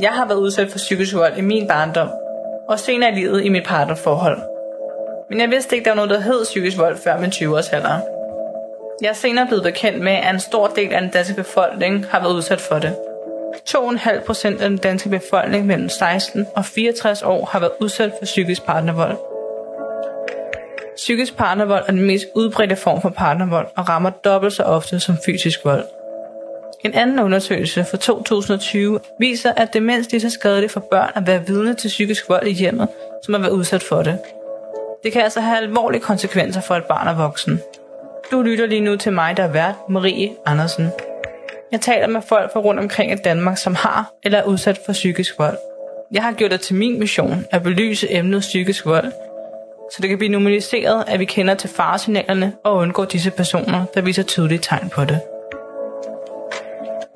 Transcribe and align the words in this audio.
Jeg 0.00 0.10
har 0.10 0.26
været 0.26 0.38
udsat 0.38 0.70
for 0.70 0.78
psykisk 0.78 1.14
vold 1.14 1.36
i 1.36 1.40
min 1.40 1.68
barndom, 1.68 2.08
og 2.68 2.78
senere 2.78 3.10
i 3.10 3.14
livet 3.14 3.44
i 3.44 3.48
mit 3.48 3.64
partnerforhold. 3.64 4.38
Men 5.30 5.40
jeg 5.40 5.50
vidste 5.50 5.76
ikke, 5.76 5.84
der 5.84 5.90
var 5.90 6.06
noget, 6.06 6.10
der 6.10 6.20
hed 6.20 6.44
psykisk 6.44 6.78
vold 6.78 6.96
før 6.96 7.20
min 7.20 7.30
20-års 7.30 7.68
alder. 7.68 8.00
Jeg 9.02 9.08
er 9.08 9.12
senere 9.12 9.46
blevet 9.46 9.62
bekendt 9.62 10.00
med, 10.00 10.12
at 10.12 10.34
en 10.34 10.40
stor 10.40 10.66
del 10.66 10.92
af 10.92 11.00
den 11.00 11.10
danske 11.10 11.34
befolkning 11.34 12.06
har 12.10 12.20
været 12.20 12.34
udsat 12.34 12.60
for 12.60 12.78
det. 12.78 12.96
2,5 13.68 14.24
procent 14.26 14.60
af 14.60 14.68
den 14.68 14.78
danske 14.78 15.08
befolkning 15.08 15.66
mellem 15.66 15.88
16 15.88 16.46
og 16.54 16.64
64 16.64 17.22
år 17.22 17.44
har 17.44 17.60
været 17.60 17.72
udsat 17.80 18.12
for 18.18 18.24
psykisk 18.24 18.64
partnervold. 18.66 19.16
Psykisk 20.96 21.36
partnervold 21.36 21.82
er 21.86 21.92
den 21.92 22.02
mest 22.02 22.26
udbredte 22.34 22.76
form 22.76 23.00
for 23.00 23.08
partnervold 23.08 23.66
og 23.76 23.88
rammer 23.88 24.10
dobbelt 24.10 24.52
så 24.52 24.62
ofte 24.62 25.00
som 25.00 25.16
fysisk 25.26 25.64
vold. 25.64 25.84
En 26.84 26.94
anden 26.94 27.18
undersøgelse 27.18 27.84
fra 27.90 27.96
2020 27.96 29.00
viser, 29.18 29.52
at 29.56 29.72
det 29.72 29.82
lige 29.82 30.20
så 30.20 30.30
skadeligt 30.30 30.72
for 30.72 30.80
børn 30.80 31.10
at 31.14 31.26
være 31.26 31.46
vidne 31.46 31.74
til 31.74 31.88
psykisk 31.88 32.28
vold 32.28 32.46
i 32.46 32.52
hjemmet, 32.52 32.88
som 33.24 33.34
at 33.34 33.42
være 33.42 33.52
udsat 33.52 33.82
for 33.82 34.02
det. 34.02 34.18
Det 35.04 35.12
kan 35.12 35.22
altså 35.22 35.40
have 35.40 35.56
alvorlige 35.56 36.00
konsekvenser 36.00 36.60
for 36.60 36.74
et 36.74 36.84
barn 36.84 37.08
og 37.08 37.18
voksen. 37.18 37.60
Du 38.30 38.42
lytter 38.42 38.66
lige 38.66 38.80
nu 38.80 38.96
til 38.96 39.12
mig, 39.12 39.36
der 39.36 39.42
er 39.42 39.52
vært, 39.52 39.74
Marie 39.88 40.30
Andersen. 40.46 40.88
Jeg 41.72 41.80
taler 41.80 42.06
med 42.06 42.22
folk 42.22 42.52
fra 42.52 42.60
rundt 42.60 42.80
omkring 42.80 43.12
i 43.12 43.14
Danmark, 43.14 43.58
som 43.58 43.74
har 43.74 44.12
eller 44.22 44.38
er 44.38 44.44
udsat 44.44 44.80
for 44.86 44.92
psykisk 44.92 45.38
vold. 45.38 45.56
Jeg 46.12 46.22
har 46.22 46.32
gjort 46.32 46.50
det 46.50 46.60
til 46.60 46.74
min 46.74 46.98
mission 46.98 47.44
at 47.50 47.62
belyse 47.62 48.12
emnet 48.12 48.40
psykisk 48.40 48.86
vold, 48.86 49.12
så 49.92 49.98
det 50.02 50.08
kan 50.08 50.18
blive 50.18 50.32
normaliseret, 50.32 51.04
at 51.06 51.20
vi 51.20 51.24
kender 51.24 51.54
til 51.54 51.70
faresignalerne 51.70 52.52
og 52.64 52.76
undgår 52.76 53.04
disse 53.04 53.30
personer, 53.30 53.84
der 53.94 54.00
viser 54.00 54.22
tydelige 54.22 54.58
tegn 54.58 54.88
på 54.88 55.04
det. 55.04 55.20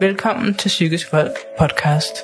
Velkommen 0.00 0.55
til 0.55 0.68
Psykisk 0.68 1.12
Vold 1.12 1.30
podcast. 1.59 2.16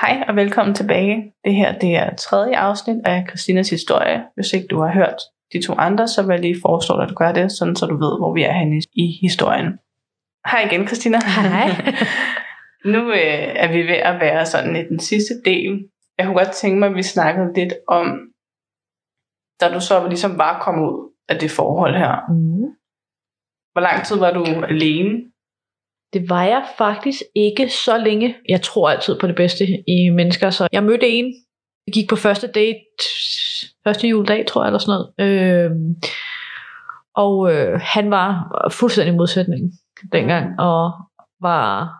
Hej 0.00 0.24
og 0.28 0.36
velkommen 0.36 0.74
tilbage. 0.74 1.32
Det 1.44 1.54
her 1.54 1.78
det 1.78 1.96
er 1.96 2.16
tredje 2.16 2.56
afsnit 2.56 2.96
af 3.04 3.24
Christinas 3.28 3.70
historie. 3.70 4.24
Hvis 4.34 4.52
ikke 4.52 4.66
du 4.66 4.80
har 4.80 4.92
hørt 4.92 5.16
de 5.52 5.62
to 5.66 5.72
andre, 5.72 6.08
så 6.08 6.22
vil 6.22 6.32
jeg 6.32 6.40
lige 6.40 6.60
foreslå 6.62 6.96
dig, 6.96 7.02
at 7.02 7.08
du 7.08 7.14
gør 7.14 7.32
det, 7.32 7.52
sådan 7.52 7.76
så 7.76 7.86
du 7.86 7.94
ved, 7.94 8.18
hvor 8.18 8.34
vi 8.34 8.42
er 8.42 8.52
henne 8.52 8.82
i 8.92 9.18
historien. 9.20 9.66
Hej 10.50 10.68
igen, 10.70 10.86
Christina. 10.86 11.18
Hej. 11.24 11.68
nu 12.94 13.10
øh, 13.10 13.48
er 13.56 13.72
vi 13.72 13.78
ved 13.78 14.00
at 14.10 14.20
være 14.20 14.46
sådan 14.46 14.76
i 14.76 14.88
den 14.88 14.98
sidste 14.98 15.34
del. 15.44 15.88
Jeg 16.18 16.26
kunne 16.26 16.38
godt 16.38 16.52
tænke 16.52 16.78
mig, 16.78 16.88
at 16.88 16.94
vi 16.94 17.02
snakkede 17.02 17.54
lidt 17.54 17.72
om, 17.88 18.20
da 19.60 19.74
du 19.74 19.80
så 19.80 20.08
ligesom 20.08 20.36
bare 20.36 20.60
kom 20.60 20.82
ud 20.82 21.12
af 21.28 21.38
det 21.38 21.50
forhold 21.50 21.94
her. 21.96 22.32
Mm. 22.32 22.79
Hvor 23.72 23.80
lang 23.80 24.06
tid 24.06 24.16
var 24.16 24.32
du 24.32 24.44
alene? 24.44 25.10
Det 26.12 26.30
var 26.30 26.44
jeg 26.44 26.64
faktisk 26.78 27.22
ikke 27.34 27.68
så 27.68 27.98
længe. 27.98 28.36
Jeg 28.48 28.62
tror 28.62 28.90
altid 28.90 29.18
på 29.18 29.26
det 29.26 29.36
bedste 29.36 29.64
i 29.88 30.08
mennesker, 30.10 30.50
så 30.50 30.68
jeg 30.72 30.84
mødte 30.84 31.08
en. 31.08 31.34
Vi 31.86 31.92
gik 31.92 32.08
på 32.08 32.16
første 32.16 32.46
date, 32.46 32.78
første 33.84 34.08
juledag, 34.08 34.46
tror 34.46 34.62
jeg, 34.62 34.68
eller 34.68 34.78
sådan 34.78 35.04
noget. 35.18 35.30
Øh, 35.30 35.70
og 37.14 37.52
øh, 37.52 37.80
han 37.82 38.10
var 38.10 38.30
fuldstændig 38.72 39.14
modsætning 39.14 39.72
dengang, 40.12 40.60
og 40.60 40.92
var 41.40 41.92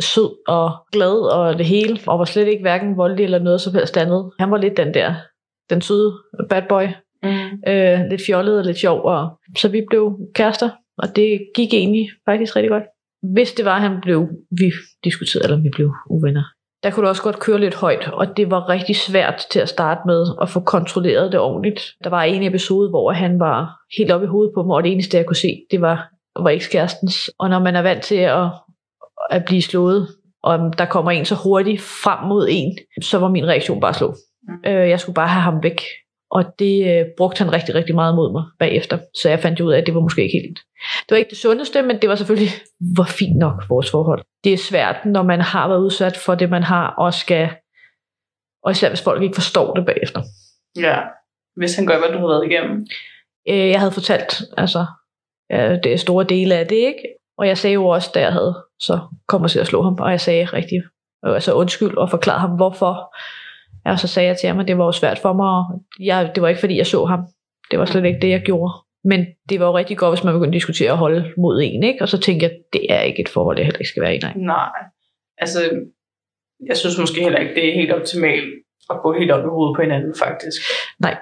sød 0.00 0.48
og 0.48 0.70
glad 0.92 1.32
og 1.32 1.58
det 1.58 1.66
hele, 1.66 1.98
og 2.06 2.18
var 2.18 2.24
slet 2.24 2.48
ikke 2.48 2.62
hverken 2.62 2.96
voldelig 2.96 3.24
eller 3.24 3.38
noget 3.38 3.60
som 3.60 3.74
helst 3.74 3.96
andet. 3.96 4.32
Han 4.38 4.50
var 4.50 4.56
lidt 4.58 4.76
den 4.76 4.94
der, 4.94 5.14
den 5.70 5.80
søde 5.80 6.12
bad 6.48 6.62
boy, 6.68 6.84
Mm. 7.22 7.30
øh, 7.68 8.00
lidt 8.10 8.22
fjollet 8.26 8.58
og 8.58 8.64
lidt 8.64 8.78
sjov, 8.78 9.04
og 9.04 9.38
så 9.58 9.68
vi 9.68 9.82
blev 9.90 10.18
kærester, 10.34 10.70
og 11.02 11.16
det 11.16 11.40
gik 11.54 11.74
egentlig 11.74 12.08
faktisk 12.24 12.56
rigtig 12.56 12.70
godt. 12.70 12.84
Hvis 13.22 13.52
det 13.52 13.64
var, 13.64 13.76
at 13.76 13.82
han 13.82 14.00
blev, 14.02 14.28
vi 14.50 14.72
diskuterede, 15.04 15.44
eller 15.44 15.62
vi 15.62 15.68
blev 15.74 15.92
uvenner. 16.10 16.44
Der 16.82 16.90
kunne 16.90 17.04
du 17.04 17.08
også 17.08 17.22
godt 17.22 17.38
køre 17.38 17.60
lidt 17.60 17.74
højt, 17.74 18.08
og 18.08 18.36
det 18.36 18.50
var 18.50 18.68
rigtig 18.68 18.96
svært 18.96 19.42
til 19.50 19.60
at 19.60 19.68
starte 19.68 20.00
med 20.06 20.26
at 20.42 20.48
få 20.48 20.60
kontrolleret 20.60 21.32
det 21.32 21.40
ordentligt. 21.40 21.80
Der 22.04 22.10
var 22.10 22.22
en 22.22 22.42
episode, 22.42 22.88
hvor 22.88 23.12
han 23.12 23.38
var 23.38 23.76
helt 23.98 24.10
oppe 24.10 24.24
i 24.24 24.28
hovedet 24.28 24.54
på 24.54 24.62
mig, 24.62 24.76
og 24.76 24.82
det 24.82 24.92
eneste, 24.92 25.16
jeg 25.16 25.26
kunne 25.26 25.36
se, 25.36 25.62
det 25.70 25.80
var, 25.80 26.08
var 26.36 26.50
ekskærestens. 26.50 27.30
Og 27.38 27.50
når 27.50 27.58
man 27.58 27.76
er 27.76 27.82
vant 27.82 28.02
til 28.02 28.14
at, 28.14 28.48
at 29.30 29.44
blive 29.44 29.62
slået, 29.62 30.08
og 30.42 30.78
der 30.78 30.84
kommer 30.84 31.10
en 31.10 31.24
så 31.24 31.34
hurtigt 31.34 31.80
frem 31.80 32.28
mod 32.28 32.46
en, 32.50 32.78
så 33.02 33.18
var 33.18 33.28
min 33.28 33.46
reaktion 33.46 33.80
bare 33.80 33.88
at 33.88 33.96
slå. 33.96 34.14
Mm. 34.42 34.70
Øh, 34.70 34.88
jeg 34.88 35.00
skulle 35.00 35.14
bare 35.14 35.28
have 35.28 35.42
ham 35.42 35.62
væk. 35.62 35.80
Og 36.30 36.44
det 36.58 37.00
øh, 37.00 37.06
brugte 37.16 37.44
han 37.44 37.52
rigtig, 37.52 37.74
rigtig 37.74 37.94
meget 37.94 38.14
mod 38.14 38.32
mig 38.32 38.44
bagefter. 38.58 38.98
Så 39.14 39.28
jeg 39.28 39.40
fandt 39.40 39.60
ud 39.60 39.72
af, 39.72 39.78
at 39.78 39.86
det 39.86 39.94
var 39.94 40.00
måske 40.00 40.22
ikke 40.22 40.38
helt. 40.38 40.58
Det 41.00 41.10
var 41.10 41.16
ikke 41.16 41.30
det 41.30 41.38
sundeste, 41.38 41.82
men 41.82 41.98
det 42.00 42.08
var 42.08 42.14
selvfølgelig 42.14 42.52
hvor 42.94 43.04
fint 43.04 43.38
nok 43.38 43.64
vores 43.68 43.90
forhold. 43.90 44.22
Det 44.44 44.52
er 44.52 44.58
svært, 44.58 44.96
når 45.04 45.22
man 45.22 45.40
har 45.40 45.68
været 45.68 45.80
udsat 45.80 46.16
for 46.16 46.34
det, 46.34 46.50
man 46.50 46.62
har, 46.62 46.86
og 46.86 47.14
skal... 47.14 47.50
Og 48.64 48.70
især 48.70 48.88
hvis 48.88 49.02
folk 49.02 49.22
ikke 49.22 49.34
forstår 49.34 49.74
det 49.74 49.86
bagefter. 49.86 50.22
Ja. 50.76 50.98
Hvis 51.56 51.76
han 51.76 51.86
gør, 51.86 51.98
hvad 51.98 52.08
du 52.08 52.18
har 52.18 52.26
været 52.26 52.46
igennem. 52.50 52.86
Øh, 53.48 53.68
jeg 53.68 53.78
havde 53.80 53.92
fortalt, 53.92 54.42
altså, 54.56 54.86
ja, 55.50 55.76
det 55.76 55.92
er 55.92 55.96
store 55.96 56.24
dele 56.24 56.54
af 56.54 56.66
det, 56.66 56.76
ikke? 56.76 57.02
Og 57.38 57.46
jeg 57.46 57.58
sagde 57.58 57.74
jo 57.74 57.86
også, 57.86 58.10
da 58.14 58.20
jeg 58.20 58.32
havde 58.32 58.64
så 58.80 58.98
kommer 59.28 59.48
til 59.48 59.58
at 59.58 59.66
slå 59.66 59.82
ham, 59.82 59.94
og 60.00 60.10
jeg 60.10 60.20
sagde 60.20 60.44
rigtig, 60.44 60.82
øh, 61.26 61.34
altså 61.34 61.52
undskyld, 61.52 61.96
og 61.96 62.10
forklarede 62.10 62.40
ham, 62.40 62.50
hvorfor. 62.50 63.14
Og 63.84 63.98
så 63.98 64.08
sagde 64.08 64.28
jeg 64.28 64.36
til 64.36 64.48
ham, 64.48 64.60
at 64.60 64.68
det 64.68 64.78
var 64.78 64.84
jo 64.84 64.92
svært 64.92 65.18
for 65.18 65.32
mig, 65.32 65.48
og 65.48 65.64
jeg, 66.00 66.30
det 66.34 66.42
var 66.42 66.48
ikke 66.48 66.60
fordi, 66.60 66.76
jeg 66.76 66.86
så 66.86 67.04
ham. 67.04 67.20
Det 67.70 67.78
var 67.78 67.84
slet 67.84 68.04
ikke 68.04 68.20
det, 68.20 68.30
jeg 68.30 68.42
gjorde. 68.42 68.72
Men 69.04 69.26
det 69.48 69.60
var 69.60 69.66
jo 69.66 69.76
rigtig 69.76 69.98
godt, 69.98 70.10
hvis 70.14 70.24
man 70.24 70.34
begyndte 70.34 70.48
at 70.48 70.60
diskutere 70.60 70.90
at 70.90 70.98
holde 70.98 71.32
mod 71.38 71.60
en, 71.62 71.82
ikke? 71.82 72.02
Og 72.02 72.08
så 72.08 72.18
tænkte 72.20 72.44
jeg, 72.44 72.52
det 72.72 72.92
er 72.92 73.00
ikke 73.00 73.22
et 73.22 73.28
forhold, 73.28 73.58
jeg 73.58 73.66
heller 73.66 73.78
ikke 73.78 73.88
skal 73.88 74.02
være 74.02 74.14
i, 74.14 74.18
nej. 74.18 74.32
Nej. 74.36 74.68
Altså, 75.38 75.60
jeg 76.68 76.76
synes 76.76 76.98
måske 76.98 77.22
heller 77.22 77.38
ikke, 77.38 77.54
det 77.54 77.68
er 77.68 77.74
helt 77.74 77.92
optimalt 77.92 78.48
at 78.90 78.96
gå 79.02 79.12
helt 79.18 79.30
op 79.30 79.44
i 79.44 79.48
hovedet 79.54 79.76
på 79.76 79.82
hinanden, 79.82 80.14
faktisk. 80.18 80.62
Nej. 80.98 81.16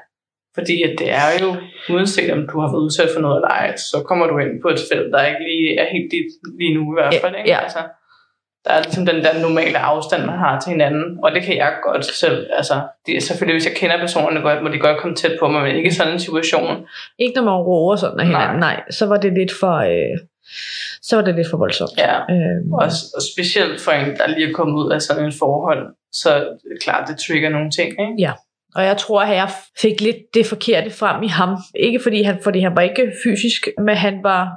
Fordi 0.55 0.83
at 0.83 0.95
det 0.99 1.11
er 1.11 1.31
jo, 1.43 1.51
uanset 1.95 2.31
om 2.33 2.43
du 2.51 2.61
har 2.61 2.69
været 2.73 2.85
udsat 2.87 3.11
for 3.15 3.21
noget 3.21 3.37
eller 3.37 3.49
ej, 3.49 3.77
så 3.77 3.97
kommer 4.09 4.27
du 4.27 4.39
ind 4.39 4.63
på 4.63 4.69
et 4.69 4.81
felt, 4.93 5.13
der 5.13 5.27
ikke 5.27 5.43
lige 5.51 5.79
er 5.81 5.87
helt 5.95 6.11
dit 6.15 6.31
lige 6.59 6.75
nu 6.75 6.83
i 6.93 6.97
hvert 6.97 7.15
fald. 7.23 7.35
Ikke? 7.39 7.51
Ja. 7.51 7.59
Altså, 7.65 7.79
der 8.65 8.71
er 8.71 8.83
ligesom 8.83 9.07
den 9.07 9.25
der 9.25 9.41
normale 9.41 9.79
afstand, 9.79 10.25
man 10.25 10.39
har 10.39 10.61
til 10.61 10.71
hinanden, 10.71 11.19
og 11.23 11.33
det 11.33 11.43
kan 11.43 11.57
jeg 11.57 11.73
godt 11.83 12.05
selv. 12.05 12.47
Altså, 12.57 12.81
det 13.07 13.17
er 13.17 13.21
selvfølgelig, 13.21 13.55
hvis 13.55 13.67
jeg 13.67 13.77
kender 13.77 13.99
personerne 13.99 14.41
godt, 14.41 14.63
må 14.63 14.69
de 14.69 14.79
godt 14.79 14.99
komme 14.99 15.17
tæt 15.17 15.37
på 15.41 15.49
mig, 15.49 15.63
men 15.63 15.77
ikke 15.77 15.89
i 15.89 15.93
sådan 15.93 16.13
en 16.13 16.19
situation. 16.19 16.87
Ikke 17.19 17.35
når 17.37 17.45
man 17.45 17.55
roer 17.55 17.97
sådan 17.97 18.21
af 18.21 18.27
hinanden, 18.27 18.59
nej. 18.59 18.75
nej. 18.75 18.85
Så 18.91 19.07
var 19.07 19.17
det 19.17 19.33
lidt 19.33 19.53
for, 19.61 19.75
øh, 19.77 20.19
så 21.03 21.17
var 21.17 21.25
det 21.25 21.35
lidt 21.35 21.51
for 21.51 21.57
voldsomt. 21.57 21.99
Ja. 21.99 22.15
Øh, 22.19 22.73
Og, 22.73 22.91
og 23.17 23.23
specielt 23.35 23.81
for 23.81 23.91
en, 23.91 24.17
der 24.17 24.27
lige 24.29 24.49
er 24.49 24.53
kommet 24.53 24.75
ud 24.75 24.93
af 24.93 25.03
sådan 25.03 25.25
en 25.25 25.33
forhold, 25.33 25.95
så 26.13 26.31
er 26.31 26.41
det 26.41 26.83
klart, 26.83 27.09
det 27.09 27.17
trigger 27.19 27.49
nogle 27.49 27.71
ting. 27.71 27.89
Ikke? 27.91 28.15
Og 28.75 28.85
jeg 28.85 28.97
tror, 28.97 29.21
at 29.23 29.37
jeg 29.37 29.49
fik 29.81 30.01
lidt 30.01 30.17
det 30.35 30.47
forkerte 30.47 30.91
frem 30.91 31.23
i 31.23 31.29
ham. 31.29 31.57
Ikke 31.75 32.01
fordi 32.03 32.23
han, 32.23 32.39
fordi 32.43 32.61
han 32.61 32.77
var 32.77 32.83
ikke 32.83 33.13
fysisk, 33.25 33.69
men 33.79 33.97
han 33.97 34.21
var 34.23 34.49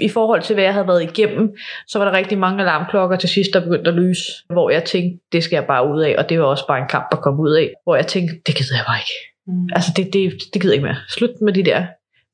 i 0.00 0.08
forhold 0.08 0.42
til, 0.42 0.54
hvad 0.54 0.64
jeg 0.64 0.72
havde 0.72 0.88
været 0.88 1.02
igennem, 1.02 1.56
så 1.86 1.98
var 1.98 2.04
der 2.04 2.12
rigtig 2.12 2.38
mange 2.38 2.62
alarmklokker 2.62 3.16
til 3.16 3.28
sidst, 3.28 3.50
der 3.54 3.60
begyndte 3.60 3.90
at 3.90 3.96
lyse, 3.96 4.22
hvor 4.52 4.70
jeg 4.70 4.84
tænkte, 4.84 5.24
det 5.32 5.44
skal 5.44 5.56
jeg 5.56 5.66
bare 5.66 5.94
ud 5.94 6.00
af, 6.02 6.14
og 6.18 6.28
det 6.28 6.40
var 6.40 6.46
også 6.46 6.66
bare 6.66 6.78
en 6.78 6.88
kamp 6.88 7.06
at 7.12 7.20
komme 7.22 7.42
ud 7.42 7.52
af, 7.52 7.72
hvor 7.84 7.96
jeg 7.96 8.06
tænkte, 8.06 8.34
det 8.46 8.56
gider 8.56 8.76
jeg 8.76 8.84
bare 8.86 8.98
ikke. 8.98 9.16
Mm. 9.46 9.68
Altså, 9.76 9.90
det, 9.96 10.04
det, 10.12 10.32
det 10.52 10.62
gider 10.62 10.74
jeg 10.74 10.78
ikke 10.78 10.86
mere. 10.86 11.00
Slut 11.08 11.30
med 11.40 11.52
de 11.52 11.64
der 11.64 11.86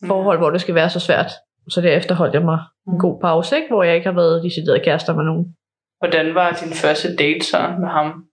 forhold, 0.06 0.39
hvor 0.39 0.51
det 0.51 0.61
skal 0.61 0.75
være 0.75 0.91
så 0.91 1.01
svært. 1.01 1.31
Så 1.69 1.81
derefter 1.81 2.15
holdt 2.15 2.34
jeg 2.34 2.43
mig 2.43 2.59
en 2.89 2.99
god 2.99 3.21
pause, 3.21 3.57
ikke? 3.57 3.69
hvor 3.69 3.83
jeg 3.83 3.95
ikke 3.95 4.07
har 4.07 4.15
været 4.15 4.45
decideret 4.45 4.83
kærester 4.84 5.15
med 5.15 5.25
nogen. 5.25 5.57
Hvordan 5.99 6.34
var 6.34 6.51
din 6.51 6.72
første 6.72 7.17
date 7.17 7.47
så 7.47 7.59
med 7.81 7.89
ham, 7.89 8.25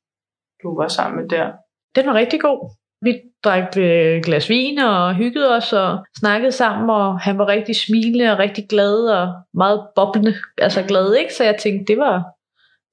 du 0.63 0.78
var 0.81 0.88
sammen 0.88 1.22
med 1.22 1.29
der? 1.29 1.51
Den 1.95 2.07
var 2.07 2.13
rigtig 2.13 2.41
god. 2.41 2.59
Vi 3.01 3.21
drak 3.43 3.77
øh, 3.77 4.21
glas 4.23 4.49
vin 4.49 4.77
og 4.79 5.15
hyggede 5.15 5.55
os 5.55 5.73
og 5.73 6.05
snakkede 6.19 6.51
sammen, 6.51 6.89
og 6.89 7.19
han 7.19 7.37
var 7.37 7.47
rigtig 7.47 7.75
smilende 7.75 8.31
og 8.31 8.39
rigtig 8.39 8.67
glad 8.69 9.07
og 9.07 9.33
meget 9.53 9.87
boblende, 9.95 10.33
altså 10.57 10.83
glad, 10.83 11.13
ikke? 11.15 11.33
Så 11.33 11.43
jeg 11.43 11.55
tænkte, 11.59 11.93
det 11.93 11.99
var, 11.99 12.25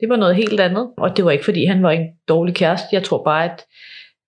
det 0.00 0.08
var 0.08 0.16
noget 0.16 0.36
helt 0.36 0.60
andet. 0.60 0.92
Og 0.98 1.16
det 1.16 1.24
var 1.24 1.30
ikke, 1.30 1.44
fordi 1.44 1.64
han 1.64 1.82
var 1.82 1.90
en 1.90 2.06
dårlig 2.28 2.54
kæreste. 2.54 2.88
Jeg 2.92 3.02
tror 3.04 3.24
bare, 3.24 3.44
at 3.44 3.64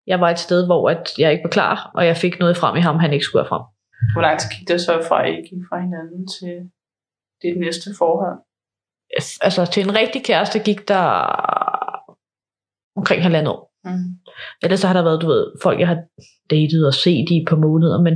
jeg 0.06 0.20
var 0.20 0.30
et 0.30 0.38
sted, 0.38 0.66
hvor 0.66 0.90
at 0.90 1.18
jeg 1.18 1.32
ikke 1.32 1.44
var 1.44 1.50
klar, 1.50 1.90
og 1.94 2.06
jeg 2.06 2.16
fik 2.16 2.38
noget 2.38 2.56
frem 2.56 2.76
i 2.76 2.80
ham, 2.80 2.98
han 2.98 3.12
ikke 3.12 3.24
skulle 3.24 3.42
have 3.42 3.48
frem. 3.48 3.62
Hvor 4.14 4.22
lang 4.22 4.38
tid 4.38 4.50
gik 4.58 4.68
det 4.68 4.80
så 4.80 5.04
fra, 5.08 5.26
at 5.26 5.32
I 5.32 5.36
gik 5.36 5.62
fra 5.68 5.80
hinanden 5.80 6.28
til 6.28 6.70
dit 7.42 7.60
næste 7.60 7.90
forhold? 7.98 8.38
Altså 9.40 9.66
til 9.72 9.82
en 9.82 9.94
rigtig 9.94 10.24
kæreste 10.24 10.58
gik 10.58 10.88
der 10.88 11.04
omkring 12.96 13.22
halvandet 13.22 13.52
år. 13.52 13.65
Mm. 13.86 14.08
Ellers 14.62 14.80
så 14.80 14.86
har 14.86 14.94
der 14.94 15.02
været, 15.02 15.22
du 15.22 15.26
ved, 15.26 15.46
folk 15.62 15.80
jeg 15.80 15.88
har 15.88 15.98
datet 16.50 16.86
og 16.86 16.94
set 16.94 17.26
i 17.30 17.36
et 17.42 17.48
par 17.48 17.56
måneder, 17.56 18.02
men 18.02 18.14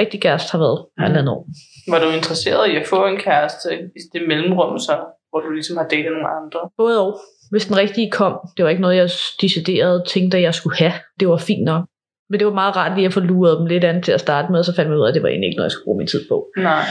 rigtig 0.00 0.20
kæreste 0.20 0.52
har 0.52 0.58
været 0.58 0.78
Mm. 0.96 1.02
halvandet 1.02 1.32
år. 1.36 1.42
Var 1.92 1.98
du 2.04 2.08
interesseret 2.10 2.70
i 2.72 2.76
at 2.76 2.86
få 2.86 3.06
en 3.06 3.16
kæreste 3.16 3.68
i 3.98 4.00
det 4.12 4.22
mellemrum 4.28 4.78
så, 4.78 4.94
hvor 5.30 5.40
du 5.40 5.50
ligesom 5.50 5.76
har 5.76 5.84
datet 5.94 6.12
nogle 6.12 6.28
andre? 6.40 6.60
Både 6.76 7.00
og. 7.06 7.18
Hvis 7.50 7.66
den 7.66 7.76
rigtige 7.76 8.10
kom, 8.10 8.34
det 8.56 8.64
var 8.64 8.70
ikke 8.70 8.82
noget, 8.82 8.96
jeg 8.96 9.10
decideret 9.40 10.04
tænkte, 10.08 10.36
at 10.36 10.42
jeg 10.42 10.54
skulle 10.54 10.76
have. 10.76 10.92
Det 11.20 11.28
var 11.28 11.36
fint 11.36 11.64
nok. 11.64 11.84
Men 12.30 12.38
det 12.40 12.46
var 12.46 12.52
meget 12.54 12.76
rart 12.76 12.96
lige 12.96 13.06
at 13.06 13.12
få 13.12 13.20
luret 13.20 13.58
dem 13.58 13.66
lidt 13.66 13.84
an 13.84 14.02
til 14.02 14.12
at 14.12 14.20
starte 14.20 14.52
med, 14.52 14.58
og 14.58 14.64
så 14.64 14.74
fandt 14.74 14.88
jeg 14.90 14.98
ud 14.98 15.04
af, 15.04 15.08
at 15.08 15.14
det 15.14 15.22
var 15.22 15.28
egentlig 15.28 15.48
ikke 15.48 15.56
noget, 15.56 15.66
jeg 15.68 15.72
skulle 15.72 15.84
bruge 15.84 15.98
min 15.98 16.06
tid 16.06 16.28
på. 16.28 16.46
Nej. 16.56 16.82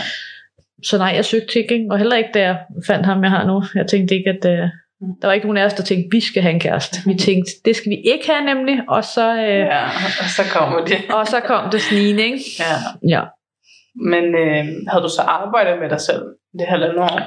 Så 0.83 0.97
nej, 0.97 1.11
jeg 1.15 1.25
søgte 1.25 1.59
ikke, 1.59 1.73
ikke? 1.73 1.87
og 1.91 1.97
heller 1.97 2.15
ikke 2.15 2.29
da 2.33 2.41
jeg 2.41 2.57
fandt 2.87 3.05
ham, 3.05 3.23
jeg 3.23 3.31
har 3.31 3.45
nu. 3.45 3.63
Jeg 3.75 3.87
tænkte 3.87 4.15
ikke, 4.15 4.29
at, 4.29 4.45
øh, 4.53 4.69
Der 5.21 5.27
var 5.27 5.33
ikke 5.33 5.45
nogen 5.47 5.57
af 5.57 5.65
os, 5.65 5.73
der 5.73 5.83
tænkte, 5.83 6.07
vi 6.11 6.21
skal 6.21 6.41
have 6.41 6.53
en 6.53 6.59
kæreste. 6.59 6.97
Vi 7.05 7.15
tænkte, 7.15 7.51
det 7.65 7.75
skal 7.75 7.89
vi 7.89 7.95
ikke 7.95 8.25
have 8.31 8.55
nemlig, 8.55 8.79
og 8.89 9.03
så, 9.03 9.33
øh, 9.35 9.47
Ja, 9.59 9.83
og 10.23 10.29
så 10.37 10.41
kommer 10.53 10.85
det. 10.85 10.97
og 11.13 11.27
så 11.27 11.39
kom 11.39 11.69
det 11.71 11.81
snigende, 11.81 12.23
ikke? 12.23 12.39
Ja. 12.59 12.75
Ja. 13.15 13.21
Men 13.95 14.23
øh, 14.35 14.65
havde 14.91 15.03
du 15.03 15.09
så 15.09 15.21
arbejdet 15.21 15.79
med 15.81 15.89
dig 15.89 16.01
selv 16.01 16.23
det 16.59 16.65
halvandet 16.67 16.97
år? 16.99 17.19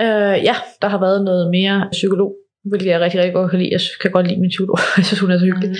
Øh, 0.00 0.44
ja, 0.44 0.54
der 0.82 0.88
har 0.88 1.00
været 1.00 1.24
noget 1.24 1.50
mere 1.50 1.88
psykolog, 1.92 2.32
hvilket 2.64 2.86
jeg 2.86 3.00
rigtig, 3.00 3.20
rigtig 3.20 3.34
godt 3.34 3.50
kan 3.50 3.58
lide. 3.58 3.72
Jeg 3.72 3.80
kan 4.02 4.10
godt 4.10 4.26
lide 4.28 4.40
min 4.40 4.50
psykolog. 4.50 4.78
Jeg 4.96 5.04
synes, 5.04 5.20
hun 5.20 5.30
er 5.30 5.38
så 5.38 5.44
hyggelig. 5.44 5.70
Mm. 5.70 5.76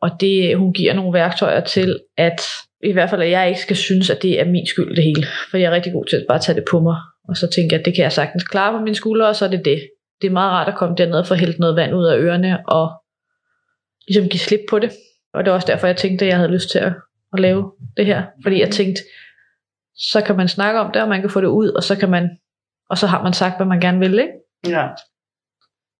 Og 0.00 0.10
det, 0.20 0.56
hun 0.58 0.72
giver 0.72 0.92
nogle 0.94 1.12
værktøjer 1.12 1.60
til, 1.60 2.00
at 2.16 2.40
i 2.84 2.92
hvert 2.92 3.10
fald, 3.10 3.22
at 3.22 3.30
jeg 3.30 3.48
ikke 3.48 3.60
skal 3.60 3.76
synes, 3.76 4.10
at 4.10 4.22
det 4.22 4.40
er 4.40 4.44
min 4.44 4.66
skyld 4.66 4.96
det 4.96 5.04
hele. 5.04 5.26
For 5.50 5.56
jeg 5.58 5.66
er 5.66 5.74
rigtig 5.74 5.92
god 5.92 6.04
til 6.04 6.16
at 6.16 6.24
bare 6.28 6.38
tage 6.38 6.56
det 6.56 6.64
på 6.70 6.80
mig. 6.80 6.96
Og 7.28 7.36
så 7.36 7.46
tænker 7.54 7.76
jeg, 7.76 7.80
at 7.80 7.84
det 7.84 7.94
kan 7.94 8.02
jeg 8.02 8.12
sagtens 8.12 8.44
klare 8.44 8.78
på 8.78 8.84
mine 8.84 8.94
skuldre, 8.94 9.28
og 9.28 9.36
så 9.36 9.44
er 9.44 9.48
det 9.50 9.64
det. 9.64 9.80
Det 10.20 10.26
er 10.26 10.32
meget 10.32 10.52
rart 10.52 10.68
at 10.68 10.78
komme 10.78 10.96
derned 10.96 11.18
og 11.18 11.26
få 11.26 11.34
hældt 11.34 11.58
noget 11.58 11.76
vand 11.76 11.94
ud 11.94 12.04
af 12.04 12.18
ørerne, 12.18 12.68
og 12.68 13.02
ligesom 14.08 14.28
give 14.28 14.40
slip 14.40 14.60
på 14.70 14.78
det. 14.78 14.92
Og 15.34 15.44
det 15.44 15.50
var 15.50 15.56
også 15.56 15.72
derfor, 15.72 15.86
jeg 15.86 15.96
tænkte, 15.96 16.24
at 16.24 16.28
jeg 16.28 16.36
havde 16.36 16.52
lyst 16.52 16.70
til 16.70 16.78
at, 16.78 16.92
at 17.32 17.40
lave 17.40 17.72
det 17.96 18.06
her. 18.06 18.22
Fordi 18.42 18.60
jeg 18.60 18.70
tænkte, 18.70 19.02
så 19.94 20.20
kan 20.20 20.36
man 20.36 20.48
snakke 20.48 20.80
om 20.80 20.92
det, 20.92 21.02
og 21.02 21.08
man 21.08 21.20
kan 21.20 21.30
få 21.30 21.40
det 21.40 21.46
ud, 21.46 21.68
og 21.68 21.82
så 21.82 21.96
kan 21.98 22.10
man, 22.10 22.38
og 22.90 22.98
så 22.98 23.06
har 23.06 23.22
man 23.22 23.32
sagt, 23.32 23.56
hvad 23.56 23.66
man 23.66 23.80
gerne 23.80 23.98
vil, 23.98 24.18
ikke? 24.18 24.32
Ja. 24.66 24.88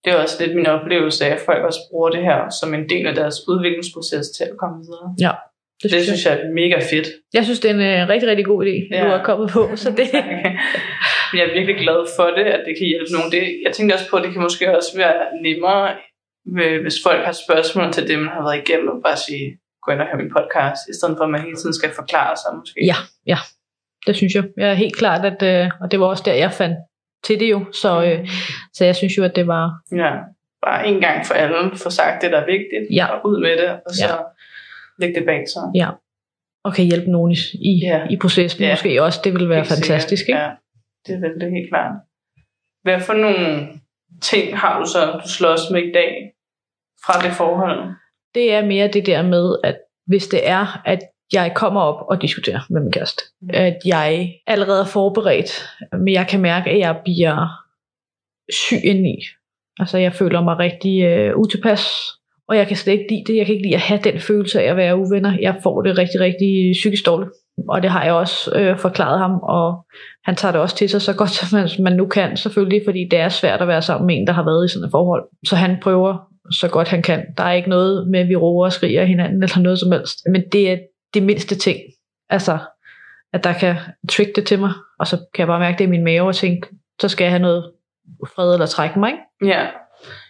Det 0.05 0.13
er 0.13 0.23
også 0.23 0.45
lidt 0.45 0.57
min 0.57 0.67
oplevelse 0.67 1.25
af, 1.27 1.35
at 1.35 1.41
folk 1.47 1.65
også 1.65 1.81
bruger 1.91 2.11
det 2.11 2.23
her 2.23 2.51
som 2.61 2.75
en 2.75 2.89
del 2.89 3.07
af 3.07 3.15
deres 3.15 3.49
udviklingsproces 3.49 4.29
til 4.31 4.45
at 4.45 4.57
komme 4.59 4.79
videre. 4.79 5.15
Ja, 5.21 5.33
Det, 5.83 5.91
det 5.91 6.05
synes 6.05 6.25
jeg 6.27 6.33
er 6.41 6.53
mega 6.61 6.79
fedt. 6.93 7.09
Jeg 7.35 7.45
synes, 7.45 7.61
det 7.61 7.71
er 7.71 7.75
en 7.75 7.81
øh, 7.81 8.09
rigtig, 8.09 8.29
rigtig 8.29 8.47
god 8.47 8.65
idé, 8.67 8.75
ja. 8.97 9.05
du 9.05 9.09
har 9.09 9.23
kommet 9.25 9.51
på. 9.51 9.77
Så 9.77 9.91
det, 9.91 10.07
Men 11.31 11.39
jeg 11.41 11.45
er 11.49 11.53
virkelig 11.59 11.77
glad 11.85 12.01
for 12.17 12.27
det, 12.39 12.45
at 12.57 12.61
det 12.67 12.75
kan 12.79 12.87
hjælpe 12.93 13.13
nogen. 13.17 13.33
Det, 13.33 13.43
jeg 13.65 13.73
tænkte 13.73 13.95
også 13.95 14.09
på, 14.11 14.17
at 14.17 14.23
det 14.25 14.33
kan 14.33 14.43
måske 14.43 14.77
også 14.77 14.93
være 14.97 15.17
nemmere, 15.47 15.85
øh, 16.61 16.83
hvis 16.83 16.97
folk 17.07 17.25
har 17.25 17.35
spørgsmål 17.47 17.93
til 17.93 18.09
det, 18.09 18.19
man 18.19 18.29
har 18.29 18.43
været 18.49 18.59
igennem, 18.63 18.89
og 18.89 18.99
bare 19.07 19.17
sige, 19.27 19.45
gå 19.83 19.93
ind 19.93 20.01
og 20.01 20.07
høre 20.07 20.23
min 20.23 20.33
podcast, 20.39 20.81
i 20.91 20.95
stedet 20.99 21.15
for 21.19 21.25
at 21.25 21.31
man 21.31 21.41
hele 21.41 21.57
tiden 21.57 21.75
skal 21.75 21.91
forklare 22.01 22.35
sig 22.43 22.51
måske. 22.61 22.79
Ja, 22.93 22.99
ja, 23.33 23.39
det 24.07 24.17
synes 24.17 24.35
jeg. 24.35 24.45
Jeg 24.57 24.69
er 24.71 24.75
helt 24.85 24.97
klart, 24.97 25.23
at, 25.33 25.41
øh, 25.51 25.71
og 25.81 25.87
det 25.91 26.01
var 26.01 26.07
også 26.07 26.23
der, 26.27 26.35
jeg 26.35 26.53
fandt 26.53 26.77
til 27.25 27.41
det 27.41 27.51
jo. 27.51 27.59
Så, 27.73 27.91
øh, 28.05 28.29
så 28.77 28.85
jeg 28.85 28.97
synes 28.97 29.19
jo, 29.19 29.25
at 29.25 29.37
det 29.37 29.47
var, 29.47 29.65
ja. 30.03 30.13
Bare 30.67 30.87
en 30.89 31.01
gang 31.01 31.27
for 31.27 31.35
alle, 31.35 31.77
få 31.77 31.91
sagt 31.91 32.23
det, 32.23 32.33
der 32.33 32.39
er 32.41 32.47
vigtigt, 32.47 32.85
Ja. 32.99 33.07
og 33.07 33.27
ud 33.29 33.41
med 33.41 33.51
det, 33.63 33.69
og 33.71 33.91
så 33.95 34.05
Ja. 34.07 34.15
Lægge 34.99 35.15
det 35.21 35.27
bag 35.27 35.45
sig. 35.49 35.63
ja, 35.75 35.91
og 36.65 36.75
kan 36.75 36.85
hjælpe 36.85 37.11
nogen 37.11 37.33
i, 37.33 37.37
i, 37.71 37.79
Ja. 37.87 38.07
i 38.11 38.17
processen 38.17 38.61
Ja. 38.63 38.73
måske 38.73 39.03
også. 39.03 39.21
Det 39.25 39.33
ville 39.33 39.49
være 39.49 39.59
Helt 39.59 39.69
fantastisk, 39.75 40.25
sikkert. 40.25 40.39
ikke? 40.41 40.45
Ja, 40.45 40.51
det 41.07 41.15
er 41.25 41.29
vel 41.29 41.41
det 41.41 41.51
helt 41.51 41.69
klart. 41.71 41.93
Hvad 42.83 43.01
for 43.01 43.13
nogle 43.13 43.69
ting 44.23 44.59
har 44.59 44.81
du 44.81 44.87
så, 44.87 45.21
du 45.25 45.29
slås 45.29 45.61
med 45.73 45.83
i 45.83 45.93
dag 45.93 46.33
fra 47.07 47.23
det 47.29 47.33
forhold? 47.37 47.95
Det 48.35 48.53
er 48.53 48.65
mere 48.67 48.89
det 48.89 49.07
der 49.07 49.23
med, 49.23 49.57
at 49.65 49.79
hvis 50.07 50.27
det 50.29 50.49
er, 50.49 50.83
at 50.85 50.99
jeg 51.33 51.53
kommer 51.55 51.81
op 51.81 52.07
og 52.09 52.23
diskuterer 52.23 52.61
med 52.71 52.81
min 52.81 52.93
kæreste, 52.93 53.23
Mm. 53.41 53.49
at 53.55 53.77
jeg 53.85 54.35
allerede 54.47 54.81
er 54.81 54.85
forberedt, 54.85 55.51
men 55.93 56.15
jeg 56.15 56.27
kan 56.29 56.41
mærke, 56.41 56.71
at 56.71 56.79
jeg 56.79 57.01
bliver 57.05 57.63
syg 58.69 58.85
indeni. 58.85 59.19
Altså 59.79 59.99
jeg 59.99 60.13
føler 60.13 60.41
mig 60.41 60.59
rigtig 60.59 61.03
øh, 61.03 61.37
utilpas, 61.37 61.85
og 62.49 62.57
jeg 62.57 62.67
kan 62.67 62.77
slet 62.77 62.93
ikke 62.93 63.07
lide 63.11 63.25
det. 63.27 63.37
Jeg 63.37 63.47
kan 63.47 63.55
ikke 63.55 63.67
lide 63.67 63.75
at 63.75 63.81
have 63.81 64.01
den 64.05 64.21
følelse 64.21 64.63
af 64.63 64.71
at 64.71 64.77
være 64.77 64.97
uvenner. 64.97 65.39
Jeg 65.41 65.57
får 65.63 65.83
det 65.83 65.99
rigtig, 65.99 66.21
rigtig 66.21 66.73
psykisk 66.73 67.07
dårligt. 67.07 67.31
Og 67.69 67.83
det 67.83 67.91
har 67.91 68.05
jeg 68.05 68.13
også 68.13 68.53
øh, 68.59 68.79
forklaret 68.79 69.19
ham, 69.19 69.41
og 69.43 69.87
han 70.25 70.37
tager 70.37 70.53
det 70.53 70.61
også 70.61 70.77
til 70.77 70.89
sig 70.89 71.03
så 71.03 71.17
godt, 71.17 71.31
som 71.37 71.59
man, 71.59 71.69
man 71.79 71.93
nu 71.93 72.07
kan, 72.07 72.37
selvfølgelig, 72.37 72.83
fordi 72.85 73.09
det 73.11 73.19
er 73.19 73.29
svært 73.29 73.61
at 73.61 73.69
være 73.69 73.83
sammen 73.83 74.07
med 74.07 74.17
en, 74.17 74.27
der 74.27 74.33
har 74.33 74.45
været 74.45 74.65
i 74.65 74.73
sådan 74.73 74.85
et 74.85 74.91
forhold. 74.91 75.25
Så 75.47 75.57
han 75.57 75.77
prøver 75.83 76.17
så 76.51 76.69
godt 76.69 76.89
han 76.89 77.03
kan. 77.03 77.25
Der 77.39 77.45
er 77.45 77.53
ikke 77.53 77.69
noget 77.69 78.09
med, 78.11 78.21
at 78.21 78.29
vi 78.29 78.37
roer 78.37 78.65
og 78.65 78.73
skriger 78.73 79.05
hinanden, 79.05 79.43
eller 79.43 79.59
noget 79.59 79.79
som 79.79 79.93
helst. 79.93 80.19
Men 80.33 80.43
det 80.53 80.71
er 80.71 80.79
det 81.15 81.23
mindste 81.23 81.55
ting. 81.55 81.79
Altså, 82.31 82.59
at 83.33 83.45
der 83.45 83.53
kan 83.53 83.77
trick 84.09 84.37
det 84.37 84.47
til 84.47 84.59
mig, 84.59 84.73
og 84.99 85.07
så 85.07 85.17
kan 85.17 85.41
jeg 85.41 85.47
bare 85.47 85.61
mærke 85.61 85.79
det 85.79 85.85
i 85.85 85.91
min 85.91 86.05
mave, 86.05 86.29
og 86.29 86.37
tænke, 86.37 86.69
så 87.01 87.09
skal 87.09 87.25
jeg 87.25 87.33
have 87.33 87.43
noget 87.43 87.73
fred 88.35 88.53
eller 88.53 88.67
trække 88.67 88.99
mig, 88.99 89.11
ikke? 89.11 89.55
Ja, 89.55 89.67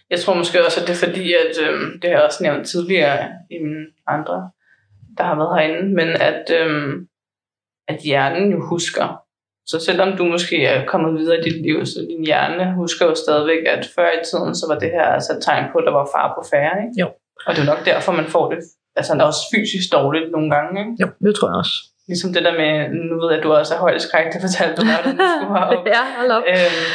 jeg 0.09 0.19
tror 0.19 0.33
måske 0.33 0.65
også, 0.65 0.81
at 0.81 0.87
det 0.87 0.93
er 0.93 1.07
fordi, 1.07 1.33
at 1.33 1.53
øhm, 1.67 1.99
det 2.01 2.09
har 2.09 2.17
jeg 2.17 2.25
også 2.25 2.43
nævnt 2.43 2.67
tidligere 2.67 3.19
i 3.51 3.57
mine 3.63 3.85
andre, 4.07 4.49
der 5.17 5.23
har 5.23 5.35
været 5.35 5.59
herinde, 5.59 5.95
men 5.95 6.07
at, 6.07 6.51
øhm, 6.59 7.07
at 7.87 7.97
hjernen 8.03 8.51
jo 8.51 8.65
husker. 8.65 9.21
Så 9.65 9.79
selvom 9.79 10.17
du 10.17 10.25
måske 10.25 10.65
er 10.65 10.85
kommet 10.85 11.19
videre 11.19 11.39
i 11.39 11.41
dit 11.41 11.61
liv, 11.61 11.85
så 11.85 11.99
din 12.09 12.25
hjerne 12.25 12.73
husker 12.73 13.05
jo 13.05 13.15
stadigvæk, 13.15 13.63
at 13.65 13.89
før 13.95 14.09
i 14.09 14.21
tiden, 14.29 14.55
så 14.55 14.65
var 14.69 14.79
det 14.79 14.89
her 14.91 15.03
altså 15.03 15.33
et 15.33 15.43
tegn 15.43 15.65
på, 15.71 15.77
at 15.77 15.85
der 15.87 15.91
var 15.91 16.09
far 16.15 16.27
på 16.37 16.41
færre, 16.51 16.75
ikke? 16.85 17.01
Jo. 17.01 17.07
Og 17.47 17.55
det 17.55 17.61
er 17.61 17.71
nok 17.73 17.85
derfor, 17.85 18.11
man 18.11 18.25
får 18.35 18.49
det 18.51 18.59
altså 18.95 19.13
også 19.29 19.41
fysisk 19.55 19.87
dårligt 19.97 20.31
nogle 20.31 20.49
gange, 20.55 20.73
ikke? 20.81 20.93
Jo, 21.01 21.07
det 21.25 21.35
tror 21.35 21.47
jeg 21.51 21.57
også. 21.63 21.75
Ligesom 22.07 22.33
det 22.33 22.43
der 22.47 22.55
med, 22.61 22.71
nu 23.09 23.13
ved 23.21 23.29
jeg, 23.31 23.37
at 23.39 23.43
du 23.43 23.53
også 23.53 23.73
er 23.75 23.79
højdeskræk, 23.85 24.25
det 24.33 24.41
fortalte 24.41 24.75
du 24.81 24.85
mig, 24.91 24.99
da 25.05 25.09
du 25.11 25.23
skulle 25.33 25.53
herop. 25.59 25.87
ja, 25.95 26.03
hold 26.19 26.31
op. 26.37 26.43
Øhm, 26.53 26.85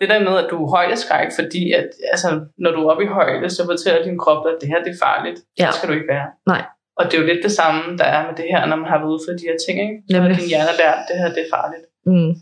det 0.00 0.08
der 0.08 0.18
med, 0.30 0.38
at 0.38 0.46
du 0.50 0.64
er 0.64 0.70
højdeskræk, 0.70 1.28
fordi 1.38 1.72
at, 1.72 1.88
altså, 2.12 2.28
når 2.58 2.70
du 2.70 2.80
er 2.86 2.90
oppe 2.92 3.04
i 3.04 3.06
højde, 3.06 3.50
så 3.50 3.64
fortæller 3.64 4.02
din 4.04 4.18
krop, 4.18 4.46
at 4.46 4.54
det 4.60 4.68
her 4.68 4.82
det 4.84 4.90
er 4.92 4.98
farligt. 5.06 5.40
Ja. 5.58 5.66
Det 5.66 5.74
skal 5.74 5.88
du 5.88 5.94
ikke 5.94 6.08
være. 6.08 6.26
Nej. 6.46 6.62
Og 6.96 7.04
det 7.04 7.14
er 7.14 7.20
jo 7.20 7.26
lidt 7.26 7.42
det 7.42 7.52
samme, 7.52 7.98
der 7.98 8.04
er 8.04 8.26
med 8.26 8.36
det 8.36 8.44
her, 8.50 8.66
når 8.66 8.76
man 8.76 8.88
har 8.88 8.98
været 8.98 9.10
ude 9.10 9.20
for 9.28 9.32
de 9.32 9.44
her 9.50 9.56
ting. 9.66 9.76
Ikke? 9.80 10.02
Så 10.10 10.16
Nemlig. 10.16 10.36
din 10.40 10.48
hjerne 10.48 10.72
lært, 10.78 10.98
at 10.98 11.04
det 11.08 11.16
her 11.18 11.28
det 11.28 11.42
er 11.46 11.50
farligt. 11.56 11.84
Mm. 12.06 12.32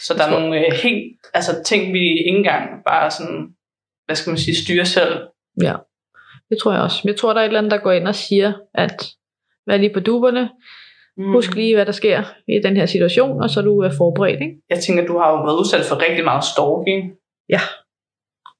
Så 0.00 0.14
der 0.14 0.24
er 0.24 0.30
tror- 0.30 0.40
nogle 0.40 0.66
øh, 0.66 0.72
helt, 0.82 1.16
altså 1.34 1.62
ting, 1.64 1.92
vi 1.92 1.98
ikke 2.08 2.24
engang 2.38 2.84
bare 2.86 3.10
sådan, 3.10 3.54
hvad 4.06 4.16
skal 4.16 4.30
man 4.30 4.38
sige, 4.38 4.56
styre 4.64 4.84
selv. 4.84 5.14
Ja, 5.62 5.74
det 6.50 6.58
tror 6.58 6.72
jeg 6.72 6.80
også. 6.82 7.00
Jeg 7.04 7.16
tror, 7.16 7.32
der 7.32 7.40
er 7.40 7.44
et 7.44 7.46
eller 7.48 7.58
andet, 7.60 7.70
der 7.70 7.78
går 7.78 7.92
ind 7.92 8.08
og 8.08 8.14
siger, 8.14 8.52
at 8.74 9.06
vær 9.66 9.76
lige 9.76 9.92
på 9.94 10.00
duberne, 10.00 10.50
Mm. 11.18 11.32
husk 11.32 11.54
lige, 11.54 11.74
hvad 11.74 11.86
der 11.86 11.92
sker 11.92 12.22
i 12.48 12.60
den 12.64 12.76
her 12.76 12.86
situation, 12.86 13.42
og 13.42 13.50
så 13.50 13.62
du 13.62 13.80
er 13.80 13.90
forberedt, 13.98 14.40
ikke? 14.40 14.56
Jeg 14.70 14.78
tænker, 14.78 15.06
du 15.06 15.18
har 15.18 15.30
jo 15.30 15.42
været 15.42 15.58
udsat 15.58 15.84
for 15.84 16.02
rigtig 16.08 16.24
meget 16.24 16.44
stalking. 16.44 17.00
Ja. 17.48 17.60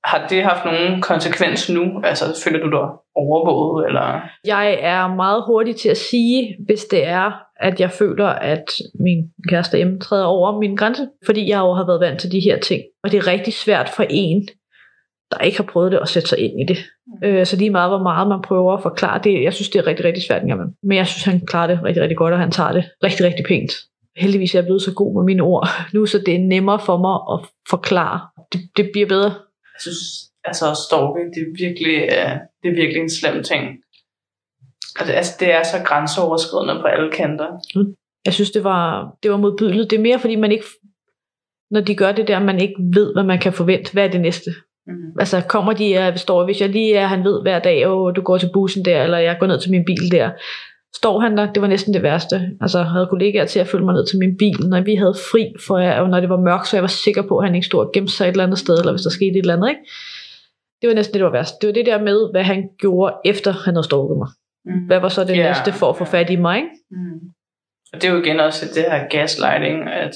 Har 0.05 0.27
det 0.27 0.43
haft 0.43 0.65
nogen 0.65 1.03
konsekvens 1.03 1.71
nu? 1.71 1.85
Altså, 2.05 2.25
føler 2.45 2.61
du 2.65 2.71
dig 2.71 2.89
overvåget, 3.17 3.87
eller... 3.87 4.21
Jeg 4.47 4.79
er 4.81 5.15
meget 5.15 5.43
hurtig 5.47 5.77
til 5.77 5.89
at 5.89 5.97
sige, 5.97 6.57
hvis 6.67 6.85
det 6.85 7.07
er, 7.07 7.33
at 7.61 7.81
jeg 7.81 7.91
føler, 7.91 8.27
at 8.27 8.65
min 9.01 9.31
kæreste 9.49 9.77
hjemme 9.77 9.99
træder 9.99 10.25
over 10.25 10.59
min 10.61 10.77
grænse, 10.77 11.09
fordi 11.27 11.49
jeg 11.49 11.59
jo 11.59 11.73
har 11.73 11.87
været 11.87 12.01
vant 12.01 12.21
til 12.21 12.33
de 12.33 12.41
her 12.41 12.59
ting. 12.59 12.83
Og 13.05 13.13
det 13.13 13.19
er 13.19 13.27
rigtig 13.27 13.53
svært 13.53 13.89
for 13.89 14.05
en, 14.11 14.49
der 15.31 15.39
ikke 15.39 15.57
har 15.57 15.65
prøvet 15.73 15.93
det, 15.93 15.99
at 15.99 16.09
sætte 16.09 16.29
sig 16.29 16.39
ind 16.39 16.61
i 16.61 16.65
det. 16.75 16.79
Øh, 17.25 17.47
Så 17.47 17.57
lige 17.57 17.71
meget, 17.71 17.91
hvor 17.91 18.03
meget 18.03 18.29
man 18.29 18.43
prøver 18.43 18.73
at 18.77 18.83
forklare 18.83 19.21
det, 19.25 19.43
jeg 19.43 19.55
synes, 19.55 19.69
det 19.71 19.79
er 19.79 19.87
rigtig, 19.87 20.05
rigtig 20.05 20.23
svært 20.23 20.43
en 20.43 20.49
gang 20.49 20.59
imellem. 20.59 20.75
Men 20.83 20.97
jeg 20.99 21.07
synes, 21.07 21.25
han 21.25 21.47
klarer 21.47 21.67
det 21.67 21.81
rigtig, 21.85 22.03
rigtig 22.03 22.17
godt, 22.17 22.33
og 22.35 22.41
han 22.41 22.51
tager 22.51 22.73
det 22.73 22.85
rigtig, 23.05 23.27
rigtig 23.27 23.45
pænt. 23.49 23.73
Heldigvis 24.17 24.55
er 24.55 24.59
jeg 24.59 24.65
blevet 24.65 24.83
så 24.83 24.95
god 24.95 25.15
med 25.15 25.25
mine 25.25 25.43
ord 25.43 25.69
nu, 25.95 26.07
så 26.07 26.19
det 26.27 26.35
er 26.35 26.39
nemmere 26.39 26.81
for 26.81 26.97
mig 27.07 27.17
at 27.33 27.39
forklare. 27.71 28.21
Det, 28.53 28.61
det 28.77 28.91
bliver 28.93 29.09
bedre. 29.09 29.33
Jeg 29.75 29.81
synes, 29.81 30.01
altså 30.45 30.67
stalking, 30.87 31.27
det 31.35 31.41
er 31.47 31.51
virkelig, 31.67 31.97
øh, 32.17 32.33
det 32.63 32.69
er 32.71 32.77
virkelig 32.83 33.03
en 33.03 33.11
slem 33.11 33.43
ting. 33.43 33.63
Og 35.01 35.07
det, 35.07 35.13
altså, 35.13 35.33
det 35.41 35.53
er 35.53 35.63
så 35.63 35.77
grænseoverskridende 35.85 36.81
på 36.81 36.87
alle 36.87 37.11
kanter. 37.13 37.49
Jeg 38.25 38.35
synes, 38.35 38.51
det 38.51 38.65
var, 38.65 39.11
det 39.23 39.31
var 39.31 39.37
modbydeligt. 39.37 39.91
Det 39.91 39.97
er 39.99 40.03
mere, 40.03 40.19
fordi 40.19 40.37
man 40.37 40.53
ikke, 40.53 40.65
når 41.71 41.81
de 41.81 41.97
gør 41.97 42.13
det 42.13 42.29
der, 42.29 42.39
man 42.39 42.61
ikke 42.61 42.75
ved, 42.95 43.13
hvad 43.13 43.25
man 43.25 43.39
kan 43.39 43.53
forvente. 43.53 43.93
Hvad 43.93 44.05
er 44.05 44.11
det 44.11 44.21
næste? 44.21 44.51
Mm. 44.87 45.19
Altså 45.21 45.43
kommer 45.49 45.73
de, 45.73 45.99
og 45.99 46.19
står, 46.19 46.45
hvis 46.45 46.61
jeg 46.61 46.69
lige 46.69 46.95
er, 46.95 47.07
han 47.07 47.25
ved 47.25 47.43
hver 47.43 47.59
dag, 47.59 47.87
og 47.87 48.17
du 48.17 48.23
går 48.23 48.39
til 48.39 48.51
bussen 48.53 48.85
der, 48.85 49.03
eller 49.03 49.19
jeg 49.19 49.37
går 49.41 49.47
ned 49.47 49.61
til 49.61 49.71
min 49.71 49.85
bil 49.85 50.11
der, 50.13 50.31
står 50.97 51.21
han 51.21 51.37
der, 51.37 51.53
det 51.53 51.63
var 51.63 51.69
næsten 51.69 51.95
det 51.95 52.03
værste. 52.03 52.51
Altså 52.61 52.79
jeg 52.79 52.87
havde 52.87 53.07
kollegaer 53.07 53.45
til 53.45 53.61
at 53.61 53.67
følge 53.67 53.85
mig 53.85 53.95
ned 53.95 54.07
til 54.07 54.19
min 54.19 54.37
bil, 54.37 54.69
når 54.69 54.81
vi 54.81 54.95
havde 54.95 55.15
fri, 55.33 55.53
for 55.67 55.79
jeg, 55.79 56.01
og 56.01 56.09
når 56.09 56.21
det 56.21 56.29
var 56.29 56.41
mørkt, 56.41 56.69
så 56.69 56.77
jeg 56.77 56.83
var 56.83 56.89
sikker 56.89 57.23
på, 57.23 57.39
at 57.39 57.47
han 57.47 57.55
ikke 57.55 57.67
stod 57.67 57.81
og 57.87 57.91
gemte 57.95 58.13
sig 58.13 58.25
et 58.25 58.31
eller 58.31 58.45
andet 58.45 58.59
sted, 58.59 58.79
eller 58.79 58.93
hvis 58.93 59.03
der 59.03 59.11
skete 59.11 59.31
et 59.31 59.37
eller 59.37 59.57
andet, 59.57 59.69
ikke? 59.69 59.81
Det 60.81 60.89
var 60.89 60.95
næsten 60.95 61.15
det, 61.15 61.21
der 61.21 61.27
var 61.27 61.33
værst. 61.39 61.55
Det 61.61 61.67
var 61.67 61.73
det 61.73 61.87
der 61.87 62.03
med, 62.03 62.31
hvad 62.31 62.43
han 62.43 62.69
gjorde, 62.79 63.15
efter 63.25 63.53
han 63.53 63.75
havde 63.75 63.85
stalket 63.85 64.17
mig. 64.23 64.29
Mm. 64.65 64.87
Hvad 64.87 65.01
var 65.01 65.09
så 65.09 65.25
det 65.25 65.37
Ja. 65.37 65.49
næste 65.49 65.73
for 65.73 65.89
at 65.91 65.97
få 65.97 66.05
fat 66.05 66.31
i 66.31 66.37
mig, 66.37 66.57
ikke? 66.57 66.69
Mm. 66.91 67.21
Og 67.93 68.03
det 68.03 68.05
er 68.09 68.13
jo 68.13 68.23
igen 68.23 68.41
også 68.41 68.67
det 68.75 68.83
her 68.91 69.09
gaslighting, 69.09 69.77
at 69.89 70.15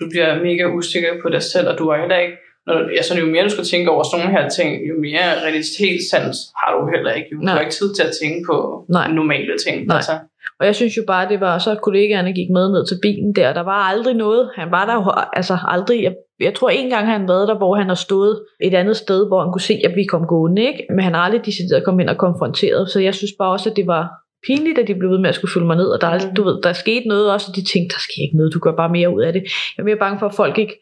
du 0.00 0.04
bliver 0.12 0.42
mega 0.42 0.64
usikker 0.78 1.12
på 1.22 1.28
dig 1.28 1.42
selv, 1.42 1.68
og 1.68 1.78
du 1.78 1.90
har 1.90 1.98
heller 2.00 2.16
ikke, 2.16 2.36
når, 2.66 2.74
altså, 3.00 3.18
jo 3.18 3.26
mere 3.26 3.44
du 3.44 3.48
skal 3.50 3.64
tænke 3.64 3.90
over 3.90 4.02
sådan 4.02 4.26
nogle 4.26 4.40
her 4.40 4.48
ting, 4.48 4.68
jo 4.88 4.94
mere 5.06 5.26
realitetssans 5.44 6.36
har 6.60 6.70
du 6.76 6.80
heller 6.94 7.12
ikke. 7.12 7.28
Jo. 7.32 7.36
Du 7.38 7.44
Nej. 7.44 7.54
har 7.54 7.60
ikke 7.60 7.72
tid 7.80 7.94
til 7.94 8.02
at 8.02 8.12
tænke 8.22 8.40
på 8.50 8.84
Nej. 8.88 9.12
normale 9.12 9.54
ting. 9.66 9.86
Nej. 9.86 9.96
Altså. 9.96 10.12
Og 10.60 10.66
jeg 10.66 10.74
synes 10.74 10.96
jo 10.96 11.02
bare, 11.06 11.28
det 11.28 11.40
var 11.40 11.58
så, 11.58 11.74
kollegaerne 11.74 12.32
gik 12.32 12.50
med 12.50 12.68
ned 12.72 12.86
til 12.86 12.98
bilen 13.02 13.32
der. 13.34 13.52
Der 13.52 13.60
var 13.60 13.80
aldrig 13.92 14.14
noget. 14.14 14.50
Han 14.56 14.70
var 14.70 14.86
der 14.86 14.94
jo 14.94 15.04
altså 15.32 15.58
aldrig. 15.68 16.02
Jeg, 16.02 16.14
jeg 16.40 16.54
tror 16.54 16.68
en 16.70 16.90
gang, 16.90 17.06
han 17.06 17.28
været 17.28 17.48
der, 17.48 17.56
hvor 17.56 17.74
han 17.76 17.88
har 17.88 17.94
stået 17.94 18.40
et 18.62 18.74
andet 18.74 18.96
sted, 18.96 19.26
hvor 19.28 19.42
han 19.42 19.52
kunne 19.52 19.60
se, 19.60 19.80
at 19.84 19.92
vi 19.96 20.04
kom 20.04 20.26
gående. 20.26 20.62
Ikke? 20.62 20.86
Men 20.90 21.00
han 21.04 21.14
har 21.14 21.20
aldrig 21.20 21.46
decideret 21.46 21.84
kommet 21.84 22.02
ind 22.02 22.10
og 22.10 22.16
konfronteret. 22.16 22.90
Så 22.90 23.00
jeg 23.00 23.14
synes 23.14 23.32
bare 23.38 23.52
også, 23.52 23.70
at 23.70 23.76
det 23.76 23.86
var 23.86 24.08
pinligt, 24.46 24.78
at 24.78 24.88
de 24.88 24.94
blev 24.94 25.10
ved 25.10 25.18
med 25.18 25.28
at 25.28 25.34
skulle 25.34 25.52
følge 25.54 25.66
mig 25.66 25.76
ned. 25.76 25.86
Og 25.86 26.00
der, 26.00 26.06
er 26.06 26.10
aldrig- 26.10 26.36
du 26.36 26.42
ved, 26.44 26.62
der 26.62 26.72
skete 26.72 27.08
noget 27.08 27.32
også, 27.32 27.46
og 27.50 27.56
de 27.56 27.64
tænkte, 27.72 27.94
der 27.94 28.00
sker 28.00 28.22
ikke 28.26 28.36
noget. 28.36 28.54
Du 28.54 28.58
gør 28.58 28.72
bare 28.76 28.88
mere 28.88 29.14
ud 29.16 29.22
af 29.22 29.32
det. 29.32 29.42
Jeg 29.76 29.82
er 29.82 29.84
mere 29.84 29.96
bange 29.96 30.18
for, 30.18 30.26
at 30.26 30.34
folk 30.34 30.58
ikke 30.58 30.76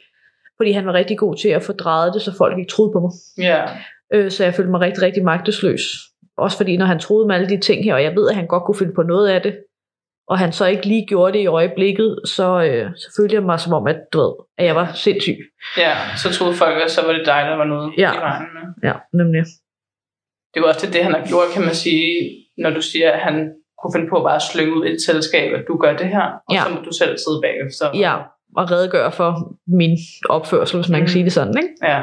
fordi 0.62 0.72
han 0.72 0.86
var 0.86 0.92
rigtig 0.92 1.18
god 1.18 1.36
til 1.36 1.48
at 1.48 1.62
få 1.62 1.72
drejet 1.72 2.14
det, 2.14 2.22
så 2.22 2.34
folk 2.38 2.58
ikke 2.58 2.70
troede 2.70 2.92
på 2.92 3.00
mig. 3.00 3.10
Ja. 3.48 3.64
Øh, 4.14 4.30
så 4.30 4.44
jeg 4.44 4.54
følte 4.54 4.70
mig 4.70 4.80
rigtig, 4.80 5.02
rigtig 5.02 5.24
magtesløs. 5.24 5.80
Også 6.36 6.56
fordi, 6.56 6.76
når 6.76 6.86
han 6.86 6.98
troede 6.98 7.26
med 7.26 7.34
alle 7.34 7.48
de 7.48 7.60
ting 7.60 7.84
her, 7.84 7.94
og 7.94 8.02
jeg 8.02 8.14
ved, 8.16 8.28
at 8.30 8.36
han 8.36 8.46
godt 8.46 8.64
kunne 8.64 8.78
finde 8.78 8.92
på 8.94 9.02
noget 9.02 9.28
af 9.28 9.42
det, 9.42 9.58
og 10.28 10.38
han 10.38 10.52
så 10.52 10.66
ikke 10.66 10.86
lige 10.86 11.06
gjorde 11.06 11.32
det 11.32 11.38
i 11.38 11.46
øjeblikket, 11.46 12.18
så, 12.24 12.62
øh, 12.62 12.90
så 12.96 13.14
følte 13.16 13.34
jeg 13.34 13.42
mig 13.42 13.60
som 13.60 13.72
om, 13.72 13.86
at, 13.86 13.96
du 14.12 14.18
ved, 14.20 14.32
at 14.58 14.64
jeg 14.66 14.74
var 14.76 14.92
sindssyg. 14.94 15.36
Ja, 15.78 15.94
så 16.22 16.32
troede 16.32 16.54
folk, 16.54 16.82
at 16.82 16.90
så 16.90 17.06
var 17.06 17.12
det 17.12 17.26
dig, 17.26 17.42
der 17.50 17.56
var 17.56 17.64
noget 17.64 17.92
Ja. 17.98 18.12
i 18.14 18.16
vejen 18.16 18.46
med. 18.56 18.90
Ja, 18.90 18.94
nemlig. 19.12 19.42
Det 20.50 20.56
er 20.56 20.60
jo 20.60 20.68
også 20.68 20.86
det, 20.86 21.04
han 21.04 21.12
har 21.14 21.26
gjort, 21.26 21.48
kan 21.54 21.62
man 21.62 21.74
sige, 21.74 22.08
når 22.58 22.70
du 22.70 22.80
siger, 22.80 23.10
at 23.12 23.18
han 23.20 23.52
kunne 23.78 23.92
finde 23.96 24.08
på 24.10 24.16
at 24.16 24.24
bare 24.30 24.40
slynge 24.52 24.74
ud 24.76 24.84
et 24.86 25.02
selskab, 25.08 25.52
at 25.58 25.64
du 25.68 25.76
gør 25.76 25.96
det 25.96 26.06
her, 26.16 26.26
og 26.48 26.54
Ja. 26.54 26.60
så 26.64 26.68
må 26.74 26.80
du 26.88 26.92
selv 27.00 27.14
sidde 27.24 27.40
bagefter. 27.46 27.86
Ja, 28.04 28.14
og 28.56 28.70
redegøre 28.70 29.12
for 29.12 29.56
min 29.66 29.98
opførsel, 30.28 30.76
hvis 30.78 30.88
man 30.88 31.00
kan 31.00 31.04
Mm. 31.04 31.08
sige 31.08 31.24
det 31.24 31.32
sådan. 31.32 31.54
Ikke? 31.58 31.68
ja. 31.82 32.02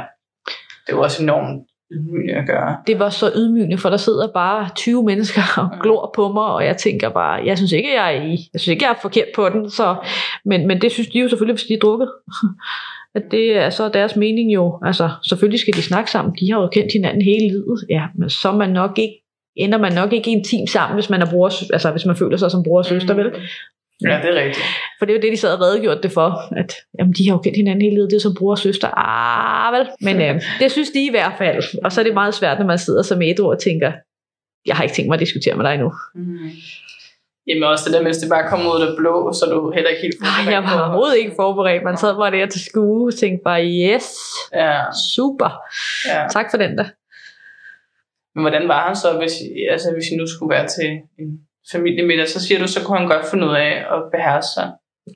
Det 0.88 0.94
jo 0.94 1.01
også 1.01 1.24
enormt 1.24 1.63
ydmygende 1.91 2.34
at 2.34 2.48
gøre. 2.48 2.77
Det 2.88 3.00
var 3.00 3.10
så 3.10 3.32
ydmygende, 3.36 3.77
for 3.77 3.89
der 3.89 3.98
sidder 3.98 4.27
bare 4.34 4.70
20 4.75 5.03
mennesker 5.03 5.41
og 5.58 5.70
Mm. 5.74 5.82
glor 5.82 6.12
på 6.15 6.32
mig, 6.32 6.44
og 6.46 6.65
jeg 6.65 6.77
tænker 6.77 7.10
bare, 7.10 7.46
jeg 7.46 7.58
synes 7.58 7.72
ikke, 7.72 7.94
jeg 7.96 8.15
er 8.15 8.22
i, 8.22 8.29
jeg 8.53 8.60
synes 8.62 8.68
ikke, 8.68 8.86
jeg 8.86 8.91
er 8.91 9.00
forkert 9.01 9.27
på 9.36 9.50
den, 9.50 9.70
så, 9.70 9.96
men, 10.46 10.68
men 10.68 10.82
det 10.82 10.91
synes 10.91 11.08
de 11.10 11.20
jo 11.20 11.29
selvfølgelig, 11.29 11.53
hvis 11.53 11.63
de 11.68 11.74
er 11.74 11.79
drukket. 11.79 12.10
At 13.15 13.24
det 13.32 13.58
er 13.58 13.70
så 13.70 13.89
deres 13.89 14.15
mening 14.15 14.53
jo, 14.53 14.79
altså 14.86 15.10
selvfølgelig 15.24 15.60
skal 15.60 15.74
de 15.74 15.82
snakke 15.82 16.12
sammen, 16.12 16.36
de 16.39 16.51
har 16.51 16.62
jo 16.62 16.68
kendt 16.68 16.94
hinanden 16.94 17.22
hele 17.22 17.48
livet, 17.48 17.86
ja, 17.89 18.03
men 18.15 18.29
så 18.29 18.51
man 18.51 18.70
nok 18.70 18.98
ikke, 19.00 19.24
ender 19.56 19.77
man 19.77 19.94
nok 19.94 20.13
ikke 20.13 20.29
i 20.29 20.34
en 20.34 20.44
team 20.44 20.68
sammen, 20.68 20.96
hvis 20.96 21.10
man 21.10 21.22
er 21.22 21.25
bror, 21.32 21.74
altså 21.74 21.91
hvis 21.91 22.06
man 22.06 22.15
føler 22.15 22.38
sig 22.38 22.51
som 22.51 22.63
bror 22.63 22.77
og 22.77 22.86
søster, 22.86 23.13
vel? 23.13 23.32
Ja, 24.03 24.20
det 24.24 24.29
er 24.38 24.44
rigtigt. 24.44 24.65
For 25.00 25.06
det 25.06 25.13
er 25.13 25.18
jo 25.18 25.22
det, 25.22 25.32
de 25.32 25.38
sad 25.38 25.53
og 25.53 25.62
redegjort 25.62 26.03
det 26.03 26.12
for, 26.12 26.56
at 26.58 26.75
jamen, 27.00 27.13
de 27.13 27.27
har 27.29 27.36
jo 27.36 27.41
kendt 27.41 27.58
hinanden 27.58 27.82
hele 27.82 27.96
livet, 27.96 28.10
det 28.10 28.15
er 28.15 28.20
som 28.20 28.36
bror 28.38 28.51
og 28.51 28.60
søster. 28.60 28.88
Ah, 28.98 29.74
vel? 29.74 29.88
Men 30.01 30.22
øh, 30.22 30.41
det 30.60 30.72
synes 30.72 30.89
de 30.89 31.06
i 31.06 31.10
hvert 31.10 31.34
fald. 31.38 31.63
Og 31.84 31.91
så 31.91 32.01
er 32.01 32.03
det 32.06 32.13
meget 32.13 32.34
svært, 32.34 32.60
når 32.60 32.65
man 32.65 32.77
sidder 32.77 33.01
som 33.01 33.22
et 33.22 33.39
og 33.39 33.60
tænker, 33.60 33.91
jeg 34.65 34.75
har 34.75 34.84
ikke 34.84 34.96
tænkt 34.96 35.08
mig 35.10 35.13
at 35.13 35.20
diskutere 35.20 35.56
med 35.56 35.65
dig 35.65 35.77
nu. 35.77 35.91
Mm. 36.15 36.50
Jamen 37.48 37.63
også 37.63 37.84
det 37.86 37.94
der, 37.94 38.03
mens 38.03 38.18
det 38.18 38.29
bare 38.29 38.50
kommer 38.50 38.75
ud 38.75 38.82
af 38.82 38.88
det 38.88 38.98
blå, 38.98 39.34
så 39.34 39.46
du 39.51 39.72
heller 39.72 39.89
ikke 39.89 40.01
helt 40.01 40.15
Ej, 40.22 40.53
jeg 40.53 40.63
var 40.63 40.79
overhovedet 40.84 41.18
ikke 41.18 41.34
forberedt. 41.36 41.84
Man 41.84 41.98
sad 41.98 42.15
bare 42.15 42.32
der 42.32 42.46
til 42.46 42.62
skue 42.65 43.08
og 43.08 43.15
tænkte 43.15 43.44
bare, 43.44 43.62
yes, 43.65 44.08
Ja, 44.53 44.82
super. 45.15 45.50
ja. 46.06 46.27
Tak 46.32 46.46
for 46.51 46.58
den 46.58 46.77
der. 46.77 46.86
Men 48.36 48.44
hvordan 48.44 48.68
var 48.68 48.88
han 48.88 48.96
så, 48.96 49.18
hvis, 49.18 49.34
altså, 49.72 49.88
hvis 49.94 50.08
I 50.12 50.15
nu 50.15 50.27
skulle 50.27 50.50
være 50.56 50.68
til 50.68 50.89
en 51.20 51.29
familiemiddag, 51.72 52.28
så 52.28 52.46
siger 52.46 52.60
du, 52.60 52.68
så 52.68 52.84
kunne 52.84 52.98
han 52.98 53.08
godt 53.08 53.26
finde 53.32 53.48
ud 53.48 53.54
af 53.54 53.86
at 53.96 54.04
beherske 54.12 54.54
sig. 54.54 54.72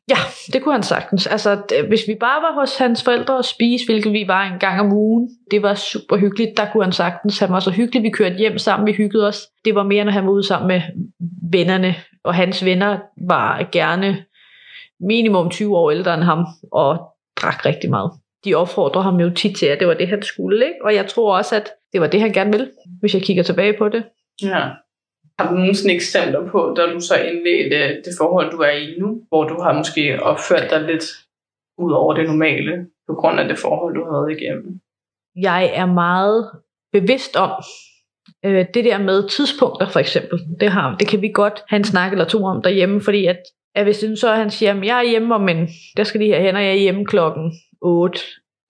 Ja, 0.10 0.18
det 0.54 0.64
kunne 0.64 0.74
han 0.74 0.84
sagtens. 0.84 1.28
Altså, 1.28 1.62
hvis 1.88 2.02
vi 2.08 2.16
bare 2.20 2.42
var 2.42 2.60
hos 2.60 2.78
hans 2.78 3.04
forældre 3.04 3.38
og 3.38 3.46
spise, 3.46 3.86
hvilket 3.86 4.14
vi 4.14 4.28
var 4.28 4.44
en 4.44 4.60
gang 4.60 4.80
om 4.80 4.94
ugen, 4.94 5.30
det 5.52 5.62
var 5.62 5.74
super 5.74 6.18
hyggeligt. 6.18 6.58
Der 6.58 6.72
kunne 6.72 6.84
han 6.84 6.94
sagtens. 6.94 7.40
Han 7.40 7.52
var 7.52 7.60
så 7.60 7.72
hyggelig. 7.72 8.04
Vi 8.04 8.10
kørte 8.10 8.36
hjem 8.36 8.58
sammen, 8.58 8.88
vi 8.88 8.92
hyggede 8.92 9.28
os. 9.28 9.42
Det 9.66 9.76
var 9.76 9.84
mere, 9.84 10.06
når 10.06 10.12
han 10.12 10.26
var 10.26 10.32
ude 10.32 10.48
sammen 10.48 10.68
med 10.68 10.82
vennerne. 11.52 11.96
Og 12.24 12.36
hans 12.36 12.66
venner 12.66 13.00
var 13.28 13.70
gerne 13.72 14.26
minimum 15.00 15.50
20 15.50 15.78
år 15.78 15.92
ældre 15.92 16.14
end 16.14 16.24
ham, 16.24 16.46
og 16.72 16.98
drak 17.42 17.66
rigtig 17.66 17.90
meget. 17.90 18.12
De 18.46 18.56
opfordrer 18.56 19.02
ham 19.02 19.20
jo 19.20 19.30
tit 19.30 19.58
til, 19.58 19.66
at 19.66 19.80
det 19.80 19.88
var 19.88 19.94
det, 19.94 20.08
han 20.08 20.24
skulle. 20.24 20.66
Ikke? 20.66 20.80
Og 20.84 20.96
jeg 20.96 21.08
tror 21.08 21.38
også, 21.38 21.56
at 21.56 21.70
det 21.94 22.02
var 22.02 22.08
det, 22.08 22.22
han 22.22 22.34
gerne 22.34 22.52
ville, 22.52 22.72
hvis 23.00 23.14
jeg 23.14 23.22
kigger 23.22 23.44
tilbage 23.44 23.78
på 23.78 23.90
det. 23.90 24.04
Ja. 24.44 24.70
Har 25.40 25.50
du 25.50 25.56
nogensinde 25.56 25.94
eksempler 25.94 26.48
på, 26.52 26.74
da 26.78 26.82
du 26.94 27.00
så 27.00 27.16
indledte 27.16 28.02
det 28.06 28.14
forhold, 28.18 28.52
du 28.52 28.58
er 28.58 28.76
i 28.86 28.96
nu, 29.00 29.26
hvor 29.30 29.44
du 29.44 29.62
har 29.62 29.74
måske 29.74 30.24
opført 30.24 30.70
dig 30.70 30.82
lidt 30.82 31.06
ud 31.78 31.92
over 31.92 32.14
det 32.14 32.26
normale, 32.28 32.88
på 33.08 33.14
grund 33.14 33.40
af 33.40 33.48
det 33.48 33.58
forhold, 33.58 33.96
du 33.96 34.04
har 34.04 34.12
været 34.12 34.32
igennem? 34.38 34.80
jeg 35.36 35.72
er 35.74 35.86
meget 35.86 36.50
bevidst 36.92 37.36
om 37.36 37.52
øh, 38.46 38.66
det 38.74 38.86
der 38.86 38.98
med 38.98 39.30
tidspunkter 39.30 39.90
for 39.90 40.00
eksempel. 40.00 40.40
Det, 40.60 40.70
har, 40.70 40.98
det 40.98 41.08
kan 41.08 41.22
vi 41.22 41.32
godt 41.34 41.64
have 41.70 41.78
en 41.78 41.84
snak 41.84 42.12
eller 42.12 42.26
to 42.26 42.44
om 42.44 42.62
derhjemme, 42.62 43.02
fordi 43.02 43.26
at, 43.26 43.40
at 43.76 43.84
hvis 43.84 44.00
det 44.00 44.20
så 44.20 44.34
han 44.34 44.52
siger, 44.52 44.74
at 44.74 44.86
jeg 44.86 45.00
er 45.00 45.10
hjemme 45.10 45.36
om 45.36 45.50
en, 45.50 45.68
der 45.98 46.04
skal 46.04 46.20
lige 46.20 46.34
herhen, 46.34 46.56
og 46.56 46.64
jeg 46.64 46.72
er 46.72 46.82
hjemme 46.82 47.06
klokken 47.06 47.52
8, 47.82 48.20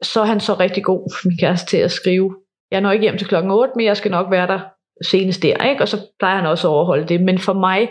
så 0.01 0.21
er 0.21 0.25
han 0.25 0.39
så 0.39 0.53
rigtig 0.53 0.83
god, 0.83 1.25
min 1.25 1.37
kæreste, 1.37 1.67
til 1.67 1.77
at 1.77 1.91
skrive, 1.91 2.35
jeg 2.71 2.81
når 2.81 2.91
ikke 2.91 3.03
hjem 3.03 3.17
til 3.17 3.27
klokken 3.27 3.51
8, 3.51 3.73
men 3.75 3.85
jeg 3.85 3.97
skal 3.97 4.11
nok 4.11 4.31
være 4.31 4.47
der 4.47 4.59
senest 5.03 5.43
der, 5.43 5.69
ikke? 5.69 5.81
og 5.81 5.87
så 5.87 5.97
plejer 6.19 6.35
han 6.35 6.45
også 6.45 6.67
at 6.67 6.71
overholde 6.71 7.07
det. 7.07 7.21
Men 7.21 7.39
for 7.39 7.53
mig, 7.53 7.89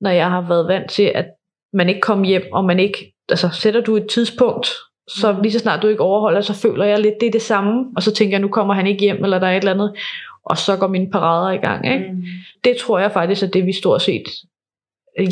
når 0.00 0.10
jeg 0.10 0.30
har 0.30 0.48
været 0.48 0.68
vant 0.68 0.90
til, 0.90 1.12
at 1.14 1.26
man 1.72 1.88
ikke 1.88 2.00
kommer 2.00 2.26
hjem, 2.26 2.42
og 2.52 2.64
man 2.64 2.78
ikke, 2.78 3.14
altså 3.28 3.48
sætter 3.52 3.80
du 3.80 3.96
et 3.96 4.06
tidspunkt, 4.10 4.68
så 5.08 5.36
lige 5.42 5.52
så 5.52 5.58
snart 5.58 5.82
du 5.82 5.88
ikke 5.88 6.02
overholder, 6.02 6.40
så 6.40 6.54
føler 6.54 6.84
jeg 6.84 7.00
lidt, 7.00 7.14
det 7.20 7.26
er 7.26 7.30
det 7.30 7.42
samme, 7.42 7.84
og 7.96 8.02
så 8.02 8.14
tænker 8.14 8.34
jeg, 8.34 8.40
nu 8.40 8.48
kommer 8.48 8.74
han 8.74 8.86
ikke 8.86 9.00
hjem, 9.00 9.24
eller 9.24 9.38
der 9.38 9.46
er 9.46 9.52
et 9.52 9.56
eller 9.56 9.74
andet, 9.74 9.96
og 10.44 10.58
så 10.58 10.76
går 10.76 10.86
mine 10.86 11.10
parader 11.10 11.50
i 11.50 11.56
gang. 11.56 11.92
Ikke? 11.92 12.12
Mm. 12.12 12.22
Det 12.64 12.76
tror 12.76 12.98
jeg 12.98 13.12
faktisk 13.12 13.42
er 13.42 13.46
det, 13.46 13.66
vi 13.66 13.72
stort 13.72 14.02
set, 14.02 14.24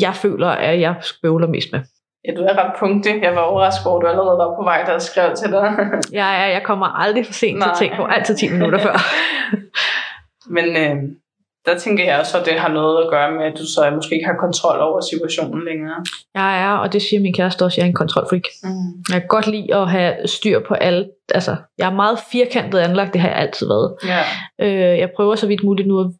jeg 0.01 0.15
føler, 0.15 0.47
at 0.47 0.79
jeg 0.79 0.95
spøvler 1.01 1.47
mest 1.47 1.71
med. 1.71 1.79
Ja, 2.27 2.33
du 2.37 2.41
er 2.41 2.63
ret 2.63 2.73
punktig. 2.79 3.13
Jeg 3.21 3.35
var 3.35 3.41
overrasket 3.41 3.87
over, 3.87 3.99
at 3.99 4.03
du 4.03 4.07
allerede 4.07 4.37
var 4.37 4.55
på 4.55 4.63
vej, 4.63 4.83
der 4.83 4.99
skrev 4.99 5.35
til 5.35 5.51
dig. 5.51 5.77
Jeg, 6.11 6.43
er, 6.43 6.47
jeg 6.47 6.63
kommer 6.63 6.85
aldrig 6.85 7.25
for 7.25 7.33
sent 7.33 7.63
til 7.63 7.67
Nej. 7.67 7.75
ting 7.77 7.93
på, 7.95 8.05
altid 8.05 8.35
10 8.35 8.51
minutter 8.51 8.79
før. 8.79 8.93
Men 10.49 10.65
øh, 10.65 10.95
der 11.65 11.77
tænker 11.79 12.03
jeg 12.05 12.19
også, 12.19 12.39
at 12.39 12.45
det 12.45 12.53
har 12.53 12.69
noget 12.73 13.03
at 13.03 13.09
gøre 13.09 13.31
med, 13.31 13.45
at 13.45 13.53
du 13.57 13.65
så 13.65 13.91
måske 13.95 14.15
ikke 14.15 14.25
har 14.25 14.37
kontrol 14.39 14.79
over 14.79 15.01
situationen 15.11 15.65
længere. 15.65 15.95
Jeg 16.35 16.63
er, 16.63 16.71
og 16.71 16.93
det 16.93 17.01
siger 17.01 17.19
min 17.21 17.33
kæreste 17.33 17.65
også, 17.65 17.81
jeg 17.81 17.85
er 17.85 17.87
en 17.89 17.93
kontrolfreak. 18.03 18.41
Mm. 18.63 18.69
Jeg 19.13 19.19
kan 19.21 19.27
godt 19.27 19.47
lide 19.47 19.75
at 19.75 19.89
have 19.89 20.27
styr 20.27 20.59
på 20.67 20.73
alt. 20.73 21.07
Altså, 21.33 21.55
jeg 21.77 21.87
er 21.91 21.95
meget 21.95 22.19
firkantet 22.31 22.79
anlagt, 22.79 23.13
det 23.13 23.21
har 23.21 23.29
jeg 23.29 23.37
altid 23.37 23.67
været. 23.67 23.95
Ja. 24.05 24.21
Øh, 24.61 24.99
jeg 24.99 25.11
prøver 25.15 25.35
så 25.35 25.47
vidt 25.47 25.63
muligt 25.63 25.87
nu. 25.87 25.99
at- 25.99 26.11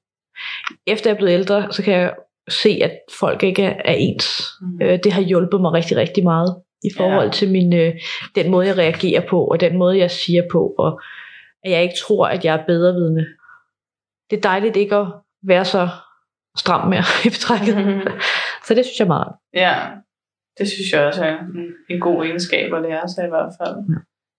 Efter 0.88 1.10
jeg 1.10 1.14
er 1.16 1.18
blevet 1.18 1.34
ældre, 1.34 1.68
så 1.72 1.84
kan 1.84 1.94
jeg 1.94 2.14
se, 2.50 2.80
at 2.84 2.92
folk 3.20 3.44
ikke 3.44 3.64
er, 3.64 3.94
ens. 3.98 4.42
Mm. 4.62 4.82
Øh, 4.82 5.00
det 5.04 5.14
har 5.14 5.22
hjulpet 5.22 5.62
mig 5.62 5.74
rigtig, 5.74 5.98
rigtig 5.98 6.24
meget 6.24 6.56
i 6.84 6.90
forhold 6.98 7.26
Ja. 7.26 7.32
til 7.32 7.52
min, 7.52 7.74
øh, 7.74 7.94
den 8.36 8.52
måde, 8.52 8.68
jeg 8.68 8.78
reagerer 8.78 9.22
på, 9.30 9.44
og 9.46 9.60
den 9.60 9.78
måde, 9.78 9.98
jeg 9.98 10.12
siger 10.12 10.44
på, 10.52 10.74
og 10.80 11.02
at 11.66 11.72
jeg 11.72 11.82
ikke 11.84 11.96
tror, 12.08 12.26
at 12.28 12.46
jeg 12.46 12.56
er 12.56 12.66
bedrevidende. 12.68 13.26
Det 14.32 14.38
er 14.38 14.42
dejligt 14.42 14.76
ikke 14.78 14.96
at 14.96 15.08
være 15.44 15.66
så 15.66 15.90
stram 16.58 16.88
mere 16.90 17.04
i 17.26 17.30
betrækket. 17.30 17.76
så 18.66 18.74
det 18.74 18.86
synes 18.86 19.00
jeg 19.00 19.08
meget. 19.08 19.32
Ja, 19.54 19.76
det 20.58 20.68
synes 20.70 20.92
jeg 20.94 21.06
også 21.06 21.24
er 21.26 21.38
en, 21.40 21.74
en 21.90 22.00
god 22.00 22.26
egenskab 22.26 22.74
at 22.74 22.82
lære 22.82 23.08
sig 23.10 23.26
i 23.26 23.30
hvert 23.30 23.54
fald. 23.62 23.76
Ja. 23.90 23.96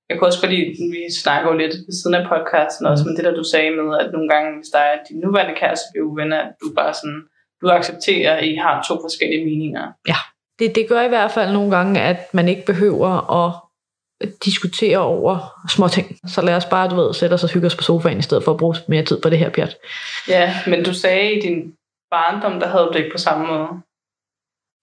Jeg 0.08 0.18
kunne 0.18 0.28
også 0.28 0.40
godt 0.40 0.52
lide, 0.52 0.66
vi 0.96 1.02
snakker 1.22 1.50
jo 1.52 1.56
lidt 1.58 1.74
ved 1.86 1.94
siden 2.02 2.14
af 2.20 2.24
podcasten 2.32 2.86
også, 2.86 3.04
Mm. 3.04 3.08
men 3.08 3.16
det 3.16 3.24
der 3.24 3.34
du 3.40 3.44
sagde 3.52 3.70
med, 3.70 3.98
at 4.02 4.12
nogle 4.12 4.28
gange, 4.28 4.48
hvis 4.58 4.68
der 4.74 4.78
er 4.78 4.96
din 5.08 5.18
nuværende 5.20 5.54
kæreste 5.60 5.84
bliver 5.92 6.06
uvenner, 6.10 6.38
at 6.40 6.52
du 6.62 6.66
bare 6.76 6.94
sådan, 6.94 7.22
du 7.60 7.68
accepterer, 7.78 8.32
at 8.36 8.44
I 8.44 8.54
har 8.54 8.74
to 8.88 8.94
forskellige 9.06 9.44
meninger. 9.44 9.92
Det, 10.58 10.74
det 10.74 10.88
gør 10.88 11.02
i 11.02 11.08
hvert 11.08 11.30
fald 11.30 11.52
nogle 11.52 11.70
gange, 11.76 12.00
at 12.00 12.34
man 12.34 12.48
ikke 12.48 12.64
behøver 12.66 13.10
at 13.40 13.52
diskutere 14.44 14.98
over 14.98 15.38
små 15.70 15.88
ting. 15.88 16.16
Så 16.26 16.42
lad 16.42 16.56
os 16.56 16.66
bare, 16.66 16.88
du 16.88 16.94
ved, 16.94 17.14
sætte 17.14 17.34
os 17.34 17.44
og 17.44 17.50
hygge 17.50 17.66
os 17.66 17.76
på 17.76 17.82
sofaen, 17.82 18.18
i 18.18 18.22
stedet 18.22 18.44
for 18.44 18.52
at 18.52 18.58
bruge 18.58 18.76
mere 18.88 19.04
tid 19.04 19.20
på 19.20 19.30
det 19.30 19.38
her 19.38 19.50
pjat. 19.50 19.76
Ja, 20.28 20.54
men 20.66 20.84
du 20.84 20.94
sagde 20.94 21.32
i 21.32 21.40
din 21.40 21.74
barndom, 22.10 22.60
der 22.60 22.68
havde 22.68 22.84
du 22.84 22.92
det 22.92 22.98
ikke 22.98 23.12
på 23.12 23.18
samme 23.18 23.46
måde. 23.46 23.68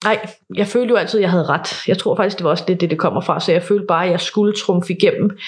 Nej, 0.04 0.26
jeg 0.56 0.66
følte 0.66 0.92
jo 0.92 0.96
altid, 0.96 1.18
at 1.18 1.22
jeg 1.22 1.30
havde 1.30 1.44
ret. 1.44 1.88
Jeg 1.88 1.98
tror 1.98 2.16
faktisk, 2.16 2.38
det 2.38 2.44
var 2.44 2.50
også 2.50 2.64
det, 2.68 2.80
det, 2.80 2.90
det 2.90 2.98
kommer 2.98 3.20
fra. 3.20 3.40
Så 3.40 3.52
jeg 3.52 3.62
følte 3.62 3.86
bare, 3.86 4.04
at 4.04 4.10
jeg 4.10 4.20
skulle 4.20 4.54
trumfe 4.54 4.92
igennem. 4.92 5.38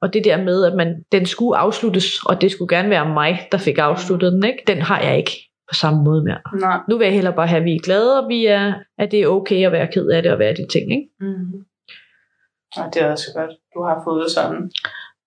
Og 0.00 0.12
det 0.12 0.24
der 0.24 0.42
med, 0.42 0.64
at 0.64 0.74
man, 0.74 1.04
den 1.12 1.26
skulle 1.26 1.58
afsluttes, 1.58 2.06
og 2.26 2.40
det 2.40 2.50
skulle 2.50 2.76
gerne 2.76 2.90
være 2.90 3.08
mig, 3.08 3.48
der 3.52 3.58
fik 3.58 3.78
afsluttet 3.78 4.32
den, 4.32 4.44
ikke? 4.44 4.62
den 4.66 4.82
har 4.82 5.00
jeg 5.00 5.16
ikke 5.16 5.32
på 5.68 5.74
samme 5.74 6.04
måde 6.04 6.24
mere. 6.24 6.38
Nej. 6.60 6.78
Nu 6.88 6.98
vil 6.98 7.04
jeg 7.04 7.14
hellere 7.14 7.34
bare 7.34 7.46
have, 7.46 7.58
at 7.58 7.64
vi 7.64 7.74
er 7.74 7.80
glade, 7.84 8.22
og 8.22 8.28
vi 8.28 8.46
er, 8.46 8.74
at 8.98 9.10
det 9.10 9.20
er 9.20 9.26
okay 9.26 9.66
at 9.66 9.72
være 9.72 9.88
ked 9.92 10.08
af 10.08 10.22
det 10.22 10.32
og 10.32 10.38
være 10.38 10.54
de 10.54 10.66
ting. 10.72 10.92
Ikke? 10.92 11.08
Mm. 11.20 11.64
Og 12.76 12.84
det 12.94 13.02
er 13.02 13.10
også 13.10 13.26
godt, 13.36 13.50
du 13.74 13.80
har 13.88 13.96
fået 14.06 14.24
det 14.24 14.30
sådan. 14.32 14.70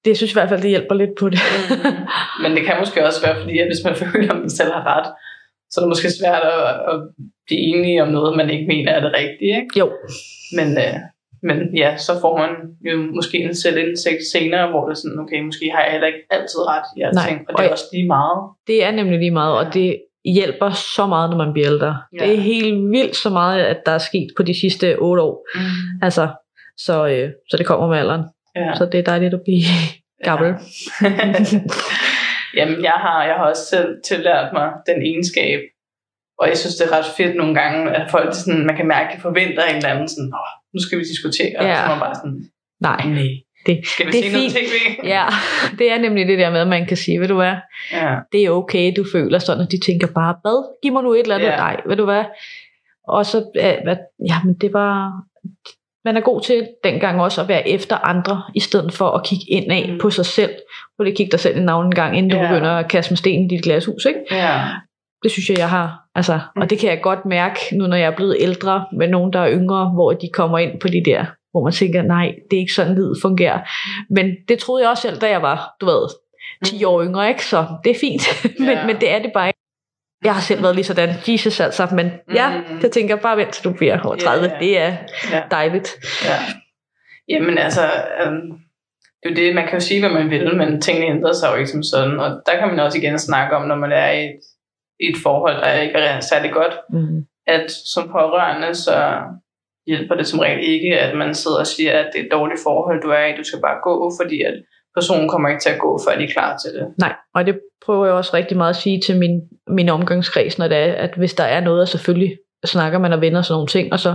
Det 0.06 0.18
synes 0.18 0.32
jeg 0.32 0.38
i 0.38 0.40
hvert 0.42 0.50
fald, 0.50 0.62
det 0.62 0.70
hjælper 0.70 0.96
lidt 0.96 1.16
på 1.20 1.30
det. 1.30 1.40
Mm. 1.70 1.96
Men 2.44 2.52
det 2.58 2.66
kan 2.66 2.75
måske 2.80 3.06
også 3.06 3.22
være, 3.25 3.36
fordi 3.42 3.60
at 3.60 3.68
hvis 3.68 3.84
man 3.86 3.96
føler, 4.04 4.34
at 4.34 4.40
man 4.40 4.50
selv 4.50 4.72
har 4.72 4.84
ret, 4.98 5.08
så 5.72 5.75
er 5.80 5.84
det 5.84 5.90
måske 5.90 6.10
svært 6.20 6.44
at, 6.44 6.64
at 6.92 6.96
blive 7.48 7.62
enige 7.62 8.04
om 8.04 8.10
noget, 8.10 8.38
man 8.38 8.50
ikke 8.50 8.68
mener 8.68 8.92
er 8.92 9.00
det 9.00 9.12
rigtige. 9.22 9.54
Ikke? 9.62 9.80
jo, 9.80 9.92
Men, 10.58 10.68
øh, 10.78 10.96
men 11.44 11.78
ja, 11.78 11.98
så 11.98 12.12
får 12.22 12.38
man 12.38 12.52
jo 12.92 12.98
måske 13.16 13.38
en 13.38 13.56
selvindsigt 13.56 14.22
senere, 14.34 14.70
hvor 14.70 14.86
det 14.86 14.92
er 14.92 15.00
sådan, 15.04 15.20
okay, 15.20 15.40
måske 15.42 15.72
har 15.75 15.84
jeg 15.84 15.92
heller 15.92 16.08
ikke 16.08 16.20
altid 16.32 16.60
ret 16.68 16.88
i 16.98 17.02
alting, 17.02 17.36
Nej, 17.38 17.46
og 17.48 17.54
og 17.54 17.58
det 17.58 17.60
er 17.60 17.64
jeg- 17.64 17.72
også 17.72 17.86
lige 17.94 18.08
meget. 18.08 18.40
det 18.68 18.84
er 18.84 18.92
nemlig 18.92 19.20
lige 19.20 19.32
meget, 19.32 19.58
og 19.58 19.74
det 19.74 20.02
hjælper 20.25 20.70
så 20.70 21.06
meget, 21.08 21.30
når 21.30 21.38
man 21.38 21.54
bliver 21.54 21.68
ældre. 21.72 21.98
Ja. 22.20 22.25
Det 22.25 22.34
er 22.36 22.42
helt 22.42 22.92
vildt 22.92 23.16
så 23.16 23.30
meget, 23.30 23.60
at 23.64 23.78
der 23.86 23.92
er 23.92 23.98
sket 23.98 24.28
på 24.38 24.44
de 24.44 24.60
sidste 24.60 24.96
otte 25.00 25.22
år. 25.24 25.48
Mm. 25.56 25.62
Altså, 26.02 26.28
så, 26.77 27.08
øh, 27.08 27.29
så 27.50 27.58
det 27.58 27.65
kommer 27.65 27.88
med 27.88 27.98
alderen. 27.98 28.24
Ja. 28.55 28.75
Så 28.75 28.86
det 28.86 29.00
er 29.00 29.03
dejligt 29.03 29.34
at 29.34 29.41
blive 29.46 29.63
gammel. 30.24 30.53
Jamen, 32.58 32.84
jeg 32.84 32.91
har, 33.05 33.24
jeg 33.25 33.36
har 33.36 33.46
også 33.50 33.65
selv 33.65 33.89
tillært 34.08 34.53
mig 34.53 34.72
den 34.88 35.01
egenskab, 35.01 35.60
og 36.39 36.48
jeg 36.50 36.58
synes, 36.58 36.75
det 36.75 36.88
er 36.91 36.98
ret 36.98 37.05
fedt 37.17 37.36
nogle 37.36 37.55
gange, 37.62 37.91
at 37.96 38.12
folk 38.12 38.34
sådan, 38.34 38.65
man 38.65 38.75
kan 38.75 38.88
mærke, 38.88 39.10
at 39.10 39.15
de 39.15 39.22
forventer 39.22 39.63
en 39.63 39.75
eller 39.75 39.89
anden 39.89 40.08
sådan, 40.08 40.32
Åh, 40.34 40.51
nu 40.74 40.79
skal 40.79 40.98
vi 41.00 41.03
diskutere, 41.03 41.53
og 41.60 41.65
Ja. 41.65 41.75
så 41.75 41.82
er 41.82 41.89
man 41.89 42.00
bare 42.00 42.15
sådan, 42.15 42.50
Nej, 42.82 43.01
nej. 43.05 43.27
det, 43.65 43.88
Skal 43.88 44.05
vi 44.05 44.12
det 44.12 44.27
er 44.27 44.32
noget 44.32 44.51
fint. 44.51 44.70
tv? 44.70 45.08
Ja, 45.15 45.25
det 45.79 45.91
er 45.91 45.98
nemlig 45.98 46.27
det 46.27 46.39
der 46.39 46.50
med, 46.51 46.60
at 46.60 46.67
man 46.67 46.86
kan 46.86 46.98
sige, 46.98 47.20
ved 47.22 47.27
du 47.27 47.36
hvad, 47.36 47.55
Ja. 47.91 48.15
det 48.32 48.44
er 48.46 48.50
okay, 48.50 48.94
du 48.98 49.05
føler 49.12 49.39
sådan, 49.39 49.62
og 49.65 49.72
de 49.72 49.79
tænker 49.86 50.08
bare, 50.08 50.36
hvad, 50.41 50.79
giv 50.84 50.94
mig 50.94 51.03
nu 51.03 51.13
et 51.13 51.20
eller 51.20 51.36
andet, 51.36 51.48
Ja. 51.48 51.55
nej, 51.58 51.82
ved 51.86 51.96
du 51.98 52.05
hvad, 52.05 52.24
og 53.08 53.25
så, 53.25 53.51
ja, 53.55 53.75
jamen 54.29 54.53
det 54.62 54.74
var, 54.74 55.12
man 56.06 56.18
er 56.18 56.22
god 56.22 56.42
til 56.42 56.68
dengang 56.84 57.22
også 57.22 57.42
at 57.42 57.48
være 57.48 57.70
efter 57.70 57.98
andre, 58.08 58.44
i 58.56 58.60
stedet 58.60 58.94
for 58.94 59.10
at 59.12 59.26
kigge 59.26 59.46
indad 59.50 59.88
Mm. 59.88 59.94
mm. 59.94 60.00
på 60.00 60.10
sig 60.10 60.26
selv, 60.26 60.52
prøv 60.98 61.04
lige 61.04 61.12
at 61.12 61.18
kigge 61.18 61.32
dig 61.32 61.40
selv 61.40 61.58
i 61.58 61.60
navnet 61.62 61.86
en 61.88 61.96
gang, 61.96 62.18
inden 62.18 62.32
du 62.32 62.38
Ja. 62.38 62.48
begynder 62.52 62.72
at 62.72 62.88
kaste 62.90 63.12
med 63.12 63.18
sten 63.18 63.46
i 63.46 63.48
dit 63.48 63.64
glashus, 63.64 64.06
ikke? 64.06 64.20
ja. 64.32 64.62
Det 65.24 65.32
synes 65.32 65.50
jeg, 65.50 65.58
jeg 65.58 65.70
har. 65.70 66.00
Altså, 66.16 66.40
Mm. 66.56 66.62
og 66.62 66.70
det 66.70 66.80
kan 66.80 66.90
jeg 66.90 67.02
godt 67.02 67.26
mærke, 67.26 67.60
nu 67.78 67.88
når 67.88 67.96
jeg 67.98 68.06
er 68.06 68.16
blevet 68.16 68.38
ældre, 68.40 68.86
med 68.98 69.08
nogen, 69.08 69.34
der 69.34 69.40
er 69.40 69.52
yngre, 69.52 69.90
hvor 69.94 70.14
de 70.14 70.30
kommer 70.34 70.58
ind 70.58 70.80
på 70.80 70.88
de 70.88 71.04
der, 71.06 71.26
hvor 71.52 71.64
man 71.64 71.74
tænker, 71.74 72.02
nej, 72.02 72.36
det 72.52 72.58
er 72.58 72.62
ikke 72.62 72.74
sådan, 72.74 72.96
livet 72.96 73.18
fungerer. 73.22 73.60
Men 74.10 74.26
det 74.50 74.60
troede 74.60 74.84
jeg 74.84 74.90
også 74.92 75.02
selv, 75.02 75.18
da 75.18 75.30
jeg 75.30 75.42
var, 75.42 75.76
du 75.82 75.86
ved, 75.86 76.08
10 76.66 76.84
år 76.84 77.04
yngre, 77.04 77.30
ikke? 77.30 77.46
Så 77.46 77.66
det 77.84 77.90
er 77.90 77.96
fint. 78.00 78.22
men, 78.60 78.70
Ja. 78.70 78.86
men 78.86 78.96
det 78.96 79.12
er 79.12 79.20
det 79.20 79.32
bare. 79.34 79.52
Jeg 80.25 80.34
har 80.34 80.41
selv 80.41 80.63
været 80.63 80.75
lige 80.75 80.86
sådan, 80.86 81.10
Jesus 81.27 81.60
altså, 81.60 81.88
men 81.96 82.12
ja, 82.34 82.58
Mm. 82.58 82.79
jeg 82.82 82.91
tænker 82.91 83.15
bare 83.15 83.38
vent 83.38 83.53
til 83.53 83.63
du 83.63 83.74
bliver 83.74 84.01
over 84.05 84.15
30. 84.15 84.46
Ja, 84.48 84.53
ja. 84.53 84.60
Det 84.60 84.77
er 84.79 84.94
Ja. 85.32 85.44
dejligt. 85.51 85.89
Ja. 86.25 86.38
Jamen 87.29 87.58
altså, 87.58 87.82
øhm, 88.22 88.41
det 89.24 89.32
er 89.32 89.36
det, 89.36 89.55
man 89.55 89.63
kan 89.67 89.74
jo 89.74 89.79
sige, 89.79 90.00
hvad 90.00 90.10
man 90.10 90.29
vil, 90.29 90.55
men 90.58 90.82
tingene 90.82 91.15
ændrer 91.15 91.34
sig 91.34 91.50
jo 91.51 91.55
ikke 91.55 91.70
som 91.72 91.84
sådan. 91.84 92.20
Og 92.20 92.29
der 92.46 92.60
kan 92.60 92.67
man 92.67 92.79
også 92.79 92.98
igen 92.98 93.20
snakke 93.20 93.55
om, 93.55 93.67
når 93.67 93.75
man 93.75 93.91
er 93.91 94.12
i 94.12 94.24
et, 94.25 94.39
i 95.00 95.05
et 95.10 95.15
forhold, 95.24 95.55
der 95.62 95.74
ikke 95.74 95.96
er 95.96 96.20
særlig 96.20 96.51
godt, 96.51 96.74
Mm. 96.89 97.25
at 97.48 97.72
som 97.94 98.08
pårørende, 98.08 98.75
så 98.75 99.22
hjælper 99.88 100.15
det 100.15 100.27
som 100.27 100.39
regel 100.39 100.60
ikke, 100.74 101.00
at 101.00 101.17
man 101.17 101.34
sidder 101.36 101.60
og 101.60 101.67
siger, 101.67 101.91
at 102.00 102.08
det 102.13 102.22
er 102.22 102.25
et 102.25 102.32
dårligt 102.32 102.60
forhold, 102.63 103.01
du 103.01 103.10
er 103.10 103.25
i, 103.25 103.38
du 103.38 103.44
skal 103.44 103.62
bare 103.62 103.79
gå, 103.84 104.12
fordi 104.22 104.41
at 104.41 104.53
personen 104.96 105.30
kommer 105.30 105.50
ikke 105.50 105.62
til 105.62 105.70
at 105.70 105.80
gå, 105.80 106.00
før 106.08 106.18
de 106.18 106.24
er 106.24 106.32
klar 106.32 106.58
til 106.58 106.74
det. 106.74 106.88
Nej, 107.00 107.14
og 107.36 107.46
det 107.46 107.60
prøver 107.86 108.06
jeg 108.06 108.16
også 108.16 108.32
rigtig 108.34 108.58
meget 108.58 108.70
at 108.70 108.75
sige 108.75 109.02
til 109.06 109.20
min, 109.20 109.42
min 109.68 109.90
omgangskreds, 109.90 110.58
når 110.60 110.68
det 110.68 110.78
er, 110.78 110.94
at 110.94 111.14
hvis 111.18 111.34
der 111.34 111.44
er 111.44 111.60
noget, 111.60 111.82
og 111.82 111.88
selvfølgelig 111.88 112.38
snakker 112.66 113.00
man 113.00 113.14
og 113.14 113.22
vender 113.22 113.42
sådan 113.42 113.54
nogle 113.56 113.68
ting, 113.68 113.94
og 113.94 114.00
så, 114.00 114.14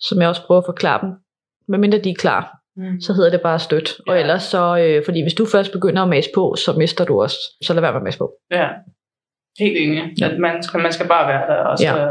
som 0.00 0.20
jeg 0.20 0.28
også 0.28 0.42
prøver 0.46 0.60
at 0.60 0.66
forklare 0.66 1.00
dem, 1.02 1.10
medmindre 1.68 1.98
de 1.98 2.10
er 2.10 2.14
klar, 2.18 2.54
Mm. 2.76 3.00
så 3.00 3.12
hedder 3.12 3.30
det 3.30 3.40
bare 3.40 3.58
støt. 3.58 3.96
Og 4.08 4.14
Ja. 4.14 4.20
ellers 4.20 4.42
så, 4.42 4.78
øh, 4.78 5.04
fordi 5.04 5.22
hvis 5.22 5.34
du 5.34 5.46
først 5.46 5.72
begynder 5.72 6.02
at 6.02 6.08
mase 6.08 6.28
på, 6.34 6.54
så 6.64 6.72
mister 6.72 7.04
du 7.04 7.22
også. 7.22 7.36
Så 7.64 7.74
lad 7.74 7.80
være 7.80 7.92
med 7.92 8.00
at 8.00 8.04
mase 8.04 8.18
på. 8.18 8.32
Ja, 8.50 8.68
helt 9.58 9.76
enig. 9.76 10.02
Ja. 10.20 10.28
At 10.28 10.38
man 10.38 10.62
skal, 10.62 10.80
man 10.80 10.92
skal 10.92 11.08
bare 11.08 11.28
være 11.28 11.46
der. 11.46 11.54
Og 11.64 11.78
så, 11.78 11.84
Ja. 11.84 12.06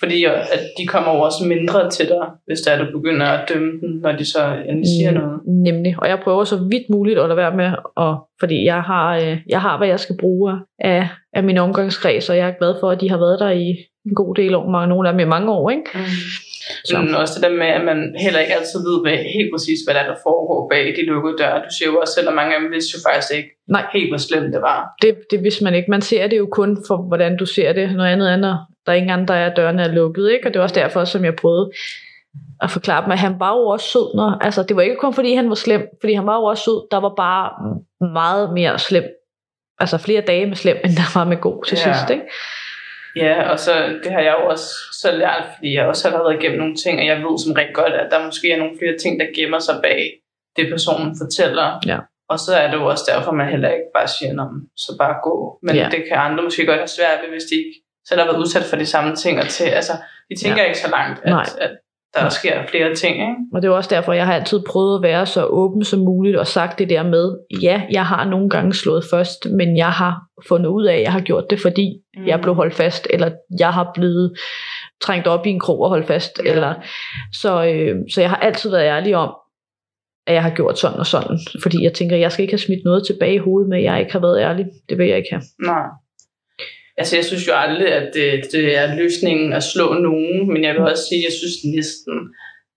Fordi 0.00 0.24
at 0.24 0.60
de 0.78 0.86
kommer 0.86 1.14
jo 1.14 1.20
også 1.20 1.44
mindre 1.44 1.90
til 1.90 2.08
dig, 2.08 2.26
hvis 2.46 2.60
der 2.60 2.72
er, 2.72 2.84
du 2.84 2.98
begynder 2.98 3.26
at 3.26 3.48
dømme 3.48 3.72
dem, 3.80 3.90
når 4.02 4.12
de 4.12 4.24
så 4.24 4.56
endelig 4.68 4.88
siger 4.98 5.10
noget. 5.10 5.40
Nemlig. 5.46 5.94
Og 5.98 6.08
jeg 6.08 6.20
prøver 6.24 6.44
så 6.44 6.56
vidt 6.56 6.90
muligt 6.90 7.18
at 7.18 7.28
lade 7.28 7.36
være 7.36 7.56
med, 7.56 7.70
at, 8.04 8.14
fordi 8.40 8.64
jeg 8.64 8.80
har, 8.82 9.16
øh, 9.16 9.36
jeg 9.48 9.60
har, 9.60 9.78
hvad 9.78 9.88
jeg 9.88 10.00
skal 10.00 10.16
bruge 10.20 10.52
af, 10.78 11.08
af 11.32 11.42
min 11.44 11.58
omgangskreds, 11.58 12.30
og 12.30 12.36
jeg 12.36 12.48
er 12.48 12.58
glad 12.58 12.74
for, 12.80 12.90
at 12.90 13.00
de 13.00 13.10
har 13.10 13.18
været 13.18 13.40
der 13.40 13.50
i 13.50 13.68
en 14.06 14.14
god 14.14 14.34
del 14.34 14.54
år, 14.54 14.68
mange, 14.70 14.88
nogle 14.88 15.08
af 15.08 15.12
dem 15.12 15.20
i 15.20 15.24
mange 15.24 15.52
år. 15.52 15.70
Ikke? 15.70 15.90
Mm. 15.94 16.00
Så. 16.84 16.98
Men 16.98 17.14
også 17.14 17.34
det 17.34 17.42
der 17.42 17.56
med, 17.62 17.70
at 17.78 17.84
man 17.90 17.98
heller 18.24 18.40
ikke 18.40 18.54
altid 18.58 18.78
ved 18.88 18.96
hvad, 19.04 19.16
helt 19.38 19.50
præcis, 19.54 19.78
hvad 19.84 19.94
der, 19.94 20.00
er, 20.00 20.08
der 20.12 20.24
foregår 20.28 20.60
bag 20.72 20.84
de 20.96 21.02
lukkede 21.10 21.36
døre. 21.42 21.58
Du 21.66 21.70
siger 21.76 21.88
jo 21.90 21.96
også 22.02 22.14
selv, 22.14 22.28
at 22.28 22.34
mange 22.40 22.54
af 22.54 22.60
dem 22.60 22.70
vidste 22.74 22.92
jo 22.94 22.98
faktisk 23.08 23.30
ikke 23.38 23.50
Nej. 23.68 23.84
helt, 23.96 24.10
hvor 24.10 24.20
slemt 24.26 24.52
det 24.54 24.62
var. 24.70 24.80
Det, 25.02 25.12
det 25.30 25.38
vidste 25.44 25.64
man 25.64 25.74
ikke. 25.74 25.90
Man 25.90 26.02
ser 26.10 26.26
det 26.26 26.38
jo 26.38 26.48
kun 26.58 26.70
for, 26.88 26.96
hvordan 27.10 27.32
du 27.36 27.46
ser 27.46 27.72
det. 27.72 27.86
Noget 27.96 28.12
andet 28.14 28.28
andet. 28.36 28.54
Der 28.88 28.94
er 28.94 28.96
ingen 28.96 29.10
andre, 29.10 29.34
der 29.34 29.40
er 29.40 29.54
dørene 29.54 29.82
er 29.82 29.88
lukket. 29.88 30.30
Ikke? 30.30 30.46
Og 30.48 30.54
det 30.54 30.58
var 30.58 30.62
også 30.62 30.80
derfor, 30.80 31.04
som 31.04 31.24
jeg 31.24 31.36
prøvede 31.36 31.70
at 32.62 32.70
forklare 32.70 33.04
dem, 33.04 33.12
at 33.12 33.18
han 33.18 33.40
var 33.40 33.56
jo 33.56 33.66
også 33.66 33.86
sød. 33.88 34.16
Når, 34.16 34.38
altså, 34.40 34.62
det 34.62 34.76
var 34.76 34.82
ikke 34.82 34.96
kun 34.96 35.14
fordi, 35.14 35.34
han 35.34 35.48
var 35.48 35.54
slem, 35.54 35.88
fordi 36.00 36.12
han 36.12 36.26
var 36.26 36.36
jo 36.36 36.44
også 36.44 36.62
sød. 36.64 36.88
Der 36.90 37.00
var 37.00 37.14
bare 37.14 37.46
meget 38.00 38.52
mere 38.52 38.78
slem. 38.78 39.04
Altså 39.78 39.98
flere 39.98 40.20
dage 40.20 40.46
med 40.46 40.56
slem, 40.56 40.76
end 40.84 40.92
der 40.92 41.18
var 41.18 41.24
med 41.24 41.36
god 41.36 41.64
til 41.64 41.78
Ja. 41.78 41.92
sidst. 41.92 42.10
Ikke? 42.10 42.24
Ja, 43.16 43.50
og 43.50 43.58
så 43.58 43.72
det 44.04 44.12
har 44.12 44.20
jeg 44.20 44.34
jo 44.40 44.46
også 44.48 44.68
selv 45.02 45.18
lært, 45.18 45.44
fordi 45.56 45.74
jeg 45.74 45.86
også 45.86 46.10
har 46.10 46.18
været 46.18 46.42
igennem 46.42 46.58
nogle 46.58 46.76
ting, 46.76 46.98
og 47.00 47.06
jeg 47.06 47.16
ved 47.16 47.38
som 47.44 47.52
rigtig 47.52 47.74
godt, 47.74 47.92
at 47.92 48.08
der 48.10 48.24
måske 48.24 48.52
er 48.52 48.58
nogle 48.58 48.78
flere 48.78 48.96
ting, 49.02 49.20
der 49.20 49.26
gemmer 49.36 49.58
sig 49.58 49.74
bag 49.82 50.00
det, 50.56 50.68
personen 50.70 51.16
fortæller. 51.22 51.68
Ja. 51.86 51.98
Og 52.28 52.38
så 52.38 52.52
er 52.62 52.66
det 52.70 52.76
jo 52.80 52.86
også 52.86 53.04
derfor, 53.12 53.32
man 53.32 53.48
heller 53.48 53.70
ikke 53.70 53.90
bare 53.96 54.08
siger, 54.08 54.32
så 54.76 54.90
bare 54.98 55.16
gå. 55.28 55.58
Men 55.62 55.76
ja. 55.76 55.88
det 55.94 56.04
kan 56.08 56.16
andre 56.26 56.44
måske 56.44 56.66
godt 56.66 56.82
have 56.84 56.96
svært 56.98 57.18
ved, 57.22 57.30
hvis 57.34 57.48
de 57.50 57.56
ikke 57.56 57.76
selv 58.08 58.20
har 58.20 58.26
været 58.26 58.38
udsat 58.38 58.64
for 58.64 58.76
de 58.76 58.86
samme 58.86 59.16
ting. 59.16 59.38
Og 59.38 59.48
til, 59.48 59.64
altså, 59.64 59.92
de 60.30 60.34
tænker 60.42 60.62
ja. 60.62 60.68
ikke 60.68 60.78
så 60.78 60.90
langt, 60.90 61.24
Nej. 61.24 61.42
at, 61.42 61.58
at 61.60 61.70
der 62.14 62.20
Nej. 62.20 62.30
sker 62.30 62.66
flere 62.66 62.94
ting. 62.94 63.14
Ikke? 63.14 63.34
Og 63.54 63.62
det 63.62 63.68
er 63.68 63.72
også 63.72 63.90
derfor, 63.94 64.12
jeg 64.12 64.26
har 64.26 64.34
altid 64.34 64.60
prøvet 64.68 64.96
at 64.96 65.02
være 65.02 65.26
så 65.26 65.46
åben 65.46 65.84
som 65.84 66.00
muligt 66.00 66.36
og 66.36 66.46
sagt 66.46 66.78
det 66.78 66.90
der 66.90 67.02
med, 67.02 67.36
ja, 67.62 67.82
jeg 67.90 68.06
har 68.06 68.24
nogle 68.24 68.50
gange 68.50 68.74
slået 68.74 69.04
først, 69.10 69.46
men 69.50 69.76
jeg 69.76 69.90
har 69.90 70.22
fundet 70.48 70.70
ud 70.70 70.84
af, 70.84 70.94
at 70.94 71.02
jeg 71.02 71.12
har 71.12 71.20
gjort 71.20 71.44
det, 71.50 71.60
fordi 71.60 72.02
mm. 72.16 72.26
jeg 72.26 72.40
blev 72.40 72.54
holdt 72.54 72.74
fast, 72.74 73.06
eller 73.10 73.30
jeg 73.58 73.72
har 73.72 73.90
blevet 73.94 74.38
trængt 75.02 75.26
op 75.26 75.46
i 75.46 75.50
en 75.50 75.60
krog 75.60 75.80
og 75.80 75.88
holdt 75.88 76.06
fast. 76.06 76.40
Ja. 76.44 76.50
Eller, 76.52 76.74
så, 77.32 77.64
øh, 77.64 77.96
så 78.10 78.20
jeg 78.20 78.30
har 78.30 78.36
altid 78.36 78.70
været 78.70 78.84
ærlig 78.84 79.16
om, 79.16 79.34
at 80.26 80.34
jeg 80.34 80.42
har 80.42 80.50
gjort 80.50 80.78
sådan 80.78 80.98
og 80.98 81.06
sådan. 81.06 81.38
Fordi 81.62 81.84
jeg 81.84 81.92
tænker, 81.92 82.16
jeg 82.16 82.32
skal 82.32 82.42
ikke 82.42 82.52
have 82.52 82.58
smidt 82.58 82.84
noget 82.84 83.06
tilbage 83.06 83.34
i 83.34 83.38
hovedet 83.38 83.68
med, 83.68 83.78
at 83.78 83.84
jeg 83.84 84.00
ikke 84.00 84.12
har 84.12 84.20
været 84.20 84.40
ærlig. 84.40 84.66
Det 84.88 84.98
vil 84.98 85.06
jeg 85.08 85.16
ikke 85.16 85.28
have. 85.32 85.42
Nej. 85.62 85.86
Altså, 86.98 87.16
jeg 87.16 87.24
synes 87.24 87.48
jo 87.48 87.52
aldrig, 87.52 87.88
at 87.92 88.10
det, 88.14 88.52
det 88.52 88.78
er 88.78 88.94
løsningen 88.94 89.52
at 89.52 89.62
slå 89.62 89.92
nogen, 89.92 90.52
men 90.52 90.64
jeg 90.64 90.74
vil 90.74 90.82
også 90.82 91.04
sige, 91.08 91.18
at 91.18 91.24
jeg 91.24 91.32
synes 91.32 91.56
næsten, 91.76 92.14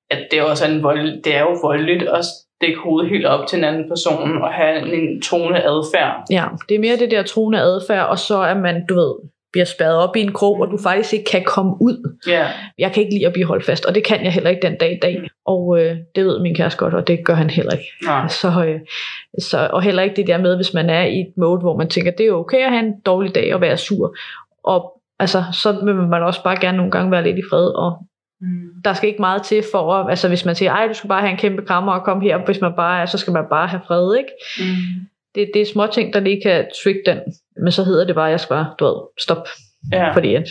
at 0.09 0.27
det 0.31 0.39
er 0.39 0.43
også 0.43 0.65
en 0.65 0.83
vold, 0.83 1.21
det 1.21 1.35
er 1.35 1.41
jo 1.41 1.57
voldeligt 1.61 2.03
at 2.03 2.25
stikke 2.61 2.79
hovedet 2.79 3.09
helt 3.09 3.25
op 3.25 3.47
til 3.47 3.57
en 3.57 3.63
anden 3.63 3.89
person 3.89 4.41
og 4.41 4.53
have 4.53 4.93
en 4.93 5.21
tone 5.21 5.63
adfærd. 5.63 6.13
Ja, 6.29 6.45
det 6.69 6.75
er 6.75 6.79
mere 6.79 6.97
det 6.97 7.11
der 7.11 7.23
tone 7.23 7.59
adfærd, 7.61 8.07
og 8.07 8.19
så 8.19 8.37
er 8.37 8.57
man, 8.65 8.85
du 8.89 8.93
ved, 8.95 9.13
bliver 9.51 9.65
spadet 9.65 9.97
op 9.97 10.15
i 10.15 10.21
en 10.21 10.33
krog, 10.33 10.59
og 10.59 10.67
du 10.71 10.77
faktisk 10.83 11.13
ikke 11.13 11.25
kan 11.31 11.43
komme 11.43 11.73
ud. 11.81 12.17
Ja, 12.27 12.47
jeg 12.77 12.91
kan 12.91 13.03
ikke 13.03 13.15
lide 13.15 13.27
at 13.27 13.33
blive 13.33 13.47
holdt 13.47 13.65
fast, 13.65 13.85
og 13.85 13.95
det 13.95 14.03
kan 14.03 14.23
jeg 14.23 14.33
heller 14.33 14.49
ikke 14.49 14.67
den 14.67 14.77
dag 14.77 14.91
i 14.91 14.99
dag. 15.01 15.19
Mm. 15.19 15.27
Og 15.45 15.79
øh, 15.81 15.97
det 16.15 16.25
ved 16.25 16.39
min 16.39 16.55
kæreste 16.55 16.77
godt, 16.79 16.93
og 16.93 17.07
det 17.07 17.25
gør 17.25 17.33
han 17.33 17.49
heller 17.49 17.71
ikke. 17.71 17.85
nej. 18.05 18.27
Så, 18.27 18.65
øh, 18.67 18.79
så, 19.39 19.69
og 19.73 19.81
heller 19.81 20.03
ikke 20.03 20.15
det 20.15 20.27
der 20.27 20.37
med, 20.37 20.55
hvis 20.55 20.73
man 20.73 20.89
er 20.89 21.03
i 21.03 21.19
et 21.19 21.33
mode, 21.37 21.59
hvor 21.59 21.77
man 21.77 21.89
tænker, 21.89 22.11
det 22.11 22.25
er 22.25 22.31
okay 22.31 22.57
at 22.65 22.71
have 22.71 22.85
en 22.85 22.99
dårlig 23.05 23.35
dag 23.35 23.53
og 23.55 23.61
være 23.61 23.77
sur. 23.77 24.15
Og 24.63 25.01
altså, 25.19 25.43
så 25.53 25.71
vil 25.85 25.95
man 25.95 26.23
også 26.23 26.43
bare 26.43 26.59
gerne 26.61 26.77
nogle 26.77 26.91
gange 26.91 27.11
være 27.11 27.23
lidt 27.23 27.37
i 27.37 27.43
fred, 27.51 27.67
og 27.67 27.97
Mm. 28.43 28.81
der 28.83 28.93
skal 28.93 29.09
ikke 29.09 29.21
meget 29.21 29.43
til 29.43 29.63
for, 29.71 29.93
at, 29.93 30.09
altså 30.09 30.27
hvis 30.27 30.45
man 30.45 30.55
siger, 30.55 30.71
ej, 30.71 30.87
du 30.87 30.93
skal 30.93 31.07
bare 31.07 31.21
have 31.21 31.31
en 31.31 31.37
kæmpe 31.37 31.61
krammer 31.65 31.91
og 31.93 32.03
komme 32.03 32.23
her, 32.23 32.45
hvis 32.45 32.61
man 32.61 32.73
bare 32.75 33.01
er, 33.01 33.05
så 33.05 33.17
skal 33.17 33.33
man 33.33 33.43
bare 33.49 33.67
have 33.67 33.81
fred, 33.87 34.15
ikke? 34.17 34.29
Mm. 34.59 35.05
Det, 35.35 35.51
det 35.53 35.61
er 35.61 35.65
små 35.65 35.87
ting, 35.87 36.13
der 36.13 36.19
lige 36.19 36.41
kan 36.41 36.65
trick 36.83 36.97
den, 37.05 37.19
men 37.63 37.71
så 37.71 37.83
hedder 37.83 38.05
det 38.05 38.15
bare, 38.15 38.27
at 38.27 38.31
jeg 38.31 38.39
skal 38.39 38.53
bare, 38.53 38.73
du 38.79 38.85
ved, 38.85 38.95
stop, 39.19 39.47
Ja. 39.91 40.13
fordi 40.13 40.35
at 40.35 40.47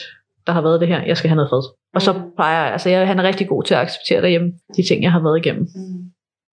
der 0.47 0.53
har 0.53 0.63
været 0.63 0.81
det 0.81 0.89
her, 0.89 1.03
jeg 1.07 1.17
skal 1.17 1.29
have 1.31 1.37
noget 1.37 1.51
fred. 1.51 1.63
Og 1.95 2.03
så 2.03 2.13
Mm. 2.13 2.21
plejer 2.37 2.63
jeg, 2.65 2.73
altså 2.73 2.89
jeg, 2.91 3.07
han 3.07 3.19
er 3.19 3.23
rigtig 3.23 3.49
god 3.49 3.63
til 3.65 3.75
at 3.75 3.81
acceptere 3.81 4.23
derhjemme, 4.23 4.53
de 4.77 4.89
ting, 4.89 5.03
jeg 5.03 5.13
har 5.13 5.23
været 5.23 5.39
igennem. 5.47 5.63
Mm. 5.75 6.03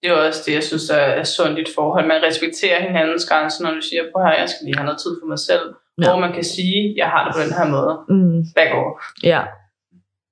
Det 0.04 0.10
er 0.12 0.14
også 0.28 0.44
det, 0.46 0.54
jeg 0.54 0.64
synes 0.64 0.90
er, 0.90 0.96
er 1.22 1.24
sundt 1.24 1.58
i 1.58 1.62
et 1.62 1.68
forhold. 1.76 2.08
Man 2.08 2.24
respekterer 2.28 2.82
hinandens 2.88 3.26
grænser, 3.30 3.64
når 3.64 3.72
du 3.74 3.82
siger, 3.82 4.02
prøv 4.14 4.24
her, 4.24 4.40
jeg 4.40 4.50
skal 4.50 4.66
lige 4.66 4.78
have 4.78 4.86
noget 4.86 5.00
tid 5.00 5.12
for 5.22 5.28
mig 5.28 5.40
selv. 5.40 5.66
Ja. 6.02 6.10
Hvor 6.10 6.20
man 6.20 6.34
kan 6.34 6.44
sige, 6.44 6.94
jeg 6.98 7.08
har 7.14 7.22
det 7.26 7.32
på 7.36 7.42
den 7.46 7.54
her 7.60 7.68
måde. 7.76 7.94
Mm, 8.10 8.44
Back 8.56 8.72
off. 8.82 9.02
ja, 9.24 9.42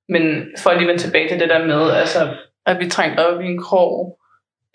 Men 0.09 0.23
for 0.61 0.69
at 0.69 0.77
lige 0.77 0.87
vende 0.87 1.01
tilbage 1.01 1.29
til 1.29 1.39
det 1.39 1.49
der 1.49 1.65
med, 1.65 1.81
altså, 1.91 2.19
at 2.65 2.79
vi 2.79 2.89
trængte 2.89 3.19
op 3.27 3.41
i 3.41 3.45
en 3.45 3.61
krog. 3.61 4.19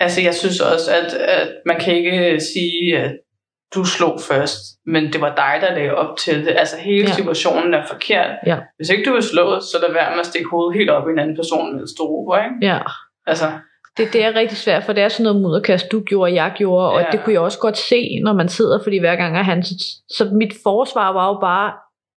Altså, 0.00 0.20
jeg 0.22 0.34
synes 0.34 0.60
også, 0.60 0.90
at, 0.90 1.12
at 1.14 1.48
man 1.66 1.80
kan 1.80 1.94
ikke 1.94 2.40
sige, 2.54 2.98
at 2.98 3.12
du 3.74 3.84
slog 3.84 4.18
først, 4.28 4.58
men 4.86 5.12
det 5.12 5.20
var 5.20 5.34
dig, 5.34 5.58
der 5.60 5.74
lagde 5.74 5.94
op 5.94 6.16
til 6.16 6.44
det. 6.46 6.54
Altså, 6.58 6.76
hele 6.76 7.06
Ja. 7.08 7.12
situationen 7.14 7.74
er 7.74 7.86
forkert. 7.86 8.30
Ja. 8.46 8.56
Hvis 8.76 8.88
ikke 8.90 9.04
du 9.10 9.12
vil 9.14 9.22
slå, 9.22 9.60
så 9.60 9.76
lad 9.82 9.92
være 9.92 10.10
med 10.10 10.20
at 10.20 10.26
stikke 10.26 10.48
hovedet 10.50 10.78
helt 10.78 10.90
op 10.90 11.08
i 11.08 11.12
en 11.12 11.18
anden 11.18 11.36
person, 11.36 11.76
mens 11.76 11.90
du 11.98 12.02
råber, 12.04 12.36
ikke? 12.44 12.56
ja. 12.72 12.78
Altså, 13.26 13.44
Det, 13.96 14.12
det 14.12 14.24
er 14.24 14.34
rigtig 14.34 14.56
svært, 14.58 14.84
for 14.84 14.92
det 14.92 15.02
er 15.02 15.08
sådan 15.08 15.24
noget 15.24 15.42
mudderkast, 15.42 15.92
du 15.92 16.00
gjorde, 16.00 16.34
jeg 16.34 16.52
gjorde, 16.56 16.90
og 16.90 17.00
Ja. 17.00 17.06
det 17.12 17.20
kunne 17.24 17.32
jeg 17.32 17.40
også 17.42 17.58
godt 17.58 17.78
se, 17.78 18.20
når 18.24 18.32
man 18.32 18.48
sidder, 18.48 18.82
fordi 18.82 18.98
hver 18.98 19.16
gang 19.16 19.38
er 19.38 19.42
han, 19.42 19.62
så, 19.62 19.74
så 20.10 20.24
mit 20.32 20.52
forsvar 20.62 21.12
var 21.12 21.28
jo 21.28 21.38
bare, 21.40 21.72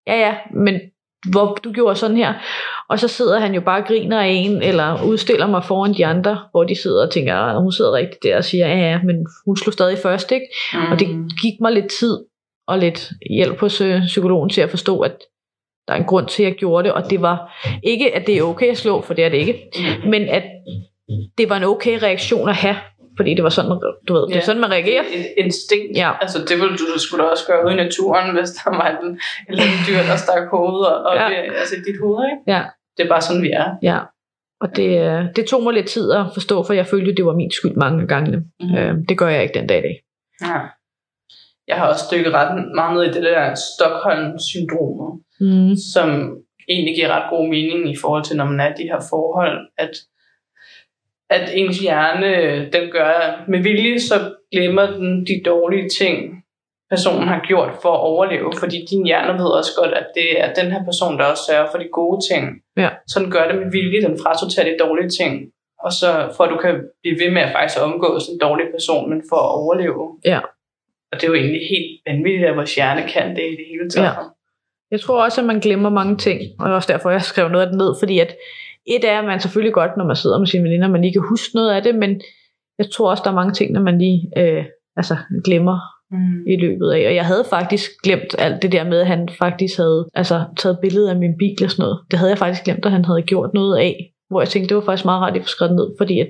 ja 0.08 0.20
ja, 0.28 0.36
men 0.54 0.80
hvor 1.32 1.58
du 1.64 1.72
gjorde 1.72 1.96
sådan 1.96 2.18
her, 2.18 2.34
og 2.90 3.00
så 3.00 3.08
sidder 3.08 3.40
han 3.40 3.54
jo 3.54 3.62
bare 3.62 3.82
og 3.82 3.88
griner 3.88 4.20
af 4.20 4.28
en, 4.28 4.62
eller 4.62 5.04
udstiller 5.06 5.48
mig 5.48 5.64
foran 5.64 5.94
de 5.94 6.06
andre, 6.06 6.40
hvor 6.52 6.64
de 6.64 6.76
sidder 6.82 7.06
og 7.06 7.12
tænker, 7.12 7.36
"Ah, 7.36 7.62
hun 7.62 7.72
sidder 7.72 7.92
rigtigt 7.94 8.24
der 8.24 8.38
og 8.38 8.44
siger, 8.44 8.68
ja 8.68 8.78
ja, 8.78 9.00
men 9.04 9.16
hun 9.46 9.58
slog 9.58 9.74
stadig 9.74 9.98
først, 9.98 10.32
ikke? 10.32 10.46
mm, 10.74 10.92
Og 10.92 11.00
det 11.00 11.08
gik 11.42 11.54
mig 11.62 11.72
lidt 11.72 11.92
tid 12.00 12.18
og 12.68 12.80
lidt 12.80 13.10
hjælp 13.30 13.60
hos 13.60 13.82
øh, 13.82 14.02
psykologen 14.06 14.50
til 14.50 14.62
at 14.62 14.70
forstå, 14.70 15.00
at 15.00 15.18
der 15.88 15.94
er 15.94 15.98
en 15.98 16.06
grund 16.06 16.28
til, 16.28 16.44
at 16.44 16.50
jeg 16.50 16.58
gjorde 16.58 16.84
det, 16.84 16.94
og 16.94 17.10
det 17.10 17.22
var 17.22 17.68
ikke, 17.84 18.16
at 18.16 18.28
det 18.28 18.38
er 18.38 18.44
okay 18.44 18.68
at 18.72 18.78
slå, 18.78 19.02
for 19.02 19.14
det 19.14 19.26
er 19.26 19.30
det 19.30 19.38
ikke, 19.38 19.72
mm. 20.04 20.10
men 20.10 20.22
at 20.22 20.44
det 21.38 21.50
var 21.50 21.58
en 21.58 21.64
okay 21.64 22.00
reaktion 22.04 22.50
at 22.50 22.56
have, 22.56 22.76
fordi 23.18 23.34
det 23.34 23.44
var 23.44 23.50
sådan, 23.50 23.72
du 24.08 24.14
ved, 24.14 24.28
det 24.28 24.36
er 24.38 24.42
sådan, 24.42 24.62
man 24.62 24.72
reagerer. 24.72 25.04
Instinkt. 25.38 25.98
Ja. 25.98 26.12
Altså, 26.22 26.40
det 26.50 26.56
ville 26.62 26.78
du 26.78 27.00
skulle 27.00 27.24
da 27.24 27.30
også 27.30 27.46
gøre 27.48 27.66
ude 27.66 27.74
i 27.74 27.78
naturen, 27.78 28.36
hvis 28.38 28.50
der 28.50 28.70
var 28.70 28.88
en, 29.02 29.20
eller 29.50 29.64
andet 29.64 29.80
dyr, 29.88 29.98
der 30.10 30.16
stak 30.16 30.48
hovedet 30.52 30.88
og, 31.06 31.16
Ja. 31.16 31.28
ja. 31.30 31.42
altså, 31.62 31.76
dit 31.88 32.00
hoved, 32.04 32.26
ikke? 32.32 32.52
Ja. 32.56 32.64
Det 32.98 33.04
er 33.04 33.10
bare 33.10 33.22
sådan, 33.22 33.42
vi 33.44 33.52
er. 33.52 33.68
Ja. 33.82 34.00
Og 34.62 34.76
det, 34.76 34.90
øh, 35.08 35.26
det 35.36 35.46
tog 35.46 35.64
mig 35.64 35.74
lidt 35.74 35.88
tid 35.88 36.12
at 36.12 36.26
forstå, 36.34 36.64
for 36.64 36.74
jeg 36.74 36.88
følte, 36.88 37.16
det 37.16 37.26
var 37.26 37.34
min 37.36 37.52
skyld 37.52 37.76
mange 37.76 38.08
gange. 38.08 38.38
Mm. 38.60 38.76
Øh, 38.78 38.94
det 39.10 39.18
gør 39.18 39.28
jeg 39.28 39.44
ikke 39.44 39.60
den 39.60 39.68
dag 39.68 39.78
i 39.80 39.82
dag. 39.82 39.96
Ja. 40.42 40.60
Jeg 41.68 41.76
har 41.76 41.88
også 41.88 42.04
dykket 42.12 42.34
ret 42.34 42.66
meget 42.76 42.94
ned 42.94 43.04
i 43.04 43.14
det 43.14 43.24
der 43.24 43.56
Stockholm-syndromet, 43.56 45.20
Mm. 45.40 45.76
som 45.94 46.38
egentlig 46.70 46.96
giver 46.96 47.10
ret 47.16 47.30
god 47.30 47.48
mening 47.50 47.92
i 47.92 47.98
forhold 48.02 48.24
til, 48.24 48.38
når 48.38 48.46
man 48.46 48.60
er 48.60 48.68
i 48.70 48.78
de 48.78 48.84
her 48.92 49.02
forhold, 49.10 49.58
at, 49.78 49.90
at 51.30 51.50
ens 51.54 51.80
hjerne, 51.80 52.32
den 52.72 52.92
gør 52.92 53.44
med 53.48 53.60
vilje, 53.60 54.00
så 54.00 54.16
glemmer 54.52 54.86
den 54.86 55.26
de 55.26 55.42
dårlige 55.46 55.90
ting, 55.90 56.44
personen 56.90 57.28
har 57.28 57.46
gjort 57.48 57.74
for 57.82 57.92
at 57.94 58.00
overleve, 58.00 58.52
fordi 58.60 58.78
din 58.90 59.06
hjerne 59.06 59.34
ved 59.40 59.50
også 59.60 59.72
godt, 59.78 59.94
at 59.94 60.08
det 60.16 60.42
er 60.42 60.54
den 60.54 60.72
her 60.72 60.84
person, 60.86 61.20
der 61.20 61.26
også 61.26 61.44
sørger 61.50 61.72
for 61.72 61.78
de 61.78 61.88
gode 61.92 62.20
ting. 62.32 62.44
Ja. 62.78 62.90
Så 63.08 63.20
den 63.20 63.32
gør 63.32 63.48
det 63.48 63.56
med 63.62 63.72
vilje, 63.72 64.02
den 64.02 64.20
frasorterer 64.24 64.66
de 64.66 64.84
dårlige 64.86 65.10
ting, 65.10 65.34
og 65.86 65.92
så 66.00 66.10
for 66.36 66.44
at 66.44 66.52
du 66.54 66.58
kan 66.58 66.76
blive 67.02 67.20
ved 67.24 67.32
med 67.32 67.42
at 67.42 67.52
faktisk 67.52 67.82
omgås 67.82 68.28
en 68.28 68.40
dårlig 68.40 68.66
person, 68.76 69.10
men 69.10 69.22
for 69.30 69.36
at 69.36 69.52
overleve. 69.62 70.20
Ja. 70.26 70.40
Og 71.12 71.14
det 71.22 71.24
er 71.24 71.28
jo 71.28 71.34
egentlig 71.34 71.62
helt 71.74 71.92
vanvittigt, 72.08 72.50
at 72.50 72.56
vores 72.56 72.76
hjerne 72.76 73.04
kan 73.08 73.36
det 73.36 73.46
i 73.54 73.56
det 73.60 73.68
hele 73.72 73.90
taget. 73.90 74.08
Ja. 74.08 74.14
Jeg 74.92 75.00
tror 75.02 75.24
også, 75.24 75.42
at 75.42 75.48
man 75.48 75.60
glemmer 75.60 75.90
mange 75.90 76.18
ting, 76.18 76.40
og 76.60 76.66
det 76.66 76.72
er 76.72 76.76
også 76.76 76.94
derfor, 76.94 77.10
jeg 77.10 77.22
skrev 77.22 77.50
noget 77.50 77.66
af 77.66 77.70
det 77.72 77.78
ned, 77.78 77.92
fordi 78.00 78.20
at 78.20 78.36
et 78.88 79.04
er, 79.10 79.20
at 79.20 79.26
man 79.26 79.40
selvfølgelig 79.40 79.74
godt, 79.74 79.92
når 79.98 80.06
man 80.06 80.16
sidder 80.16 80.40
med 80.40 80.48
sine 80.48 80.64
veninder, 80.64 80.88
man 80.88 81.02
lige 81.02 81.14
kan 81.14 81.30
huske 81.30 81.56
noget 81.56 81.72
af 81.72 81.84
det, 81.84 81.96
men 81.96 82.22
jeg 82.78 82.92
tror 82.92 83.10
også, 83.10 83.22
der 83.26 83.32
er 83.32 83.36
mange 83.36 83.54
ting, 83.54 83.72
når 83.72 83.82
man 83.82 83.98
lige 83.98 84.32
øh, 84.38 84.66
altså, 84.98 85.18
glemmer 85.46 85.80
Mm. 86.12 86.48
i 86.48 86.56
løbet 86.56 86.92
af. 86.92 87.08
Og 87.08 87.16
jeg 87.16 87.26
havde 87.26 87.46
faktisk 87.50 87.90
glemt 88.04 88.36
alt 88.38 88.62
det 88.62 88.72
der 88.72 88.84
med, 88.84 89.00
at 89.00 89.08
han 89.08 89.30
faktisk 89.44 89.78
havde 89.78 90.08
altså, 90.14 90.46
taget 90.58 90.78
billeder 90.82 91.12
af 91.12 91.18
min 91.18 91.38
bil 91.40 91.64
og 91.64 91.72
sådan 91.72 91.84
noget. 91.84 92.00
Det 92.12 92.20
havde 92.20 92.32
jeg 92.32 92.38
faktisk 92.38 92.64
glemt, 92.64 92.86
at 92.86 92.92
han 92.92 93.06
havde 93.06 93.22
gjort 93.22 93.50
noget 93.54 93.78
af. 93.78 93.96
Hvor 94.30 94.42
jeg 94.42 94.50
tænkte, 94.50 94.70
det 94.70 94.78
var 94.78 94.86
faktisk 94.90 95.06
meget 95.06 95.22
rart, 95.22 95.34
at 95.34 95.40
jeg 95.40 95.46
skrevet 95.48 95.76
ned, 95.76 95.88
fordi 96.00 96.20
at 96.20 96.30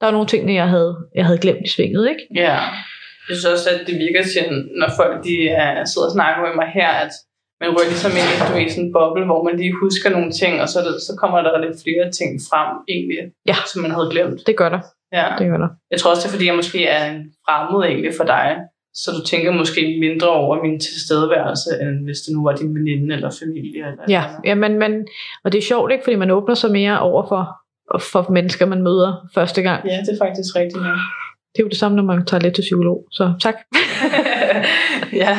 der 0.00 0.06
var 0.06 0.12
nogle 0.12 0.26
ting, 0.26 0.54
jeg 0.54 0.68
havde, 0.68 0.96
jeg 1.14 1.24
havde 1.26 1.38
glemt 1.38 1.64
i 1.64 1.70
svinget. 1.76 2.08
Ikke? 2.08 2.22
Ja. 2.34 2.58
Jeg 3.28 3.36
synes 3.36 3.44
også, 3.54 3.66
at 3.74 3.80
det 3.86 3.94
virker 4.06 4.22
til, 4.34 4.44
når 4.80 4.88
folk 5.00 5.24
de 5.24 5.48
er, 5.48 5.84
sidder 5.84 6.08
og 6.08 6.14
snakker 6.16 6.40
med 6.46 6.54
mig 6.60 6.68
her, 6.78 6.90
at 7.04 7.12
man 7.64 7.70
rykker 7.76 7.92
ligesom 7.94 8.12
ind 8.20 8.28
i, 8.32 8.34
du 8.40 8.46
sådan 8.74 8.84
en 8.84 8.92
boble, 8.96 9.24
hvor 9.30 9.40
man 9.48 9.54
lige 9.60 9.74
husker 9.84 10.08
nogle 10.16 10.30
ting, 10.40 10.52
og 10.62 10.68
så, 10.74 10.78
så 11.06 11.12
kommer 11.20 11.38
der 11.46 11.64
lidt 11.64 11.76
flere 11.84 12.06
ting 12.18 12.30
frem, 12.48 12.68
egentlig, 12.94 13.18
Ja. 13.50 13.56
som 13.70 13.78
man 13.84 13.90
havde 13.96 14.08
glemt. 14.14 14.38
Det 14.48 14.56
gør 14.60 14.70
der. 14.74 14.80
Ja. 15.18 15.26
Det 15.38 15.46
gør 15.50 15.58
der. 15.64 15.70
Jeg 15.92 15.98
tror 16.00 16.10
også, 16.10 16.22
det 16.22 16.28
er, 16.30 16.34
fordi 16.36 16.46
jeg 16.50 16.56
måske 16.62 16.80
er 16.96 17.02
en 17.12 17.20
fremmed 17.46 17.80
egentlig 17.88 18.12
for 18.20 18.24
dig, 18.36 18.48
så 19.02 19.08
du 19.16 19.22
tænker 19.30 19.50
måske 19.62 19.82
mindre 20.06 20.28
over 20.28 20.62
min 20.64 20.80
tilstedeværelse, 20.80 21.70
end 21.82 22.04
hvis 22.06 22.18
det 22.24 22.30
nu 22.36 22.40
var 22.48 22.54
din 22.60 22.74
veninde 22.76 23.14
eller 23.16 23.30
familie. 23.42 23.82
Eller 23.90 24.04
Ja, 24.16 24.22
ja 24.44 24.54
men, 24.54 24.78
men, 24.78 24.92
og 25.44 25.52
det 25.52 25.58
er 25.58 25.62
sjovt, 25.62 25.92
ikke? 25.92 26.04
fordi 26.04 26.16
man 26.16 26.30
åbner 26.30 26.54
sig 26.54 26.70
mere 26.70 27.00
over 27.00 27.22
for, 27.28 27.44
for 28.12 28.32
mennesker, 28.32 28.66
man 28.66 28.82
møder 28.82 29.28
første 29.34 29.62
gang. 29.62 29.80
ja, 29.90 29.96
det 30.06 30.12
er 30.20 30.24
faktisk 30.26 30.56
rigtigt. 30.56 30.84
Ja. 30.84 30.96
Det 31.52 31.60
er 31.60 31.64
jo 31.64 31.68
det 31.68 31.78
samme, 31.78 31.96
når 31.96 32.02
man 32.04 32.24
tager 32.26 32.40
lidt 32.40 32.54
til 32.54 32.62
psykolog. 32.62 33.06
Så 33.10 33.32
tak. 33.40 33.54
ja. 35.22 35.38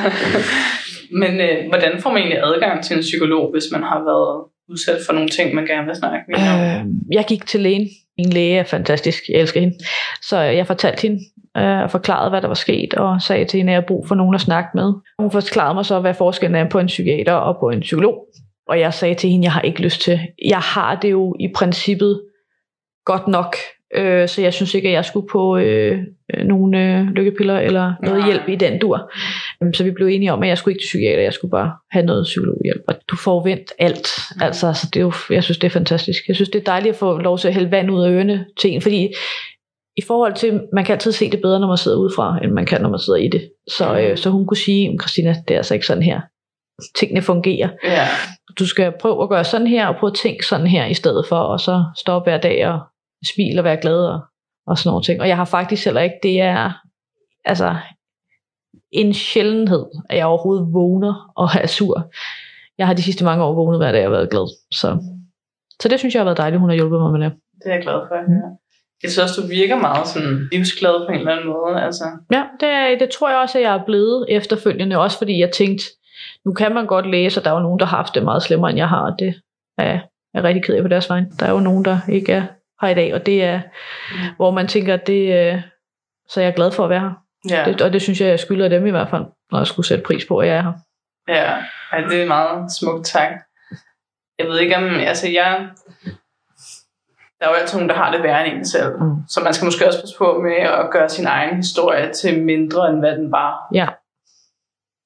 Men 1.22 1.34
øh, 1.42 1.58
hvordan 1.70 2.02
får 2.02 2.10
man 2.10 2.22
egentlig 2.22 2.42
adgang 2.44 2.84
til 2.84 2.96
en 2.96 3.02
psykolog, 3.02 3.52
hvis 3.52 3.64
man 3.72 3.84
har 3.84 4.00
været 4.10 4.46
udsat 4.70 5.00
for 5.06 5.14
nogle 5.14 5.30
ting, 5.30 5.56
man 5.56 5.66
gerne 5.66 5.88
vil 5.88 5.96
snakke 5.96 6.26
med? 6.28 6.38
Øh, 6.40 6.86
jeg 7.12 7.26
gik 7.28 7.46
til 7.46 7.60
lægen. 7.60 7.88
Min 8.18 8.30
læge 8.30 8.58
er 8.58 8.64
fantastisk. 8.64 9.24
Jeg 9.30 9.40
elsker 9.42 9.60
hende. 9.60 9.76
Så 10.22 10.40
jeg 10.40 10.68
fortalte 10.68 11.02
hende 11.02 11.20
øh, 11.58 11.84
og 11.84 11.92
forklarede, 11.92 12.30
hvad 12.30 12.42
der 12.42 12.48
var 12.48 12.54
sket, 12.56 12.94
og 12.94 13.22
sagde 13.22 13.46
til 13.46 13.58
hende, 13.58 13.72
at 13.72 13.74
jeg 13.74 13.82
har 13.82 13.88
brug 13.88 14.08
for 14.08 14.16
nogen 14.16 14.36
at 14.36 14.42
snakke 14.42 14.70
med. 14.76 14.94
Hun 15.20 15.32
forklarede 15.32 15.74
mig 15.74 15.86
så, 15.86 16.00
hvad 16.00 16.14
forskellen 16.14 16.56
er 16.56 16.70
på 16.70 16.80
en 16.80 16.88
psykiater 16.88 17.34
og 17.34 17.58
på 17.60 17.70
en 17.70 17.80
psykolog. 17.80 18.28
Og 18.70 18.80
jeg 18.80 18.94
sagde 18.94 19.16
til 19.16 19.30
hende, 19.30 19.42
at 19.42 19.44
jeg 19.44 19.52
har 19.52 19.62
ikke 19.62 19.82
lyst 19.82 20.02
til. 20.02 20.20
Jeg 20.46 20.60
har 20.60 20.96
det 20.96 21.12
jo 21.12 21.36
i 21.40 21.48
princippet 21.56 22.22
godt 23.06 23.28
nok, 23.28 23.56
øh, 23.96 24.28
så 24.28 24.42
jeg 24.42 24.54
synes 24.54 24.74
ikke, 24.74 24.88
at 24.88 24.94
jeg 24.94 25.06
skulle 25.06 25.28
på 25.32 25.58
øh, 25.58 26.00
øh, 26.34 26.46
nogle 26.46 26.84
øh, 26.84 27.08
lykkepiller 27.08 27.60
eller 27.60 27.94
noget 28.04 28.20
Nej. 28.20 28.28
hjælp 28.28 28.50
i 28.50 28.56
den 28.56 28.80
dur. 28.80 29.12
Så 29.74 29.84
vi 29.84 29.92
blev 29.92 30.08
enige 30.08 30.34
om, 30.34 30.44
at 30.44 30.50
jeg 30.50 30.58
skulle 30.58 30.74
ikke 30.74 30.82
til 30.84 30.88
psykiater, 30.88 31.22
jeg 31.24 31.34
skulle 31.34 31.52
bare 31.52 31.74
have 31.92 32.06
noget 32.06 32.24
psykologhjælp. 32.24 32.82
Og 32.88 32.96
du 33.08 33.16
får 33.16 33.44
vendt 33.44 33.72
alt. 33.80 34.08
Altså, 34.42 34.74
så 34.74 34.90
det 34.94 35.00
er 35.00 35.04
jo, 35.04 35.14
jeg 35.30 35.44
synes, 35.44 35.58
det 35.58 35.68
er 35.68 35.72
fantastisk. 35.72 36.28
Jeg 36.28 36.36
synes, 36.36 36.50
det 36.50 36.60
er 36.60 36.64
dejligt 36.64 36.94
at 36.94 37.00
få 37.00 37.18
lov 37.18 37.38
til 37.38 37.48
at 37.48 37.54
hælde 37.54 37.72
vand 37.72 37.92
ud 37.92 38.04
af 38.04 38.10
ørerne 38.10 38.46
til 38.60 38.70
en, 38.70 38.82
fordi 38.82 39.14
i 39.98 40.02
forhold 40.02 40.34
til, 40.34 40.62
man 40.74 40.86
kan 40.86 40.94
altid 40.94 41.12
se 41.12 41.32
det 41.32 41.42
bedre, 41.42 41.60
når 41.60 41.68
man 41.68 41.78
sidder 41.78 41.98
udefra, 41.98 42.40
end 42.44 42.52
man 42.52 42.66
kan, 42.66 42.82
når 42.82 42.90
man 42.90 43.00
sidder 43.00 43.20
i 43.20 43.28
det. 43.28 43.52
Så, 43.68 44.00
øh, 44.00 44.18
så 44.18 44.30
hun 44.30 44.46
kunne 44.46 44.58
sige, 44.58 44.90
"Men 44.90 45.00
Christina, 45.00 45.36
det 45.48 45.54
er 45.54 45.58
altså 45.58 45.74
ikke 45.74 45.86
sådan 45.86 46.04
her. 46.04 46.22
Tingene 46.96 47.22
fungerer. 47.22 47.70
Ja. 47.84 48.08
Du 48.60 48.68
skal 48.68 48.94
prøve 49.00 49.24
at 49.24 49.30
gøre 49.30 49.44
sådan 49.44 49.68
her, 49.68 49.88
og 49.88 49.96
prøve 50.00 50.12
at 50.12 50.18
tænke 50.18 50.46
sådan 50.46 50.68
her 50.68 50.86
i 50.86 50.94
stedet 50.94 51.26
for, 51.30 51.38
og 51.38 51.60
så 51.60 51.84
stå 51.98 52.12
op 52.12 52.26
hver 52.26 52.38
dag 52.38 52.68
og 52.68 52.80
smile 53.26 53.60
og 53.60 53.64
være 53.64 53.82
glad 53.82 54.06
og, 54.06 54.20
og 54.68 54.78
sådan 54.78 54.90
nogle 54.90 55.04
ting. 55.04 55.22
Og 55.22 55.28
jeg 55.28 55.36
har 55.36 55.46
faktisk 55.46 55.86
heller 55.86 56.02
ikke, 56.02 56.16
det 56.24 56.42
er 56.42 56.72
altså 57.46 57.76
en 58.92 59.14
sjældenhed, 59.14 59.86
at 60.10 60.18
jeg 60.18 60.26
overhovedet 60.26 60.74
vågner 60.74 61.32
og 61.36 61.50
er 61.62 61.68
sur. 61.68 62.12
Jeg 62.78 62.88
har 62.88 62.94
de 62.94 63.02
sidste 63.02 63.24
mange 63.24 63.44
år 63.44 63.54
vågnet 63.54 63.80
hver 63.80 63.92
dag 63.92 64.06
og 64.06 64.12
været 64.12 64.30
glad. 64.30 64.48
Så, 64.72 64.98
så 65.82 65.88
det 65.88 66.00
synes 66.00 66.16
jeg 66.16 66.20
har 66.20 66.26
været 66.26 66.38
dejligt, 66.38 66.60
hun 66.60 66.70
har 66.70 66.76
hjulpet 66.76 67.00
mig 67.00 67.12
med 67.12 67.20
det. 67.20 67.34
Det 67.64 67.70
er 67.70 67.74
jeg 67.74 67.84
glad 67.84 68.00
for 68.08 68.16
at 68.16 68.26
høre. 68.28 68.58
Jeg 69.04 69.12
synes 69.12 69.24
også, 69.24 69.42
du 69.42 69.48
virker 69.48 69.80
meget 69.80 70.08
sådan 70.08 70.48
livsglad 70.52 71.06
på 71.08 71.12
en 71.12 71.20
eller 71.20 71.32
anden 71.32 71.48
måde. 71.48 71.82
Altså. 71.82 72.04
Ja, 72.32 72.44
det, 72.60 73.00
det 73.00 73.10
tror 73.10 73.30
jeg 73.30 73.40
også, 73.40 73.58
at 73.58 73.64
jeg 73.64 73.76
er 73.76 73.86
blevet 73.86 74.26
efterfølgende, 74.30 74.98
også 74.98 75.18
fordi 75.18 75.40
jeg 75.40 75.52
tænkte, 75.52 75.86
nu 76.46 76.54
kan 76.54 76.74
man 76.74 76.86
godt 76.86 77.10
læse, 77.10 77.40
og 77.40 77.46
der 77.46 77.52
er 77.52 77.56
jo 77.56 77.62
nogen, 77.62 77.80
der 77.80 77.86
har 77.86 77.98
haft 77.98 78.16
det 78.16 78.24
meget 78.24 78.44
slemmere, 78.44 78.70
end 78.70 78.78
jeg 78.78 78.90
har, 78.90 79.12
og 79.12 79.20
det 79.20 79.34
er 79.78 80.00
jeg 80.36 80.42
er 80.42 80.48
rigtig 80.48 80.64
ked 80.64 80.76
af 80.76 80.82
på 80.82 80.88
deres 80.88 81.10
vegne. 81.10 81.32
Der 81.40 81.46
er 81.46 81.52
jo 81.52 81.60
nogen, 81.60 81.86
der 81.86 82.00
ikke 82.10 82.32
er 82.32 82.44
her 82.82 82.88
i 82.88 82.94
dag, 82.94 83.14
og 83.14 83.26
det 83.26 83.44
er, 83.44 83.62
hvor 84.36 84.52
man 84.52 84.68
tænker, 84.68 84.94
at 84.94 85.08
det, 85.08 85.34
øh, 85.34 85.62
så 86.30 86.42
jeg 86.42 86.50
er 86.50 86.56
glad 86.56 86.72
for 86.72 86.84
at 86.84 86.90
være 86.90 87.00
her. 87.00 87.25
Ja. 87.50 87.66
Det, 87.66 87.82
og 87.82 87.94
det 87.94 88.02
synes 88.02 88.22
jeg, 88.22 88.30
jeg 88.30 88.40
skylder 88.40 88.68
dem 88.68 88.86
i 88.86 88.92
hvert 88.92 89.10
fald, 89.10 89.26
når 89.52 89.60
jeg 89.60 89.68
skulle 89.68 89.86
sætte 89.88 90.04
pris 90.04 90.26
på, 90.26 90.38
at 90.38 90.48
jeg 90.48 90.58
er 90.58 90.62
her. 90.62 90.74
Ja, 91.28 91.56
ja 91.94 92.08
det 92.10 92.22
er 92.22 92.28
meget 92.28 92.72
smukt 92.80 93.06
tak. 93.06 93.32
Jeg 94.40 94.48
ved 94.48 94.60
ikke 94.60 94.76
om, 94.76 94.84
altså 94.84 95.30
jeg, 95.30 95.70
der 97.40 97.46
er 97.46 97.50
jo 97.50 97.56
altid 97.56 97.78
nogen, 97.78 97.90
der 97.90 97.96
har 97.96 98.12
det 98.12 98.24
værre 98.24 98.48
end 98.48 98.58
en 98.58 98.66
selv. 98.66 99.02
Mm. 99.02 99.16
Så 99.28 99.42
man 99.44 99.54
skal 99.54 99.66
måske 99.66 99.88
også 99.88 100.02
passe 100.02 100.18
på 100.18 100.42
med 100.42 100.56
at 100.56 100.90
gøre 100.92 101.10
sin 101.10 101.26
egen 101.26 101.56
historie 101.56 102.14
til 102.14 102.44
mindre, 102.44 102.90
end 102.90 103.00
hvad 103.00 103.18
den 103.18 103.32
var. 103.32 103.68
Ja. 103.74 103.88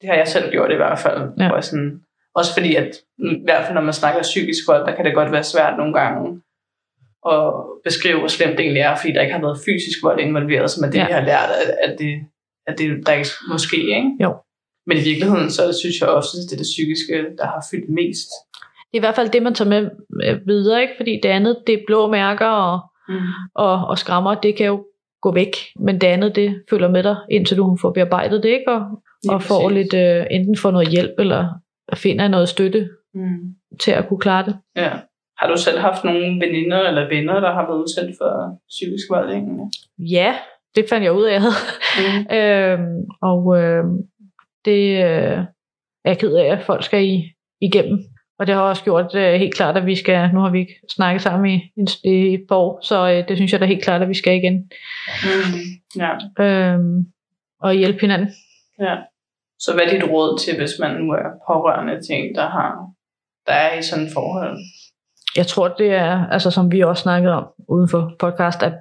Det 0.02 0.10
har 0.10 0.16
jeg 0.16 0.28
selv 0.28 0.52
gjort 0.52 0.72
i 0.72 0.76
hvert 0.76 1.00
fald. 1.00 1.32
Ja. 1.40 1.48
Hvor 1.48 1.62
sådan, 1.62 2.02
også 2.36 2.54
fordi, 2.54 2.76
at 2.76 2.92
i 3.18 3.44
hvert 3.44 3.64
fald 3.64 3.74
når 3.74 3.82
man 3.82 3.94
snakker 3.94 4.22
psykisk 4.22 4.68
vold, 4.68 4.86
der 4.86 4.96
kan 4.96 5.06
det 5.06 5.14
godt 5.14 5.32
være 5.32 5.44
svært 5.44 5.78
nogle 5.78 5.94
gange 5.94 6.42
at 7.34 7.54
beskrive, 7.84 8.20
hvor 8.20 8.28
slemt 8.28 8.52
det 8.58 8.60
egentlig 8.60 8.82
er, 8.82 8.96
fordi 8.96 9.14
der 9.14 9.22
ikke 9.22 9.34
har 9.34 9.42
været 9.42 9.60
fysisk 9.66 9.98
vold 10.04 10.20
involveret, 10.20 10.72
som 10.72 10.84
er 10.84 10.90
det, 10.92 11.00
Ja. 11.00 11.06
vi 11.08 11.12
har 11.14 11.22
lært, 11.32 11.50
at, 11.62 11.70
at, 11.92 12.00
det, 12.00 12.14
at 12.68 12.78
det 12.78 13.06
der 13.08 13.14
ikke 13.14 13.30
måske, 13.52 13.78
ikke? 13.78 14.12
Jo. 14.24 14.36
Men 14.88 14.98
i 14.98 15.02
virkeligheden, 15.02 15.50
så 15.52 15.64
synes 15.82 15.96
jeg 16.02 16.10
også, 16.10 16.30
at 16.38 16.44
det 16.50 16.56
er 16.56 16.62
det 16.64 16.70
psykiske, 16.76 17.14
der 17.38 17.46
har 17.46 17.66
fyldt 17.72 17.90
mest. 17.90 18.30
Det 18.92 18.94
er 18.98 19.02
i 19.02 19.06
hvert 19.06 19.16
fald 19.16 19.30
det, 19.30 19.44
man 19.44 19.54
tager 19.54 19.70
med 19.70 19.90
videre, 20.46 20.82
ikke? 20.82 20.94
fordi 20.98 21.20
det 21.24 21.30
andet, 21.30 21.58
det 21.68 21.74
er 21.76 21.84
blå 21.88 22.08
mærker 22.12 22.46
og, 22.48 22.80
Mm. 23.10 23.16
og, 23.56 23.88
og 23.88 23.98
skrammer, 23.98 24.36
det 24.36 24.56
kan 24.56 24.66
jo 24.66 24.86
gå 25.22 25.34
væk. 25.34 25.56
Men 25.80 26.02
det 26.02 26.08
andet, 26.08 26.36
det 26.36 26.64
følger 26.70 26.90
med 26.90 27.04
dig, 27.04 27.16
indtil 27.32 27.58
du 27.58 27.78
får 27.82 27.92
bearbejdet 27.92 28.44
det, 28.44 28.50
ikke? 28.50 28.72
Og, 28.72 28.82
og 29.30 29.44
får 29.44 29.70
præcis. 29.70 29.76
lidt, 29.78 29.94
øh, 29.94 30.26
enten 30.32 30.58
får 30.58 30.72
noget 30.72 30.88
hjælp, 30.88 31.12
eller 31.20 31.48
finder 31.94 32.28
noget 32.28 32.50
støtte 32.50 32.90
Mm. 33.14 33.38
til 33.80 33.92
at 33.92 34.08
kunne 34.08 34.20
klare 34.20 34.46
det. 34.46 34.58
Ja. 34.76 34.92
Har 35.40 35.48
du 35.48 35.58
selv 35.58 35.80
haft 35.80 36.04
nogle 36.04 36.26
veninder 36.46 36.88
eller 36.88 37.08
venner, 37.08 37.40
der 37.40 37.52
har 37.54 37.66
været 37.68 37.82
udsat 37.82 38.10
for 38.22 38.60
psykisk 38.70 39.10
vold? 39.10 39.30
Egentlig? 39.32 39.66
Ja, 39.98 40.36
det 40.76 40.86
fandt 40.90 41.04
jeg 41.04 41.14
ud 41.14 41.24
af, 41.24 41.34
jeg 41.34 41.42
havde. 41.42 41.62
Mm. 42.00 42.22
øhm, 42.38 43.06
og 43.22 43.58
øh, 43.62 43.84
det 44.66 45.06
øh, 45.06 45.40
er 46.06 46.10
jeg 46.10 46.20
ked 46.20 46.36
af, 46.36 46.46
at 46.46 46.66
folk 46.66 46.84
skal 46.84 47.06
i, 47.06 47.34
igennem. 47.62 48.00
Og 48.40 48.48
det 48.48 48.56
har 48.56 48.62
også 48.62 48.84
gjort 48.84 49.16
øh, 49.16 49.34
helt 49.34 49.56
klart, 49.56 49.78
at 49.78 49.86
vi 49.86 49.96
skal, 49.96 50.30
nu 50.34 50.40
har 50.40 50.50
vi 50.50 50.60
ikke 50.60 50.76
snakket 50.90 51.22
sammen 51.22 51.52
i, 51.52 51.72
en, 51.78 51.88
i 52.04 52.34
et 52.34 52.52
år, 52.52 52.80
så 52.82 53.10
øh, 53.12 53.28
det 53.28 53.38
synes 53.38 53.52
jeg 53.52 53.60
da 53.60 53.66
helt 53.66 53.84
klart, 53.84 54.02
at 54.02 54.10
vi 54.10 54.14
skal 54.14 54.36
igen. 54.36 54.72
Mm. 55.24 56.02
Ja. 56.02 56.44
Øhm, 56.44 57.06
og 57.62 57.74
hjælpe 57.74 58.02
hinanden. 58.02 58.30
ja. 58.80 58.96
Så 59.62 59.74
hvad 59.74 59.84
er 59.86 59.90
dit 59.90 60.10
råd 60.10 60.40
til, 60.40 60.58
hvis 60.58 60.72
man 60.80 60.92
nu 60.96 61.12
er 61.12 61.30
pårørende 61.48 61.96
til 62.06 62.16
en, 62.16 62.36
der, 62.36 62.50
har, 62.50 62.72
der 63.48 63.54
er 63.54 63.80
i 63.80 63.82
sådan 63.82 64.06
et 64.06 64.12
forhold? 64.14 64.58
Jeg 65.36 65.48
tror, 65.48 65.68
det 65.68 65.94
er, 65.94 66.28
altså 66.28 66.52
som 66.52 66.72
vi 66.72 66.82
også 66.82 67.04
snakkede 67.04 67.34
om 67.34 67.48
uden 67.70 67.90
for 67.90 68.12
podcast, 68.20 68.64
at 68.64 68.74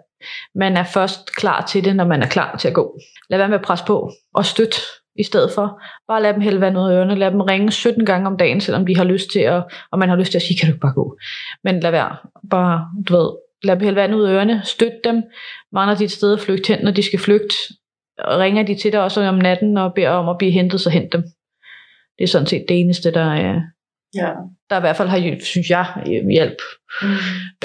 man 0.54 0.76
er 0.76 0.84
først 0.84 1.36
klar 1.36 1.66
til 1.66 1.84
det, 1.84 1.96
når 1.96 2.04
man 2.04 2.22
er 2.22 2.26
klar 2.26 2.56
til 2.56 2.68
at 2.68 2.74
gå. 2.74 2.98
Lad 3.30 3.38
være 3.38 3.48
med 3.48 3.58
at 3.58 3.64
presse 3.64 3.84
på 3.84 4.12
og 4.34 4.44
støtte 4.44 4.76
i 5.18 5.22
stedet 5.22 5.50
for. 5.54 5.82
Bare 6.08 6.22
lad 6.22 6.34
dem 6.34 6.40
hælde 6.40 6.60
vand 6.60 6.78
ud 6.78 6.90
af 6.90 6.94
ørerne. 6.94 7.14
Lad 7.14 7.30
dem 7.30 7.40
ringe 7.40 7.72
17 7.72 8.06
gange 8.06 8.26
om 8.26 8.36
dagen, 8.36 8.60
selvom 8.60 8.86
de 8.86 8.96
har 8.96 9.04
lyst 9.04 9.30
til 9.30 9.40
at, 9.40 9.64
og 9.92 9.98
man 9.98 10.08
har 10.08 10.16
lyst 10.16 10.30
til 10.30 10.38
at 10.38 10.42
sige, 10.42 10.58
kan 10.58 10.66
du 10.68 10.72
ikke 10.72 10.80
bare 10.80 10.92
gå? 10.92 11.16
Men 11.64 11.80
lad 11.80 11.90
være. 11.90 12.16
Bare, 12.50 12.86
du 13.08 13.16
ved, 13.16 13.30
lad 13.62 13.76
dem 13.76 13.84
hælde 13.84 13.96
vand 13.96 14.14
ud 14.14 14.24
af 14.24 14.32
ørerne. 14.32 14.62
Støt 14.64 14.92
dem. 15.04 15.22
Mangler 15.72 15.96
de 15.96 16.08
sted 16.08 16.32
at 16.32 16.40
flygte 16.40 16.74
hen, 16.74 16.84
når 16.84 16.90
de 16.90 17.02
skal 17.02 17.18
flygte. 17.18 17.54
Og 18.18 18.38
ringer 18.38 18.62
de 18.62 18.74
til 18.74 18.92
dig 18.92 19.00
også 19.00 19.20
om 19.20 19.34
natten 19.34 19.78
og 19.78 19.94
beder 19.94 20.10
om 20.10 20.28
at 20.28 20.38
blive 20.38 20.52
hentet, 20.52 20.80
så 20.80 20.90
hent 20.90 21.12
dem. 21.12 21.22
Det 22.18 22.24
er 22.24 22.28
sådan 22.28 22.46
set 22.46 22.64
det 22.68 22.80
eneste, 22.80 23.10
der 23.10 23.32
er, 23.32 23.60
Ja. 24.14 24.30
der 24.70 24.76
i 24.76 24.80
hvert 24.80 24.96
fald 24.96 25.08
har, 25.08 25.36
synes 25.40 25.70
jeg, 25.70 25.86
hjælp. 26.30 26.58
Mm. 27.02 27.08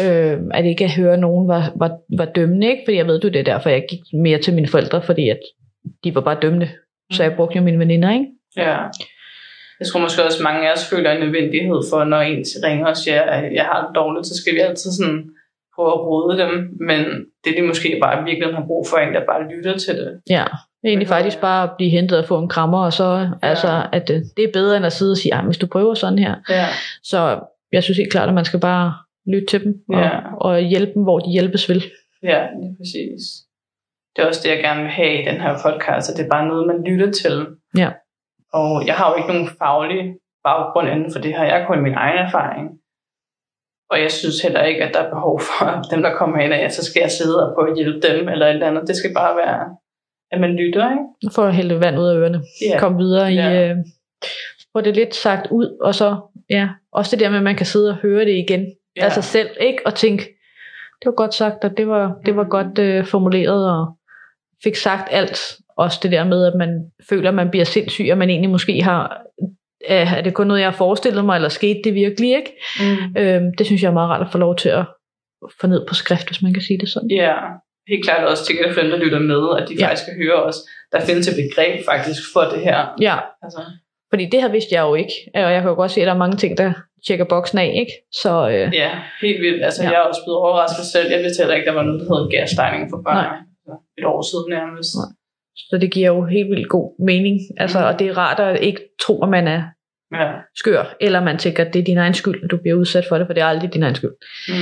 Øh, 0.06 0.42
at 0.54 0.66
ikke 0.66 0.84
at 0.84 0.92
høre, 0.92 1.14
at 1.14 1.20
nogen 1.20 1.48
var, 1.48 1.72
var, 1.76 1.98
var 2.18 2.26
dømmende, 2.26 2.68
ikke? 2.68 2.84
Fordi 2.86 2.98
jeg 2.98 3.08
ved, 3.08 3.20
du 3.20 3.28
det 3.28 3.40
er 3.40 3.44
derfor, 3.44 3.70
jeg 3.70 3.86
gik 3.90 4.00
mere 4.14 4.42
til 4.42 4.54
mine 4.54 4.68
forældre, 4.68 5.02
fordi 5.02 5.30
at 5.30 5.40
de 6.04 6.16
var 6.16 6.22
bare 6.22 6.40
dømmende. 6.42 6.70
Så 7.12 7.24
jeg 7.24 7.36
brugte 7.36 7.58
jo 7.58 7.64
mine 7.64 7.80
veninder, 7.80 8.12
ikke? 8.12 8.26
Ja. 8.58 8.78
Jeg 9.80 9.88
tror 9.88 10.00
måske 10.00 10.24
også, 10.24 10.44
mange 10.44 10.70
af 10.70 10.74
os 10.74 10.90
føler 10.90 11.12
en 11.12 11.20
nødvendighed 11.20 11.82
for, 11.92 12.04
når 12.04 12.22
en 12.22 12.46
ringer 12.64 12.88
og 12.88 12.98
siger, 12.98 13.22
at 13.22 13.54
jeg 13.54 13.66
har 13.66 13.86
det 13.86 13.96
dårligt, 13.96 14.28
så 14.28 14.36
skal 14.42 14.54
vi 14.56 14.60
altid 14.60 14.92
sådan 14.92 15.30
prøve 15.76 15.92
at 15.94 16.00
råde 16.08 16.38
dem. 16.38 16.52
Men 16.90 17.00
det, 17.44 17.52
de 17.58 17.62
måske 17.62 18.00
bare 18.02 18.24
virkelig 18.24 18.56
har 18.56 18.66
brug 18.68 18.88
for, 18.90 18.98
en, 18.98 19.14
der 19.14 19.26
bare 19.26 19.44
lytter 19.54 19.78
til 19.78 19.96
det. 19.98 20.22
Ja, 20.30 20.46
egentlig 20.90 21.08
faktisk 21.08 21.42
bare 21.42 21.64
at 21.64 21.70
blive 21.78 21.90
hentet 21.90 22.18
og 22.20 22.26
få 22.26 22.40
en 22.40 22.50
krammer, 22.50 22.86
og 22.86 22.94
så 22.94 23.04
ja. 23.14 23.30
altså, 23.42 23.86
at 23.92 24.10
øh, 24.10 24.22
det 24.38 24.44
er 24.44 24.52
bedre 24.54 24.78
end 24.78 24.86
at 24.86 24.94
sidde 24.94 25.12
og 25.12 25.18
sige, 25.18 25.34
"Ej, 25.34 25.42
hvis 25.46 25.58
du 25.58 25.68
prøver 25.68 25.94
sådan 25.94 26.20
her. 26.20 26.36
Ja. 26.50 26.66
Så 27.04 27.40
jeg 27.72 27.84
synes 27.84 27.98
helt 27.98 28.12
klart, 28.12 28.28
at 28.30 28.36
man 28.36 28.46
skal 28.46 28.60
bare 28.60 28.94
lytte 29.28 29.46
til 29.48 29.64
dem, 29.64 29.84
og, 29.90 30.00
Ja. 30.00 30.10
og 30.42 30.60
hjælpe 30.60 30.94
dem, 30.94 31.04
hvor 31.04 31.20
de 31.20 31.32
hjælpes 31.32 31.70
vil. 31.70 31.84
Ja, 32.24 32.48
lige 32.62 32.76
præcis. 32.80 33.22
Det 34.16 34.24
er 34.24 34.28
også 34.28 34.42
det, 34.44 34.50
jeg 34.50 34.60
gerne 34.60 34.82
vil 34.82 34.92
have 34.92 35.22
i 35.22 35.26
den 35.26 35.42
her 35.42 35.54
podcast, 35.66 36.10
at 36.10 36.18
det 36.18 36.26
er 36.26 36.30
bare 36.30 36.48
noget, 36.48 36.68
man 36.68 36.84
lytter 36.84 37.12
til. 37.12 37.48
Ja. 37.78 37.90
Og 38.54 38.88
jeg 38.88 38.96
har 38.96 39.10
jo 39.10 39.16
ikke 39.16 39.28
nogen 39.34 39.50
faglig 39.62 40.16
baggrund 40.44 40.88
inden 40.90 41.12
for 41.14 41.20
det 41.20 41.32
her. 41.36 41.44
Jeg 41.44 41.60
har 41.60 41.68
kun 41.68 41.84
min 41.84 41.94
egen 41.94 42.18
erfaring. 42.26 42.70
Og 43.92 44.02
jeg 44.02 44.12
synes 44.12 44.42
heller 44.42 44.64
ikke, 44.64 44.84
at 44.84 44.94
der 44.94 45.00
er 45.00 45.10
behov 45.10 45.40
for 45.40 45.66
at 45.66 45.86
dem, 45.92 46.02
der 46.02 46.14
kommer 46.20 46.38
ind 46.38 46.54
af, 46.54 46.72
så 46.72 46.86
skal 46.86 47.00
jeg 47.02 47.12
sidde 47.12 47.48
og 47.48 47.56
prøve 47.56 47.70
at 47.72 47.78
hjælpe 47.78 48.00
dem 48.08 48.30
eller 48.30 48.46
et 48.48 48.54
eller 48.54 48.68
andet. 48.68 48.88
Det 48.88 48.96
skal 48.98 49.14
bare 49.14 49.36
være, 49.38 49.60
at 50.34 50.42
man 50.42 50.56
lytter, 50.56 50.92
ikke? 50.92 51.36
For 51.36 51.44
at 51.44 51.56
hælde 51.56 51.80
vand 51.80 52.00
ud 52.00 52.08
af 52.08 52.16
ørerne. 52.16 52.42
Ja. 52.72 52.80
Kom 52.80 52.98
videre 52.98 53.32
i... 53.34 53.36
Ja. 53.36 53.70
Øh, 53.70 53.78
få 54.74 54.82
det 54.82 54.96
lidt 54.96 55.16
sagt 55.16 55.48
ud, 55.52 55.78
og 55.82 55.96
så, 55.96 56.18
ja, 56.50 56.70
også 56.92 57.12
det 57.16 57.20
der 57.24 57.30
med, 57.30 57.38
at 57.38 57.44
man 57.44 57.56
kan 57.56 57.66
sidde 57.66 57.90
og 57.90 57.96
høre 57.96 58.26
det 58.26 58.32
igen 58.36 58.66
Ja. 58.96 59.06
af 59.06 59.12
sig 59.12 59.24
selv, 59.24 59.50
ikke? 59.60 59.78
Og 59.86 59.96
tænke, 59.96 60.24
det 61.00 61.06
var 61.06 61.12
godt 61.12 61.34
sagt, 61.34 61.64
og 61.64 61.78
det 61.78 61.88
var, 61.88 62.16
det 62.26 62.36
var 62.36 62.44
Mhm. 62.44 62.50
godt 62.50 62.80
øh, 62.80 63.06
formuleret, 63.06 63.72
og 63.72 63.98
fik 64.64 64.76
sagt 64.76 65.08
alt. 65.12 65.40
Også 65.78 66.00
det 66.04 66.12
der 66.12 66.24
med, 66.24 66.46
at 66.46 66.54
man 66.58 66.92
føler, 67.10 67.30
at 67.30 67.36
man 67.36 67.50
bliver 67.50 67.66
sindssyg, 67.66 68.08
og 68.12 68.18
man 68.18 68.30
egentlig 68.30 68.50
måske 68.50 68.82
har, 68.84 69.22
øh, 69.90 70.18
er 70.18 70.22
det 70.22 70.34
kun 70.34 70.48
noget, 70.48 70.62
jeg 70.62 70.68
har 70.70 70.78
forestillet 70.78 71.26
mig, 71.26 71.36
eller 71.36 71.50
skete 71.50 71.80
det 71.84 71.94
virkelig, 71.94 72.30
ikke? 72.36 72.52
Mm. 72.80 73.18
Øhm, 73.22 73.52
det 73.58 73.66
synes 73.66 73.84
jeg 73.84 73.90
er 73.90 73.94
meget 73.94 74.10
rart 74.10 74.22
at 74.22 74.32
få 74.32 74.38
lov 74.38 74.56
til 74.56 74.70
at 74.70 74.86
få 75.62 75.68
ned 75.68 75.86
på 75.88 75.94
skrift, 75.94 76.28
hvis 76.28 76.42
man 76.42 76.54
kan 76.54 76.62
sige 76.62 76.80
det 76.80 76.90
sådan. 76.90 77.12
Ja, 77.12 77.36
helt 77.88 78.04
klart 78.06 78.28
også 78.28 78.46
til 78.46 78.56
dem, 78.84 78.90
der 78.90 78.98
lytter 78.98 79.20
med, 79.20 79.44
at 79.62 79.70
de 79.70 79.76
Ja. 79.80 79.86
faktisk 79.88 80.06
kan 80.06 80.16
høre 80.24 80.44
os. 80.44 80.56
Der 80.92 81.00
findes 81.06 81.28
et 81.28 81.36
begreb 81.44 81.86
faktisk 81.86 82.22
for 82.34 82.42
det 82.54 82.60
her. 82.62 82.80
Ja, 83.02 83.18
Altså, 83.44 83.62
fordi 84.10 84.26
det 84.32 84.42
her 84.42 84.52
vidste 84.52 84.76
jeg 84.76 84.82
jo 84.82 84.96
ikke, 84.96 85.14
og 85.36 85.42
jeg 85.42 85.62
kan 85.62 85.70
jo 85.70 85.76
godt 85.76 85.92
se, 85.92 86.02
at 86.02 86.08
der 86.08 86.14
er 86.14 86.18
mange 86.18 86.38
ting, 86.38 86.58
der 86.58 86.74
tjekker 87.08 87.26
boksen 87.26 87.58
af, 87.58 87.72
ikke? 87.82 87.92
Så 88.22 88.50
øh, 88.50 88.74
ja, 88.74 88.90
helt 89.22 89.42
vildt. 89.42 89.64
Altså, 89.64 89.84
Ja. 89.84 89.90
jeg 89.90 89.96
er 89.98 90.02
også 90.02 90.22
blevet 90.26 90.38
overrasket 90.38 90.86
selv. 90.86 91.12
Jeg 91.12 91.20
vidste 91.24 91.42
heller 91.42 91.56
ikke, 91.56 91.66
der 91.68 91.74
var 91.74 91.84
noget, 91.84 92.00
der 92.02 92.06
hed 92.16 92.30
gastegning 92.40 92.90
for 92.92 93.02
børn. 93.06 93.16
Nej. 93.16 93.38
Altså, 93.68 93.76
Et 93.98 94.06
år 94.06 94.22
siden 94.32 94.46
nærmest. 94.58 94.90
Nej. 94.96 95.10
Så 95.70 95.78
det 95.82 95.92
giver 95.92 96.08
jo 96.08 96.26
helt 96.26 96.50
vildt 96.50 96.70
god 96.70 97.06
mening. 97.06 97.40
Altså, 97.58 97.80
Mm. 97.80 97.86
Og 97.86 98.00
det 98.00 98.08
er 98.08 98.18
rart 98.18 98.40
at 98.40 98.62
ikke 98.64 98.82
tro, 99.02 99.24
at 99.24 99.30
man 99.30 99.48
er 99.48 99.62
Ja. 100.20 100.32
skør, 100.56 100.96
eller 101.02 101.24
man 101.24 101.38
tænker, 101.38 101.66
at 101.66 101.74
det 101.74 101.80
er 101.80 101.84
din 101.84 101.98
egen 101.98 102.14
skyld, 102.14 102.44
at 102.44 102.52
du 102.52 102.58
bliver 102.58 102.76
udsat 102.78 103.06
for 103.10 103.18
det, 103.18 103.28
for 103.28 103.34
det 103.34 103.42
er 103.42 103.46
aldrig 103.48 103.74
din 103.74 103.84
egen 103.84 103.96
skyld. 103.96 104.12
Mm. 104.50 104.54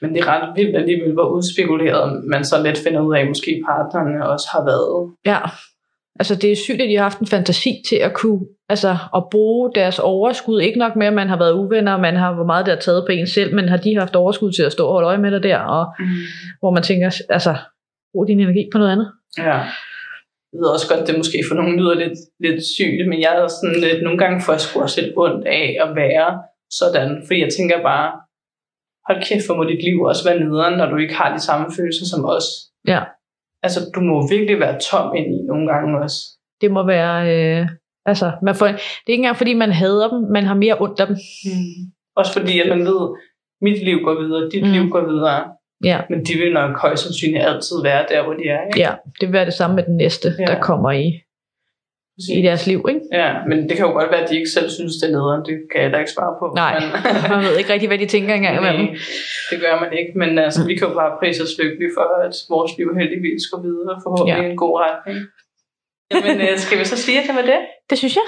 Men 0.00 0.14
det 0.14 0.20
er 0.20 0.26
ret 0.26 0.56
vildt 0.56 0.76
alligevel, 0.76 1.12
hvor 1.12 1.28
udspekuleret 1.28 2.24
man 2.24 2.44
så 2.44 2.62
let 2.62 2.78
finder 2.78 3.00
ud 3.00 3.14
af, 3.16 3.20
at 3.20 3.28
måske 3.28 3.62
partnerne 3.68 4.28
også 4.28 4.48
har 4.52 4.64
været. 4.64 5.12
Ja, 5.26 5.40
altså 6.20 6.34
det 6.34 6.52
er 6.52 6.56
sygt, 6.56 6.80
at 6.80 6.88
de 6.88 6.96
har 6.96 7.02
haft 7.02 7.18
en 7.18 7.26
fantasi 7.26 7.82
til 7.88 7.96
at 7.96 8.14
kunne, 8.14 8.40
altså 8.68 8.96
at 9.16 9.22
bruge 9.30 9.70
deres 9.74 9.98
overskud, 9.98 10.60
ikke 10.60 10.78
nok 10.78 10.96
med, 10.96 11.06
at 11.06 11.12
man 11.12 11.28
har 11.28 11.38
været 11.38 11.52
uvenner, 11.52 11.92
og 11.94 12.00
man 12.00 12.16
har, 12.16 12.34
hvor 12.34 12.44
meget 12.44 12.66
det 12.66 12.74
har 12.74 12.80
taget 12.80 13.04
på 13.06 13.12
en 13.12 13.26
selv, 13.26 13.54
men 13.54 13.68
har 13.68 13.76
de 13.76 13.96
haft 13.98 14.16
overskud 14.16 14.52
til 14.52 14.62
at 14.62 14.72
stå 14.72 14.86
og 14.86 14.92
holde 14.92 15.08
øje 15.08 15.18
med 15.18 15.30
dig 15.30 15.42
der, 15.42 15.58
og 15.58 15.86
Mm. 15.98 16.06
hvor 16.60 16.70
man 16.70 16.82
tænker, 16.82 17.20
altså, 17.28 17.54
brug 18.12 18.26
din 18.28 18.40
energi 18.40 18.68
på 18.72 18.78
noget 18.78 18.92
andet. 18.92 19.12
Ja. 19.38 19.58
Jeg 20.52 20.60
ved 20.62 20.68
også 20.76 20.88
godt, 20.88 21.00
at 21.00 21.06
det 21.08 21.16
måske 21.16 21.38
for 21.48 21.54
nogen 21.54 21.76
lyder 21.80 21.94
lidt, 21.94 22.18
lidt 22.40 22.62
sygt, 22.76 23.08
men 23.08 23.20
jeg 23.20 23.32
er 23.36 23.48
sådan 23.48 23.80
lidt, 23.80 24.02
nogle 24.02 24.18
gange 24.18 24.42
får 24.44 24.52
jeg 24.52 24.60
sgu 24.60 24.80
også 24.82 25.00
lidt 25.00 25.12
ondt 25.16 25.46
af 25.46 25.76
at 25.84 25.96
være 25.96 26.28
sådan, 26.80 27.22
fordi 27.26 27.40
jeg 27.40 27.52
tænker 27.56 27.82
bare, 27.82 28.08
hold 29.08 29.22
kæft, 29.28 29.46
hvor 29.46 29.56
må 29.56 29.64
dit 29.64 29.82
liv 29.88 30.00
også 30.00 30.22
være 30.28 30.40
nederen, 30.40 30.78
når 30.78 30.86
du 30.86 30.96
ikke 30.96 31.14
har 31.14 31.34
de 31.36 31.40
samme 31.42 31.66
følelser 31.76 32.06
som 32.12 32.24
os. 32.24 32.44
Ja. 32.88 33.00
Altså, 33.62 33.80
du 33.94 34.00
må 34.00 34.28
virkelig 34.28 34.60
være 34.60 34.78
tom 34.90 35.14
ind 35.14 35.26
i 35.26 35.38
nogle 35.50 35.66
gange 35.72 35.98
også. 36.02 36.16
Det 36.60 36.70
må 36.70 36.86
være, 36.86 37.16
øh, 37.34 37.68
altså, 38.06 38.32
man 38.42 38.54
får, 38.54 38.66
det 38.66 38.74
er 38.74 39.10
ikke 39.12 39.20
engang 39.20 39.36
fordi, 39.36 39.54
man 39.54 39.72
hader 39.72 40.08
dem, 40.08 40.20
man 40.32 40.44
har 40.44 40.54
mere 40.54 40.76
ondt 40.80 41.00
af 41.00 41.06
dem. 41.06 41.16
Mm. 41.44 41.92
Også 42.16 42.32
fordi, 42.32 42.60
at 42.60 42.68
man 42.68 42.80
ved, 42.86 43.02
mit 43.60 43.84
liv 43.84 43.98
går 44.04 44.14
videre, 44.22 44.48
dit 44.50 44.62
Mm. 44.66 44.72
liv 44.72 44.88
går 44.90 45.04
videre, 45.12 45.44
Ja, 45.84 46.00
men 46.10 46.24
de 46.24 46.34
vil 46.34 46.52
nok 46.52 46.78
højst 46.80 47.02
sandsynligt 47.02 47.44
altid 47.44 47.76
være 47.82 48.04
der, 48.08 48.24
hvor 48.24 48.32
de 48.32 48.42
er. 48.48 48.66
Ikke? 48.66 48.78
ja, 48.80 48.92
det 49.20 49.28
vil 49.28 49.32
være 49.32 49.44
det 49.44 49.54
samme 49.54 49.76
med 49.76 49.84
den 49.84 49.96
næste, 49.96 50.28
Ja. 50.38 50.44
der 50.44 50.60
kommer 50.60 50.90
i, 50.90 51.20
i 52.38 52.42
deres 52.48 52.66
liv, 52.66 52.80
ikke? 52.88 53.00
Ja, 53.12 53.30
men 53.48 53.58
det 53.68 53.74
kan 53.76 53.86
jo 53.88 53.92
godt 53.98 54.10
være, 54.12 54.22
at 54.24 54.30
de 54.30 54.34
ikke 54.40 54.50
selv 54.56 54.68
synes, 54.78 54.92
det 55.00 55.06
er 55.08 55.12
nederen. 55.18 55.40
Det 55.48 55.54
kan 55.70 55.76
jeg 55.80 55.82
heller 55.86 55.98
ikke 56.04 56.14
svare 56.16 56.34
på. 56.40 56.44
Nej, 56.62 56.72
Men, 56.80 56.88
man 57.32 57.40
ved 57.46 57.56
ikke 57.60 57.72
rigtig, 57.72 57.88
hvad 57.92 57.98
de 57.98 58.06
tænker 58.06 58.34
engang 58.34 58.56
imellem. 58.60 58.86
Det 59.50 59.56
gør 59.64 59.74
man 59.84 59.90
ikke. 60.00 60.12
Men 60.22 60.30
altså, 60.46 60.60
vi 60.68 60.74
kan 60.78 60.88
jo 60.88 60.94
bare 61.02 61.12
prise 61.20 61.42
os 61.46 61.54
lykkelige 61.62 61.92
for, 61.96 62.06
at 62.26 62.34
vores 62.54 62.72
liv 62.78 62.88
heldigvis 63.00 63.42
går 63.52 63.60
videre 63.68 63.94
og 63.96 64.00
forhåbentlig 64.06 64.42
Ja. 64.44 64.50
en 64.50 64.56
god 64.64 64.74
retning. 64.84 65.18
Jamen, 66.14 66.36
øh, 66.46 66.54
skal 66.64 66.76
vi 66.80 66.84
så 66.92 66.96
sige, 67.06 67.16
at 67.20 67.24
det 67.28 67.34
var 67.40 67.46
det? 67.52 67.60
Det 67.90 67.96
synes 67.98 68.14
jeg. 68.20 68.26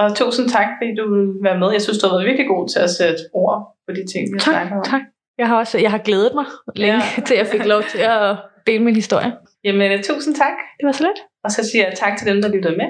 Og 0.00 0.06
tusind 0.20 0.46
tak, 0.56 0.68
fordi 0.78 0.90
du 1.00 1.04
vil 1.14 1.26
være 1.46 1.58
med. 1.62 1.68
Jeg 1.76 1.82
synes, 1.82 1.98
du 1.98 2.06
har 2.06 2.14
været 2.16 2.26
virkelig 2.30 2.48
god 2.54 2.64
til 2.72 2.80
at 2.86 2.90
sætte 2.90 3.20
ord 3.42 3.58
på 3.86 3.90
de 3.98 4.02
ting, 4.12 4.22
vi 4.34 4.38
Tak, 4.38 4.66
om. 4.76 4.82
tak. 4.92 5.02
Jeg 5.40 5.46
har 5.50 5.56
også 5.62 5.78
jeg 5.78 5.90
har 5.90 5.98
glædet 6.08 6.32
mig 6.38 6.44
længe, 6.76 6.96
Ja. 7.16 7.22
til 7.26 7.36
jeg 7.36 7.46
fik 7.46 7.64
lov 7.66 7.82
til 7.92 7.98
at 7.98 8.36
dele 8.66 8.82
min 8.84 8.94
historie. 9.02 9.30
Jamen, 9.64 9.92
øh, 9.92 9.98
tusind 10.02 10.34
tak. 10.34 10.56
Det 10.78 10.84
var 10.86 10.92
så 10.92 11.02
let. 11.02 11.18
Og 11.44 11.50
så 11.50 11.70
siger 11.70 11.84
jeg 11.88 11.94
tak 11.96 12.18
til 12.18 12.26
dem, 12.30 12.42
der 12.42 12.48
lyttede 12.54 12.76
med. 12.76 12.88